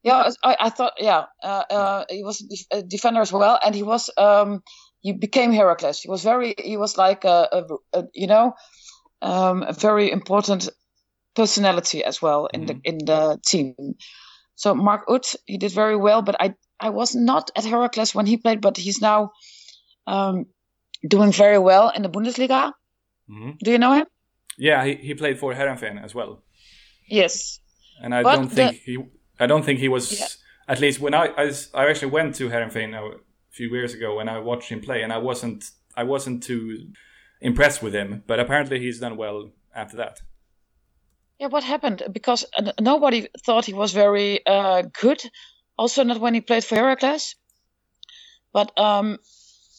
Yeah, 0.02 0.30
I, 0.44 0.56
I 0.66 0.70
thought, 0.70 0.94
yeah, 0.98 1.24
uh, 1.44 1.64
uh, 1.70 2.04
he 2.08 2.22
was 2.24 2.40
a, 2.40 2.78
a 2.78 2.82
defender 2.82 3.20
as 3.20 3.32
well, 3.32 3.58
and 3.64 3.74
he 3.74 3.82
was, 3.82 4.10
um, 4.16 4.62
he 5.00 5.12
became 5.12 5.52
Heracles. 5.52 6.00
He 6.00 6.08
was 6.10 6.22
very, 6.22 6.54
he 6.58 6.76
was 6.76 6.96
like 6.96 7.24
a, 7.24 7.48
a, 7.52 7.98
a 7.98 8.04
you 8.14 8.26
know, 8.26 8.54
um, 9.22 9.62
a 9.62 9.72
very 9.72 10.10
important 10.10 10.68
personality 11.34 12.04
as 12.04 12.20
well 12.22 12.46
in 12.54 12.66
the 12.66 12.80
in 12.84 12.98
the 13.06 13.38
team. 13.46 13.74
So 14.56 14.74
Mark 14.74 15.04
Uth, 15.08 15.36
he 15.46 15.58
did 15.58 15.72
very 15.72 15.96
well, 15.96 16.22
but 16.22 16.36
I 16.40 16.54
I 16.78 16.90
was 16.90 17.14
not 17.14 17.50
at 17.56 17.64
Heracles 17.64 18.14
when 18.14 18.26
he 18.26 18.36
played, 18.36 18.60
but 18.60 18.76
he's 18.76 19.00
now 19.00 19.30
um, 20.06 20.46
doing 21.08 21.32
very 21.32 21.58
well 21.58 21.90
in 21.96 22.02
the 22.02 22.08
Bundesliga. 22.10 22.72
Mhm. 23.28 23.58
Do 23.64 23.70
you 23.70 23.78
know 23.78 23.92
him? 23.92 24.06
Yeah, 24.58 24.84
he, 24.84 24.94
he 24.96 25.14
played 25.14 25.38
for 25.38 25.54
Heerenveen 25.54 26.02
as 26.04 26.14
well, 26.14 26.42
Yes. 27.08 27.60
and 28.02 28.14
I 28.14 28.22
But 28.22 28.36
don't 28.36 28.48
think 28.52 28.82
he 28.84 28.98
I 29.38 29.46
don't 29.46 29.64
think 29.64 29.78
he 29.80 29.88
was 29.88 30.12
Yeah. 30.12 30.26
at 30.68 30.80
least 30.80 31.00
when 31.00 31.14
I 31.14 31.28
I 31.74 31.86
actually 31.90 32.12
went 32.12 32.34
to 32.36 32.48
Heerenveen 32.50 32.94
a 33.50 33.54
few 33.54 33.68
years 33.68 33.94
ago 33.94 34.20
and 34.20 34.30
I 34.30 34.38
watched 34.38 34.68
him 34.70 34.80
play, 34.80 35.02
and 35.02 35.12
I 35.12 35.18
wasn't 35.18 35.70
I 35.96 36.04
wasn't 36.04 36.42
too 36.42 36.88
impressed 37.40 37.82
with 37.82 37.94
him, 37.94 38.22
but 38.26 38.38
apparently 38.40 38.78
he's 38.80 39.00
done 39.00 39.16
well 39.16 39.50
after 39.74 39.96
that. 39.96 40.20
Yeah, 41.38 41.48
what 41.48 41.64
happened? 41.64 42.02
Because 42.12 42.44
nobody 42.80 43.28
thought 43.44 43.64
he 43.64 43.72
was 43.72 43.92
very 43.92 44.44
uh, 44.46 44.82
good. 45.00 45.20
Also, 45.78 46.04
not 46.04 46.20
when 46.20 46.34
he 46.34 46.42
played 46.42 46.64
for 46.64 46.74
Heracles. 46.74 47.34
But 48.52 48.78
um, 48.78 49.18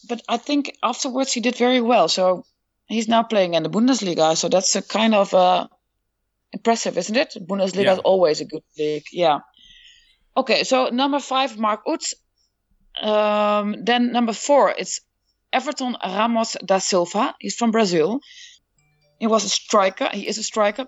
but 0.08 0.22
I 0.28 0.38
think 0.38 0.76
afterwards 0.82 1.32
he 1.32 1.40
did 1.40 1.56
very 1.56 1.80
well. 1.80 2.08
So 2.08 2.44
he's 2.86 3.06
now 3.08 3.22
playing 3.22 3.54
in 3.54 3.62
the 3.62 3.70
Bundesliga. 3.70 4.36
So 4.36 4.48
that's 4.48 4.74
a 4.74 4.82
kind 4.82 5.14
of 5.14 5.32
uh, 5.34 5.68
impressive, 6.52 6.98
isn't 6.98 7.16
it? 7.16 7.36
Bundesliga 7.48 7.84
Yeah. 7.84 7.92
is 7.92 7.98
always 8.00 8.40
a 8.40 8.44
good 8.44 8.64
league. 8.78 9.04
Yeah. 9.12 9.38
Okay, 10.36 10.64
so 10.64 10.88
number 10.88 11.20
five, 11.20 11.58
Mark 11.58 11.82
Uth. 11.86 12.12
Um, 13.00 13.84
then 13.84 14.12
number 14.12 14.32
four, 14.32 14.74
it's 14.76 15.00
Everton 15.52 15.96
Ramos 16.02 16.56
da 16.64 16.78
Silva. 16.78 17.34
He's 17.38 17.56
from 17.56 17.70
Brazil. 17.70 18.20
He 19.18 19.26
was 19.26 19.44
a 19.44 19.48
striker. 19.48 20.08
He 20.12 20.26
is 20.26 20.38
a 20.38 20.42
striker. 20.42 20.86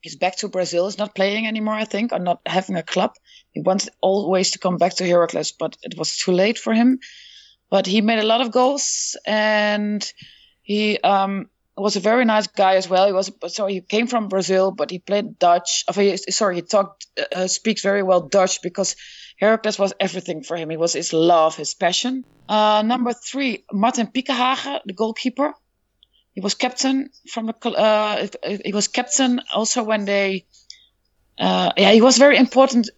He's 0.00 0.16
back 0.16 0.36
to 0.36 0.48
Brazil. 0.48 0.86
He's 0.86 0.98
not 0.98 1.14
playing 1.14 1.46
anymore, 1.46 1.74
I 1.74 1.84
think, 1.84 2.12
or 2.12 2.18
not 2.18 2.40
having 2.46 2.76
a 2.76 2.82
club. 2.82 3.14
He 3.50 3.60
wanted 3.60 3.90
always 4.00 4.52
to 4.52 4.58
come 4.58 4.76
back 4.76 4.94
to 4.96 5.06
Heracles, 5.06 5.52
but 5.52 5.76
it 5.82 5.98
was 5.98 6.16
too 6.16 6.32
late 6.32 6.58
for 6.58 6.72
him. 6.72 7.00
But 7.70 7.86
he 7.86 8.00
made 8.00 8.20
a 8.20 8.26
lot 8.26 8.40
of 8.40 8.52
goals, 8.52 9.16
and 9.26 10.10
he 10.62 10.98
um, 11.00 11.50
was 11.76 11.96
a 11.96 12.00
very 12.00 12.24
nice 12.24 12.46
guy 12.46 12.76
as 12.76 12.88
well. 12.88 13.06
He 13.06 13.12
was 13.12 13.30
so 13.48 13.66
he 13.66 13.80
came 13.80 14.06
from 14.06 14.28
Brazil, 14.28 14.70
but 14.70 14.90
he 14.90 14.98
played 14.98 15.38
Dutch. 15.38 15.84
Sorry, 16.30 16.54
he 16.54 16.62
talked 16.62 17.06
uh, 17.34 17.46
speaks 17.46 17.82
very 17.82 18.02
well 18.02 18.20
Dutch 18.20 18.62
because 18.62 18.96
Heracles 19.38 19.78
was 19.78 19.92
everything 20.00 20.42
for 20.42 20.56
him. 20.56 20.70
It 20.70 20.78
was 20.78 20.92
his 20.94 21.12
love, 21.12 21.56
his 21.56 21.74
passion. 21.74 22.24
Uh, 22.48 22.82
number 22.84 23.12
three, 23.12 23.64
Martin 23.72 24.08
Pieckenhagen, 24.08 24.80
the 24.84 24.92
goalkeeper. 24.92 25.52
He 26.34 26.40
was 26.40 26.54
captain 26.54 27.10
from 27.32 27.46
the. 27.46 27.68
Uh, 27.70 28.26
he 28.64 28.72
was 28.72 28.88
captain 28.88 29.40
also 29.54 29.82
when 29.84 30.04
they. 30.04 30.44
Uh, 31.38 31.70
yeah, 31.76 31.92
he 31.92 32.00
was 32.00 32.18
very 32.18 32.36
important 32.36 32.90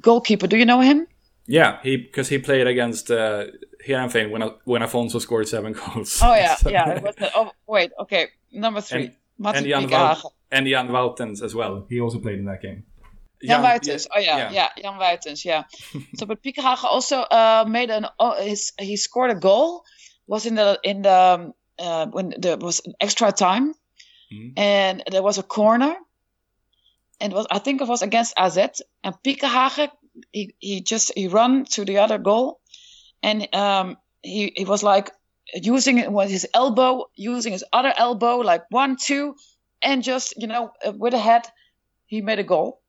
goalkeeper. 0.00 0.46
Do 0.46 0.56
you 0.56 0.64
know 0.64 0.80
him? 0.80 1.06
Yeah, 1.46 1.78
he 1.82 1.96
because 1.98 2.28
he 2.28 2.38
played 2.38 2.66
against 2.66 3.10
uh, 3.10 3.44
Heerenveen 3.86 4.30
when 4.30 4.42
when 4.64 4.82
Afonso 4.82 5.20
scored 5.20 5.46
seven 5.48 5.72
goals. 5.78 6.20
Oh 6.22 6.34
yeah, 6.34 6.56
So- 6.56 6.70
yeah. 6.70 6.98
The, 7.00 7.30
oh 7.34 7.50
wait, 7.66 7.92
okay. 8.00 8.28
Number 8.52 8.80
three, 8.80 9.04
And- 9.06 9.14
Martin 9.38 9.64
and 9.64 9.70
Jan, 9.70 9.82
Pieckenhagen. 9.88 10.22
Wout- 10.22 10.32
and 10.52 10.66
Jan 10.66 10.88
Wuytens 10.88 11.42
as 11.42 11.54
well. 11.54 11.84
He 11.90 12.00
also 12.00 12.18
played 12.18 12.38
in 12.38 12.44
that 12.46 12.62
game. 12.62 12.84
Jan 13.46 13.62
Wuytens. 13.62 14.06
Oh 14.14 14.18
yeah, 14.20 14.50
yeah, 14.52 14.68
Jan 14.82 14.98
Wuytens. 14.98 15.44
Yeah. 15.44 15.64
so, 16.16 16.26
but 16.26 16.42
Pieckenhagen 16.42 16.84
also 16.84 17.18
uh, 17.20 17.64
made 17.68 17.90
an. 17.90 18.06
Oh, 18.18 18.34
his, 18.42 18.72
he 18.78 18.96
scored 18.96 19.30
a 19.30 19.34
goal. 19.34 19.84
Was 20.26 20.46
in 20.46 20.54
the 20.54 20.78
in 20.82 21.02
the 21.02 21.52
uh, 21.78 22.06
when 22.06 22.34
there 22.38 22.56
was 22.56 22.80
an 22.86 22.94
extra 23.00 23.30
time, 23.32 23.74
Mhm. 24.32 24.52
and 24.56 25.02
there 25.10 25.22
was 25.22 25.36
a 25.38 25.42
corner, 25.42 25.94
and 27.20 27.32
it 27.32 27.36
was 27.36 27.46
I 27.50 27.58
think 27.58 27.80
it 27.80 27.88
was 27.88 28.02
against 28.02 28.34
AZ, 28.36 28.56
and 29.02 29.14
Pieckenhagen 29.22 29.90
he 30.32 30.54
he 30.60 30.80
just 30.80 31.12
he 31.16 31.28
run 31.28 31.64
to 31.76 31.84
the 31.84 31.98
other 31.98 32.18
goal, 32.18 32.60
and 33.22 33.48
um 33.54 33.96
he 34.22 34.52
he 34.56 34.64
was 34.64 34.82
like 34.82 35.10
using 35.54 35.98
it 35.98 36.10
with 36.10 36.30
his 36.30 36.46
elbow, 36.54 37.04
using 37.16 37.52
his 37.52 37.64
other 37.72 37.92
elbow, 37.96 38.38
like 38.38 38.62
one 38.70 38.96
two, 38.96 39.34
and 39.82 40.02
just 40.02 40.34
you 40.40 40.46
know 40.46 40.72
with 40.98 41.14
a 41.14 41.18
head, 41.18 41.42
he 42.06 42.22
made 42.22 42.38
a 42.38 42.44
goal. 42.44 42.80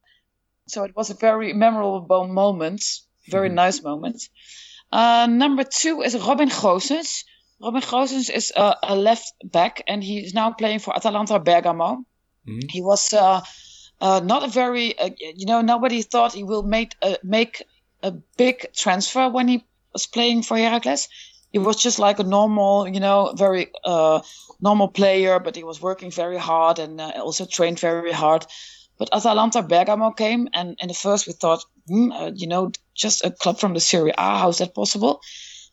So 0.68 0.84
it 0.84 0.96
was 0.96 1.10
a 1.10 1.14
very 1.14 1.54
memorable 1.54 2.28
moment, 2.28 2.84
very 3.30 3.50
nice 3.50 3.84
moment. 3.84 4.22
Uh, 4.92 5.28
number 5.30 5.64
two 5.64 6.02
is 6.02 6.18
Robin 6.18 6.50
Gosens. 6.50 7.24
Robin 7.62 7.82
Gosens 7.82 8.30
is 8.30 8.52
a, 8.56 8.76
a 8.84 8.96
left 8.96 9.32
back, 9.44 9.84
and 9.88 10.04
he 10.04 10.20
is 10.26 10.34
now 10.34 10.52
playing 10.52 10.80
for 10.80 10.96
Atalanta 10.96 11.40
Bergamo. 11.40 12.04
Mhm. 12.48 12.70
He 12.70 12.82
was 12.82 13.14
uh, 13.14 13.42
uh, 14.02 14.22
not 14.24 14.44
a 14.44 14.48
very, 14.48 14.98
uh, 14.98 15.10
you 15.20 15.46
know, 15.46 15.62
nobody 15.62 16.02
thought 16.02 16.34
he 16.34 16.44
will 16.44 16.64
make 16.64 16.96
a, 17.02 17.18
make 17.24 17.64
a 18.02 18.12
big 18.38 18.66
transfer 18.74 19.30
when 19.30 19.48
he 19.48 19.64
was 19.94 20.08
playing 20.08 20.44
for 20.44 20.58
Heracles. 20.58 21.08
He 21.52 21.60
was 21.60 21.78
just 21.78 22.00
like 22.00 22.20
a 22.20 22.24
normal, 22.24 22.88
you 22.88 23.00
know, 23.00 23.34
very 23.38 23.72
uh, 23.84 24.22
normal 24.60 24.90
player, 24.90 25.40
but 25.40 25.56
he 25.56 25.64
was 25.64 25.82
working 25.82 26.12
very 26.12 26.38
hard 26.38 26.80
and 26.80 27.00
uh, 27.00 27.12
also 27.24 27.46
trained 27.46 27.80
very 27.80 28.12
hard. 28.12 28.46
But 28.98 29.10
Atalanta 29.14 29.62
Bergamo 29.62 30.12
came, 30.12 30.48
and 30.54 30.78
in 30.80 30.88
the 30.88 30.94
first 30.94 31.28
we 31.28 31.34
thought, 31.34 31.64
hmm, 31.88 32.12
uh, 32.12 32.32
you 32.34 32.48
know, 32.48 32.72
just 32.94 33.26
a 33.26 33.32
club 33.32 33.60
from 33.60 33.74
the 33.74 33.80
Serie 33.80 34.14
A, 34.18 34.38
how 34.38 34.50
is 34.50 34.60
that 34.60 34.74
possible? 34.74 35.22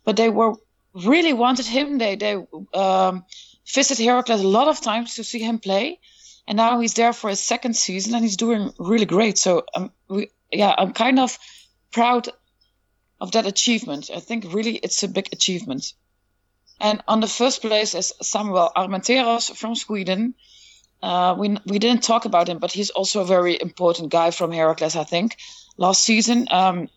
But 0.05 0.17
they 0.17 0.29
were 0.29 0.55
really 0.95 1.33
wanted 1.33 1.67
him. 1.67 1.99
They 1.99 2.17
they 2.17 2.35
um, 2.75 3.25
visited 3.67 4.03
Heracles 4.03 4.43
a 4.43 4.49
lot 4.49 4.69
of 4.69 4.81
times 4.81 5.15
to 5.15 5.25
see 5.25 5.39
him 5.39 5.59
play, 5.59 6.01
and 6.47 6.57
now 6.57 6.81
he's 6.81 6.95
there 6.95 7.13
for 7.13 7.31
his 7.31 7.41
second 7.41 7.77
season, 7.77 8.15
and 8.15 8.25
he's 8.25 8.37
doing 8.37 8.73
really 8.79 9.07
great. 9.07 9.39
So 9.39 9.65
um, 9.75 9.93
we, 10.09 10.31
yeah, 10.51 10.75
I'm 10.77 10.93
kind 10.93 11.19
of 11.19 11.39
proud 11.93 12.29
of 13.21 13.33
that 13.33 13.47
achievement. 13.47 14.11
I 14.15 14.21
think 14.21 14.53
really 14.53 14.77
it's 14.77 15.03
a 15.05 15.09
big 15.09 15.29
achievement. 15.33 15.95
And 16.81 17.01
on 17.07 17.21
the 17.21 17.29
first 17.29 17.63
place 17.63 17.95
is 17.95 18.13
Samuel 18.21 18.73
Armenteros 18.77 19.55
from 19.55 19.77
Sweden. 19.77 20.35
Uh, 21.03 21.35
we 21.39 21.49
we 21.67 21.79
didn't 21.79 22.03
talk 22.03 22.25
about 22.25 22.49
him, 22.49 22.59
but 22.59 22.73
he's 22.73 22.91
also 22.91 23.21
a 23.21 23.25
very 23.25 23.59
important 23.61 24.11
guy 24.13 24.31
from 24.31 24.53
Heracles. 24.53 24.97
I 24.97 25.05
think 25.05 25.37
last 25.77 26.05
season, 26.05 26.47
um, 26.51 26.89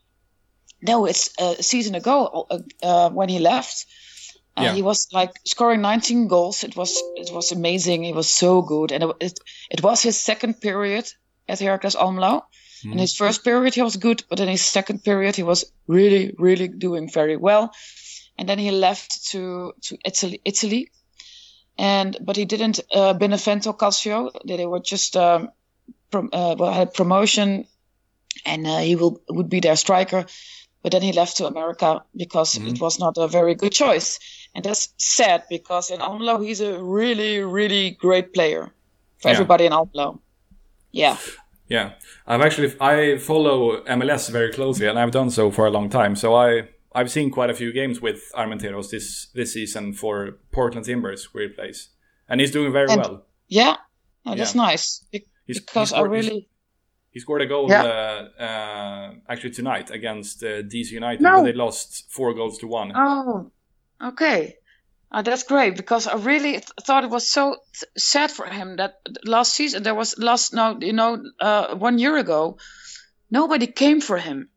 no, 0.82 1.06
it's 1.06 1.30
a 1.40 1.64
season 1.64 1.96
ago 1.96 2.46
uh, 2.50 2.60
uh, 2.84 3.10
when 3.10 3.30
he 3.30 3.40
left. 3.40 3.86
Uh, 4.58 4.64
Yeah. 4.64 4.76
He 4.76 4.82
was 4.84 5.08
like 5.12 5.32
scoring 5.46 5.82
19 5.82 6.28
goals. 6.28 6.64
It 6.64 6.76
was 6.76 6.92
it 7.16 7.32
was 7.32 7.52
amazing. 7.52 8.04
He 8.06 8.14
was 8.14 8.30
so 8.30 8.62
good, 8.62 8.92
and 8.92 9.04
it 9.04 9.16
it, 9.20 9.40
it 9.70 9.82
was 9.82 10.04
his 10.04 10.18
second 10.24 10.54
period 10.62 11.06
at 11.48 11.60
Heracles 11.60 11.96
Almelo. 11.96 12.42
In 12.84 13.00
his 13.00 13.16
first 13.18 13.44
period, 13.44 13.74
he 13.76 13.82
was 13.84 13.98
good, 13.98 14.24
but 14.30 14.40
in 14.40 14.48
his 14.48 14.62
second 14.72 15.04
period, 15.04 15.36
he 15.36 15.44
was 15.44 15.66
really, 15.88 16.34
really 16.38 16.68
doing 16.68 17.10
very 17.14 17.36
well. 17.38 17.70
And 18.38 18.48
then 18.48 18.60
he 18.60 18.72
left 18.72 19.32
to 19.32 19.74
to 19.82 19.98
Italy, 20.06 20.40
Italy, 20.44 20.92
and 21.78 22.18
but 22.22 22.36
he 22.36 22.46
didn't 22.46 22.80
uh, 22.94 23.14
Benevento 23.14 23.74
Calcio. 23.74 24.32
They 24.46 24.66
were 24.66 24.80
just 24.80 25.16
um, 25.18 25.50
prom- 26.12 26.30
uh, 26.34 26.56
well, 26.58 26.72
had 26.74 26.94
promotion, 26.94 27.66
and 28.46 28.66
uh, 28.68 28.80
he 28.80 28.96
will 28.96 29.20
would 29.30 29.50
be 29.50 29.60
their 29.60 29.76
striker. 29.76 30.26
But 30.84 30.92
then 30.92 31.02
he 31.02 31.14
left 31.14 31.38
to 31.38 31.48
America 31.48 32.04
because 32.16 32.58
it 32.58 32.80
was 32.80 33.00
not 33.00 33.18
a 33.18 33.28
very 33.28 33.56
good 33.56 33.72
choice, 33.72 34.20
and 34.54 34.64
that's 34.64 34.94
sad 34.98 35.44
because 35.50 35.90
in 35.90 36.00
Almelo 36.00 36.46
he's 36.46 36.62
a 36.62 36.78
really, 36.84 37.40
really 37.40 37.92
great 37.92 38.34
player 38.34 38.72
for 39.18 39.30
Yeah. 39.30 39.34
everybody 39.34 39.66
in 39.66 39.72
Almelo. 39.72 40.20
Yeah. 40.92 41.18
Yeah, 41.68 41.94
I've 42.28 42.42
actually 42.42 42.76
I 42.80 43.18
follow 43.18 43.82
MLS 43.86 44.30
very 44.30 44.52
closely, 44.54 44.86
and 44.88 45.00
I've 45.00 45.10
done 45.10 45.32
so 45.32 45.50
for 45.50 45.66
a 45.66 45.72
long 45.72 45.90
time. 45.90 46.16
So 46.16 46.36
I 46.36 46.68
I've 46.96 47.12
seen 47.12 47.30
quite 47.32 47.50
a 47.50 47.54
few 47.54 47.72
games 47.74 48.02
with 48.02 48.20
Armenteros 48.34 48.90
this 48.90 49.28
this 49.34 49.54
season 49.54 49.94
for 49.94 50.40
Portland 50.52 50.86
Timbers 50.86 51.34
where 51.34 51.44
he 51.48 51.50
plays, 51.54 51.90
and 52.30 52.40
he's 52.42 52.52
doing 52.52 52.72
very 52.72 52.90
And- 52.92 53.02
well. 53.02 53.26
Yeah, 53.48 53.76
oh, 54.26 54.36
that's 54.36 54.56
Yeah. 54.56 54.62
nice 54.68 54.86
He's, 55.48 55.60
I 55.76 55.84
scored, 55.86 56.12
he's- 56.14 56.26
really 56.30 56.50
he 57.12 57.20
scored 57.20 57.42
a 57.42 57.46
goal 57.54 57.70
Yeah. 57.70 57.84
uh, 57.84 58.44
uh, 58.44 59.14
actually 59.30 59.52
tonight 59.54 59.92
against 59.92 60.44
uh, 60.44 60.64
DC 60.72 60.92
United, 60.96 61.22
No. 61.22 61.32
but 61.38 61.44
they 61.44 61.54
lost 61.54 62.12
four 62.12 62.34
goals 62.34 62.58
to 62.60 62.68
one. 62.68 62.92
oh 62.96 63.52
okay. 64.02 64.56
Uh, 65.12 65.22
that's 65.22 65.44
great 65.44 65.76
because 65.78 66.08
I 66.08 66.16
really 66.16 66.54
th- 66.54 66.74
thought 66.86 67.04
it 67.04 67.12
was 67.12 67.28
so 67.38 67.44
th- 67.80 67.92
sad 67.98 68.32
for 68.32 68.46
him 68.48 68.76
that 68.78 68.94
last 69.24 69.54
season 69.54 69.84
there 69.84 69.96
was 69.96 70.18
last 70.18 70.54
no 70.54 70.78
you 70.82 70.94
know 70.94 71.12
uh, 71.40 71.76
one 71.88 72.00
year 72.00 72.18
ago 72.18 72.58
nobody 73.30 73.68
came 73.68 74.02
for 74.02 74.18
him, 74.18 74.50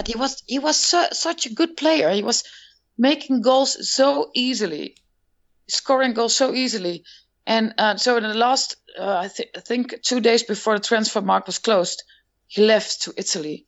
but 0.00 0.08
he 0.08 0.16
was 0.16 0.42
he 0.46 0.58
was 0.58 0.78
su- 0.78 1.12
such 1.12 1.44
a 1.44 1.52
good 1.52 1.76
player. 1.76 2.08
He 2.10 2.22
was 2.22 2.42
making 2.96 3.42
goals 3.42 3.76
so 3.94 4.30
easily, 4.34 4.96
scoring 5.68 6.14
goals 6.14 6.34
so 6.34 6.54
easily, 6.54 7.04
and 7.46 7.74
uh, 7.76 7.96
so 7.96 8.16
in 8.16 8.22
the 8.22 8.32
last 8.32 8.76
uh, 8.98 9.18
I, 9.24 9.28
th- 9.28 9.50
I 9.54 9.60
think 9.60 10.00
two 10.02 10.20
days 10.20 10.42
before 10.42 10.78
the 10.78 10.86
transfer 10.86 11.20
market 11.20 11.48
was 11.48 11.58
closed, 11.58 12.02
he 12.46 12.64
left 12.64 13.02
to 13.02 13.12
Italy. 13.18 13.66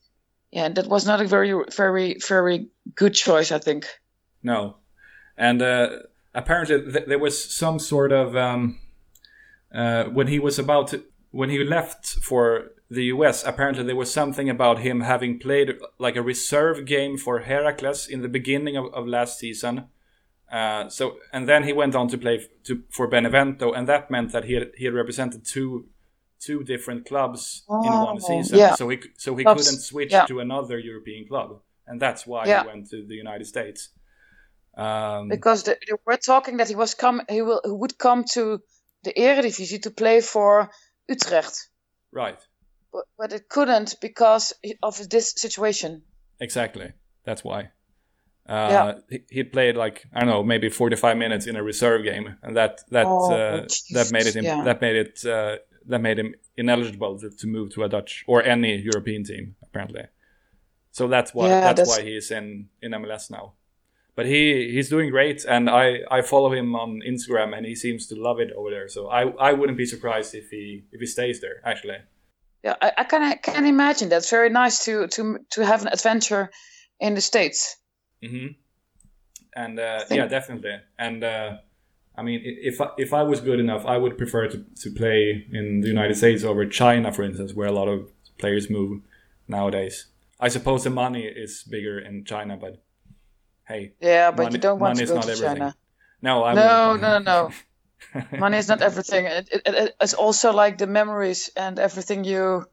Yeah, 0.51 0.65
and 0.65 0.75
that 0.75 0.87
was 0.87 1.05
not 1.05 1.21
a 1.21 1.27
very 1.27 1.53
very 1.77 2.17
very 2.27 2.67
good 2.95 3.13
choice. 3.13 3.51
I 3.51 3.59
think. 3.59 3.85
No, 4.41 4.77
and 5.37 5.61
uh, 5.61 5.87
apparently 6.33 6.91
th- 6.91 7.05
there 7.05 7.19
was 7.19 7.37
some 7.37 7.77
sort 7.77 8.11
of 8.11 8.35
um, 8.35 8.79
uh, 9.71 10.05
when 10.05 10.25
he 10.25 10.39
was 10.39 10.57
about 10.57 10.87
to, 10.87 11.03
when 11.29 11.51
he 11.51 11.63
left 11.63 12.07
for 12.07 12.71
the 12.89 13.05
US. 13.05 13.43
Apparently 13.45 13.83
there 13.83 13.95
was 13.95 14.13
something 14.13 14.49
about 14.49 14.79
him 14.79 15.01
having 15.01 15.39
played 15.39 15.77
like 15.99 16.15
a 16.15 16.21
reserve 16.21 16.85
game 16.85 17.17
for 17.17 17.39
Heracles 17.39 18.07
in 18.07 18.21
the 18.21 18.27
beginning 18.29 18.77
of, 18.77 18.93
of 18.93 19.07
last 19.07 19.39
season. 19.39 19.85
Uh, 20.51 20.87
so 20.89 21.17
and 21.31 21.47
then 21.49 21.63
he 21.63 21.73
went 21.73 21.95
on 21.95 22.07
to 22.07 22.17
play 22.17 22.45
to, 22.63 22.83
for 22.89 23.07
Benevento, 23.07 23.71
and 23.71 23.87
that 23.87 24.11
meant 24.11 24.31
that 24.31 24.45
he 24.45 24.53
had, 24.53 24.71
he 24.77 24.85
had 24.85 24.93
represented 24.93 25.43
two 25.45 25.87
two 26.39 26.63
different 26.63 27.05
clubs 27.05 27.63
in 27.69 27.91
one 27.91 28.19
season. 28.19 28.57
yeah. 28.59 28.75
So 28.75 28.89
he 28.89 28.99
so 29.17 29.35
he 29.35 29.43
Clubs, 29.43 29.63
couldn't 29.63 29.81
switch 29.81 30.11
yeah. 30.11 30.25
to 30.25 30.39
another 30.39 30.77
European 30.77 31.27
club, 31.27 31.61
and 31.87 32.01
that's 32.01 32.27
why 32.27 32.45
Yeah. 32.45 32.61
he 32.61 32.67
went 32.67 32.89
to 32.89 33.05
the 33.07 33.15
United 33.15 33.47
States. 33.47 33.89
Um, 34.75 35.29
because 35.29 35.63
the, 35.63 35.77
they 35.87 35.95
were 36.05 36.17
talking 36.17 36.57
that 36.57 36.67
he 36.67 36.75
was 36.75 36.95
come 36.95 37.21
he 37.29 37.41
will 37.41 37.61
he 37.63 37.71
would 37.71 37.97
come 37.97 38.23
to 38.33 38.61
the 39.03 39.13
Eredivisie 39.13 39.81
to 39.83 39.91
play 39.91 40.21
for 40.21 40.69
Utrecht, 41.07 41.69
right, 42.11 42.39
but, 42.93 43.05
but 43.17 43.33
it 43.33 43.49
couldn't 43.49 43.95
because 44.01 44.53
of 44.81 45.09
this 45.09 45.31
situation. 45.35 46.03
exactly. 46.39 46.91
That's 47.25 47.43
why. 47.43 47.69
Uh, 48.47 48.67
Yeah. 48.71 48.93
he, 49.09 49.19
he 49.37 49.43
played 49.43 49.75
like 49.77 50.05
I 50.13 50.19
don't 50.19 50.29
know, 50.29 50.43
maybe 50.43 50.69
forty-five 50.69 51.17
minutes 51.17 51.47
in 51.47 51.55
a 51.55 51.63
reserve 51.63 52.03
game, 52.03 52.35
and 52.43 52.55
that 52.57 52.81
that 52.91 53.05
Oh, 53.07 53.31
uh, 53.31 53.65
that 53.93 54.11
made 54.11 54.25
it 54.27 54.35
yeah. 54.43 54.63
that 54.65 54.81
made 54.81 54.95
it 54.97 55.25
uh, 55.25 55.55
that 55.87 56.01
made 56.01 56.19
him 56.19 56.35
ineligible 56.57 57.17
to, 57.19 57.29
to 57.29 57.47
move 57.47 57.67
to 57.75 57.83
a 57.83 57.89
Dutch 57.89 58.23
or 58.27 58.43
any 58.43 58.75
European 58.77 59.23
team 59.23 59.55
apparently. 59.63 60.03
So 60.91 61.07
that's 61.07 61.33
why 61.33 61.47
Yeah, 61.47 61.61
that's, 61.61 61.79
that's- 61.79 61.97
why 61.97 62.03
he's 62.03 62.29
in 62.31 62.69
in 62.81 62.91
MLS 62.91 63.31
now. 63.31 63.53
But 64.15 64.25
he 64.25 64.71
he's 64.73 64.89
doing 64.89 65.09
great, 65.09 65.45
and 65.45 65.69
I 65.69 65.85
I 66.17 66.21
follow 66.21 66.51
him 66.53 66.75
on 66.75 67.01
Instagram, 67.13 67.55
and 67.57 67.65
he 67.65 67.75
seems 67.75 68.07
to 68.07 68.15
love 68.15 68.39
it 68.43 68.51
over 68.57 68.69
there. 68.69 68.87
So 68.89 69.07
I 69.07 69.21
I 69.49 69.53
wouldn't 69.53 69.77
be 69.77 69.85
surprised 69.85 70.35
if 70.35 70.49
he 70.51 70.83
if 70.91 70.99
he 70.99 71.07
stays 71.07 71.39
there 71.39 71.61
actually. 71.63 71.97
Yeah, 72.63 72.75
I, 72.81 72.91
I 72.99 73.03
can 73.03 73.37
can 73.39 73.65
imagine 73.65 74.09
that's 74.09 74.29
very 74.29 74.49
nice 74.49 74.85
to 74.85 75.07
to 75.07 75.39
to 75.51 75.65
have 75.65 75.81
an 75.81 75.89
adventure 75.91 76.49
in 76.99 77.13
the 77.15 77.21
states. 77.21 77.77
hmm 78.21 78.47
And 79.55 79.79
uh, 79.79 80.05
yeah, 80.09 80.27
definitely. 80.27 80.79
And 80.97 81.23
uh, 81.23 81.57
I 82.17 82.21
mean, 82.23 82.41
if 82.43 82.79
I, 82.79 82.87
if 82.97 83.13
I 83.13 83.23
was 83.23 83.41
good 83.41 83.59
enough, 83.59 83.85
I 83.85 83.97
would 83.97 84.17
prefer 84.17 84.47
to, 84.47 84.57
to 84.83 84.91
play 84.91 85.45
in 85.51 85.81
the 85.81 85.87
United 85.87 86.15
States 86.15 86.43
over 86.43 86.65
China, 86.65 87.11
for 87.11 87.23
instance, 87.23 87.53
where 87.53 87.67
a 87.67 87.71
lot 87.71 87.87
of 87.87 88.09
players 88.37 88.69
move 88.69 89.01
nowadays. 89.47 90.07
I 90.39 90.49
suppose 90.49 90.83
the 90.83 90.89
money 90.89 91.23
is 91.25 91.63
bigger 91.69 91.99
in 91.99 92.23
China, 92.25 92.57
but 92.57 92.83
hey, 93.67 93.93
Yeah, 93.99 94.31
but 94.31 94.43
money, 94.43 94.55
you 94.55 94.61
don't 94.61 94.79
want 94.79 94.97
to 94.99 95.05
go 95.05 95.13
to 95.15 95.19
everything. 95.21 95.59
China. 95.59 95.75
No, 96.21 96.43
I 96.43 96.53
No, 96.53 96.93
wouldn't. 96.93 97.01
no, 97.01 97.17
no. 97.19 97.51
Money 98.39 98.57
is 98.57 98.67
not 98.67 98.81
everything. 98.81 99.25
It, 99.25 99.49
it, 99.51 99.61
it, 99.65 99.95
it's 99.99 100.13
also 100.13 100.51
like 100.53 100.77
the 100.77 100.87
memories 100.87 101.49
and 101.55 101.79
everything 101.79 102.23
you. 102.23 102.65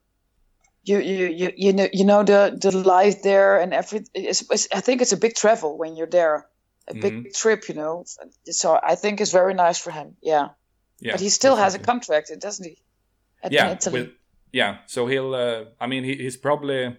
You, 0.83 0.99
you, 0.99 1.26
you, 1.26 1.53
you 1.57 1.72
know 1.74 1.89
you 1.93 2.05
know 2.07 2.24
the, 2.24 2.57
the 2.59 2.70
life 2.70 3.22
there 3.22 3.61
and 3.61 3.74
every 3.74 4.01
it's, 4.14 4.43
it's, 4.51 4.66
I 4.74 4.81
think 4.81 5.03
it's 5.03 5.12
a 5.12 5.18
big 5.18 5.35
travel 5.35 5.76
when 5.76 5.95
you're 5.95 6.07
there 6.11 6.47
a 6.89 6.95
big 6.95 7.12
Mhm. 7.12 7.35
trip 7.35 7.68
you 7.68 7.74
know 7.74 8.05
so 8.47 8.81
I 8.83 8.95
think 8.95 9.20
it's 9.20 9.31
very 9.31 9.53
nice 9.53 9.78
for 9.78 9.91
him 9.91 10.16
yeah 10.22 10.49
yeah, 11.01 11.12
but 11.12 11.20
he 11.20 11.31
still 11.31 11.57
has 11.57 11.74
a 11.74 11.78
contract, 11.78 12.31
doesn't 12.39 12.64
he? 12.64 12.76
At 13.43 13.53
yeah, 13.53 13.76
with, 13.91 14.11
yeah. 14.53 14.78
So 14.87 15.07
he'll. 15.07 15.35
Uh, 15.35 15.64
I 15.81 15.87
mean, 15.87 16.05
he, 16.05 16.16
he's 16.16 16.37
probably. 16.37 16.99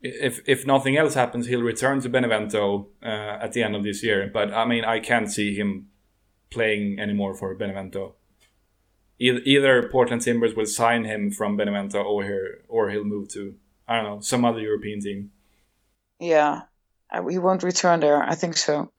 If 0.00 0.40
if 0.46 0.64
nothing 0.64 0.96
else 0.96 1.14
happens, 1.14 1.46
he'll 1.48 1.62
return 1.62 2.00
to 2.02 2.08
Benevento 2.08 2.88
uh, 3.02 3.06
at 3.42 3.52
the 3.52 3.64
end 3.64 3.74
of 3.74 3.82
this 3.82 4.02
year. 4.04 4.30
But 4.32 4.52
I 4.52 4.64
mean, 4.64 4.84
I 4.84 5.00
can't 5.00 5.28
see 5.30 5.56
him 5.56 5.88
playing 6.50 6.98
anymore 6.98 7.34
for 7.34 7.54
Benevento. 7.54 8.14
Either, 9.18 9.88
Portland 9.88 10.22
Timbers 10.22 10.54
will 10.54 10.66
sign 10.66 11.04
him 11.04 11.30
from 11.30 11.56
Benevento, 11.56 12.02
or 12.02 12.22
here, 12.22 12.62
or 12.68 12.90
he'll 12.90 13.04
move 13.04 13.28
to 13.30 13.54
I 13.88 13.96
don't 13.96 14.04
know 14.04 14.20
some 14.20 14.44
other 14.44 14.60
European 14.60 15.00
team. 15.00 15.32
yeah, 16.20 16.62
he 17.30 17.38
won't 17.38 17.62
return 17.62 18.00
there. 18.00 18.22
I 18.22 18.34
think 18.34 18.56
so. 18.56 18.92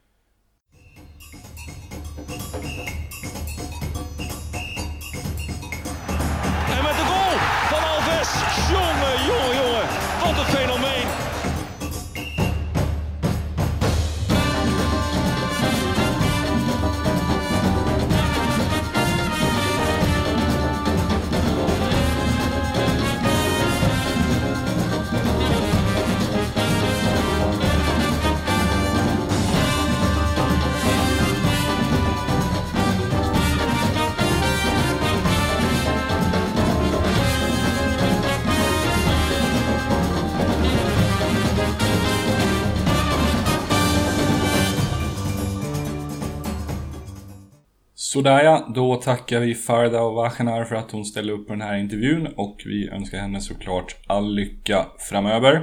Sådär 48.20 48.44
ja, 48.44 48.72
då 48.76 48.96
tackar 48.96 49.40
vi 49.40 49.56
Farda 49.56 50.02
och 50.02 50.14
Vahenar 50.14 50.66
för 50.66 50.76
att 50.76 50.92
hon 50.92 51.06
ställde 51.06 51.34
upp 51.34 51.48
på 51.48 51.54
den 51.54 51.62
här 51.62 51.78
intervjun 51.78 52.28
och 52.36 52.62
vi 52.66 52.90
önskar 52.90 53.18
henne 53.18 53.42
såklart 53.42 53.96
all 54.08 54.36
lycka 54.36 54.86
framöver. 55.10 55.56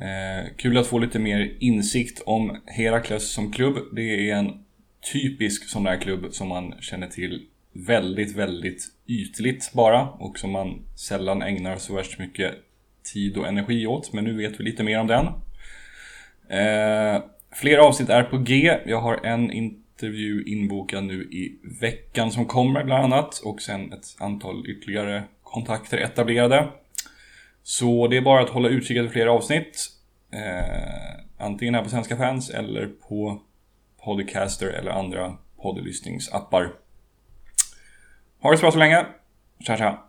Eh, 0.00 0.56
kul 0.56 0.78
att 0.78 0.86
få 0.86 0.98
lite 0.98 1.18
mer 1.18 1.56
insikt 1.60 2.22
om 2.26 2.60
Herakles 2.66 3.32
som 3.32 3.52
klubb. 3.52 3.76
Det 3.92 4.30
är 4.30 4.36
en 4.36 4.64
typisk 5.12 5.68
sån 5.68 5.84
där 5.84 5.96
klubb 5.96 6.26
som 6.30 6.48
man 6.48 6.74
känner 6.80 7.06
till 7.06 7.46
väldigt, 7.72 8.36
väldigt 8.36 8.82
ytligt 9.08 9.72
bara 9.72 10.08
och 10.08 10.38
som 10.38 10.50
man 10.50 10.82
sällan 10.96 11.42
ägnar 11.42 11.76
så 11.76 11.94
värst 11.94 12.18
mycket 12.18 12.54
tid 13.12 13.36
och 13.36 13.48
energi 13.48 13.86
åt. 13.86 14.12
Men 14.12 14.24
nu 14.24 14.36
vet 14.36 14.60
vi 14.60 14.64
lite 14.64 14.82
mer 14.82 15.00
om 15.00 15.06
den. 15.06 15.26
Eh, 16.58 17.22
Fler 17.60 17.78
avsnitt 17.78 18.08
är 18.08 18.22
på 18.22 18.38
G. 18.38 18.78
Jag 18.86 19.00
har 19.00 19.26
en 19.26 19.50
intervju 19.96 20.44
inbokad 20.46 21.04
nu 21.04 21.22
i 21.22 21.58
veckan 21.80 22.30
som 22.30 22.46
kommer 22.46 22.84
bland 22.84 23.04
annat. 23.04 23.38
Och 23.38 23.62
sen 23.62 23.92
ett 23.92 24.06
antal 24.18 24.70
ytterligare 24.70 25.24
kontakter 25.42 25.98
etablerade. 25.98 26.68
Så 27.62 28.08
det 28.08 28.16
är 28.16 28.20
bara 28.20 28.42
att 28.42 28.50
hålla 28.50 28.68
utkik 28.68 28.96
efter 28.96 29.12
fler 29.12 29.26
avsnitt. 29.26 29.88
Eh, 30.32 31.44
antingen 31.44 31.74
här 31.74 31.82
på 31.82 31.90
Svenska 31.90 32.16
fans 32.16 32.50
eller 32.50 32.86
på 32.86 33.42
Podcaster 34.04 34.66
eller 34.66 34.90
andra 34.90 35.36
poddlyssningsappar. 35.62 36.72
Ha 38.40 38.50
det 38.50 38.56
så 38.56 38.62
bra 38.62 38.72
så 38.72 38.78
länge. 38.78 39.06
Tja 39.60 39.76
tja! 39.76 40.02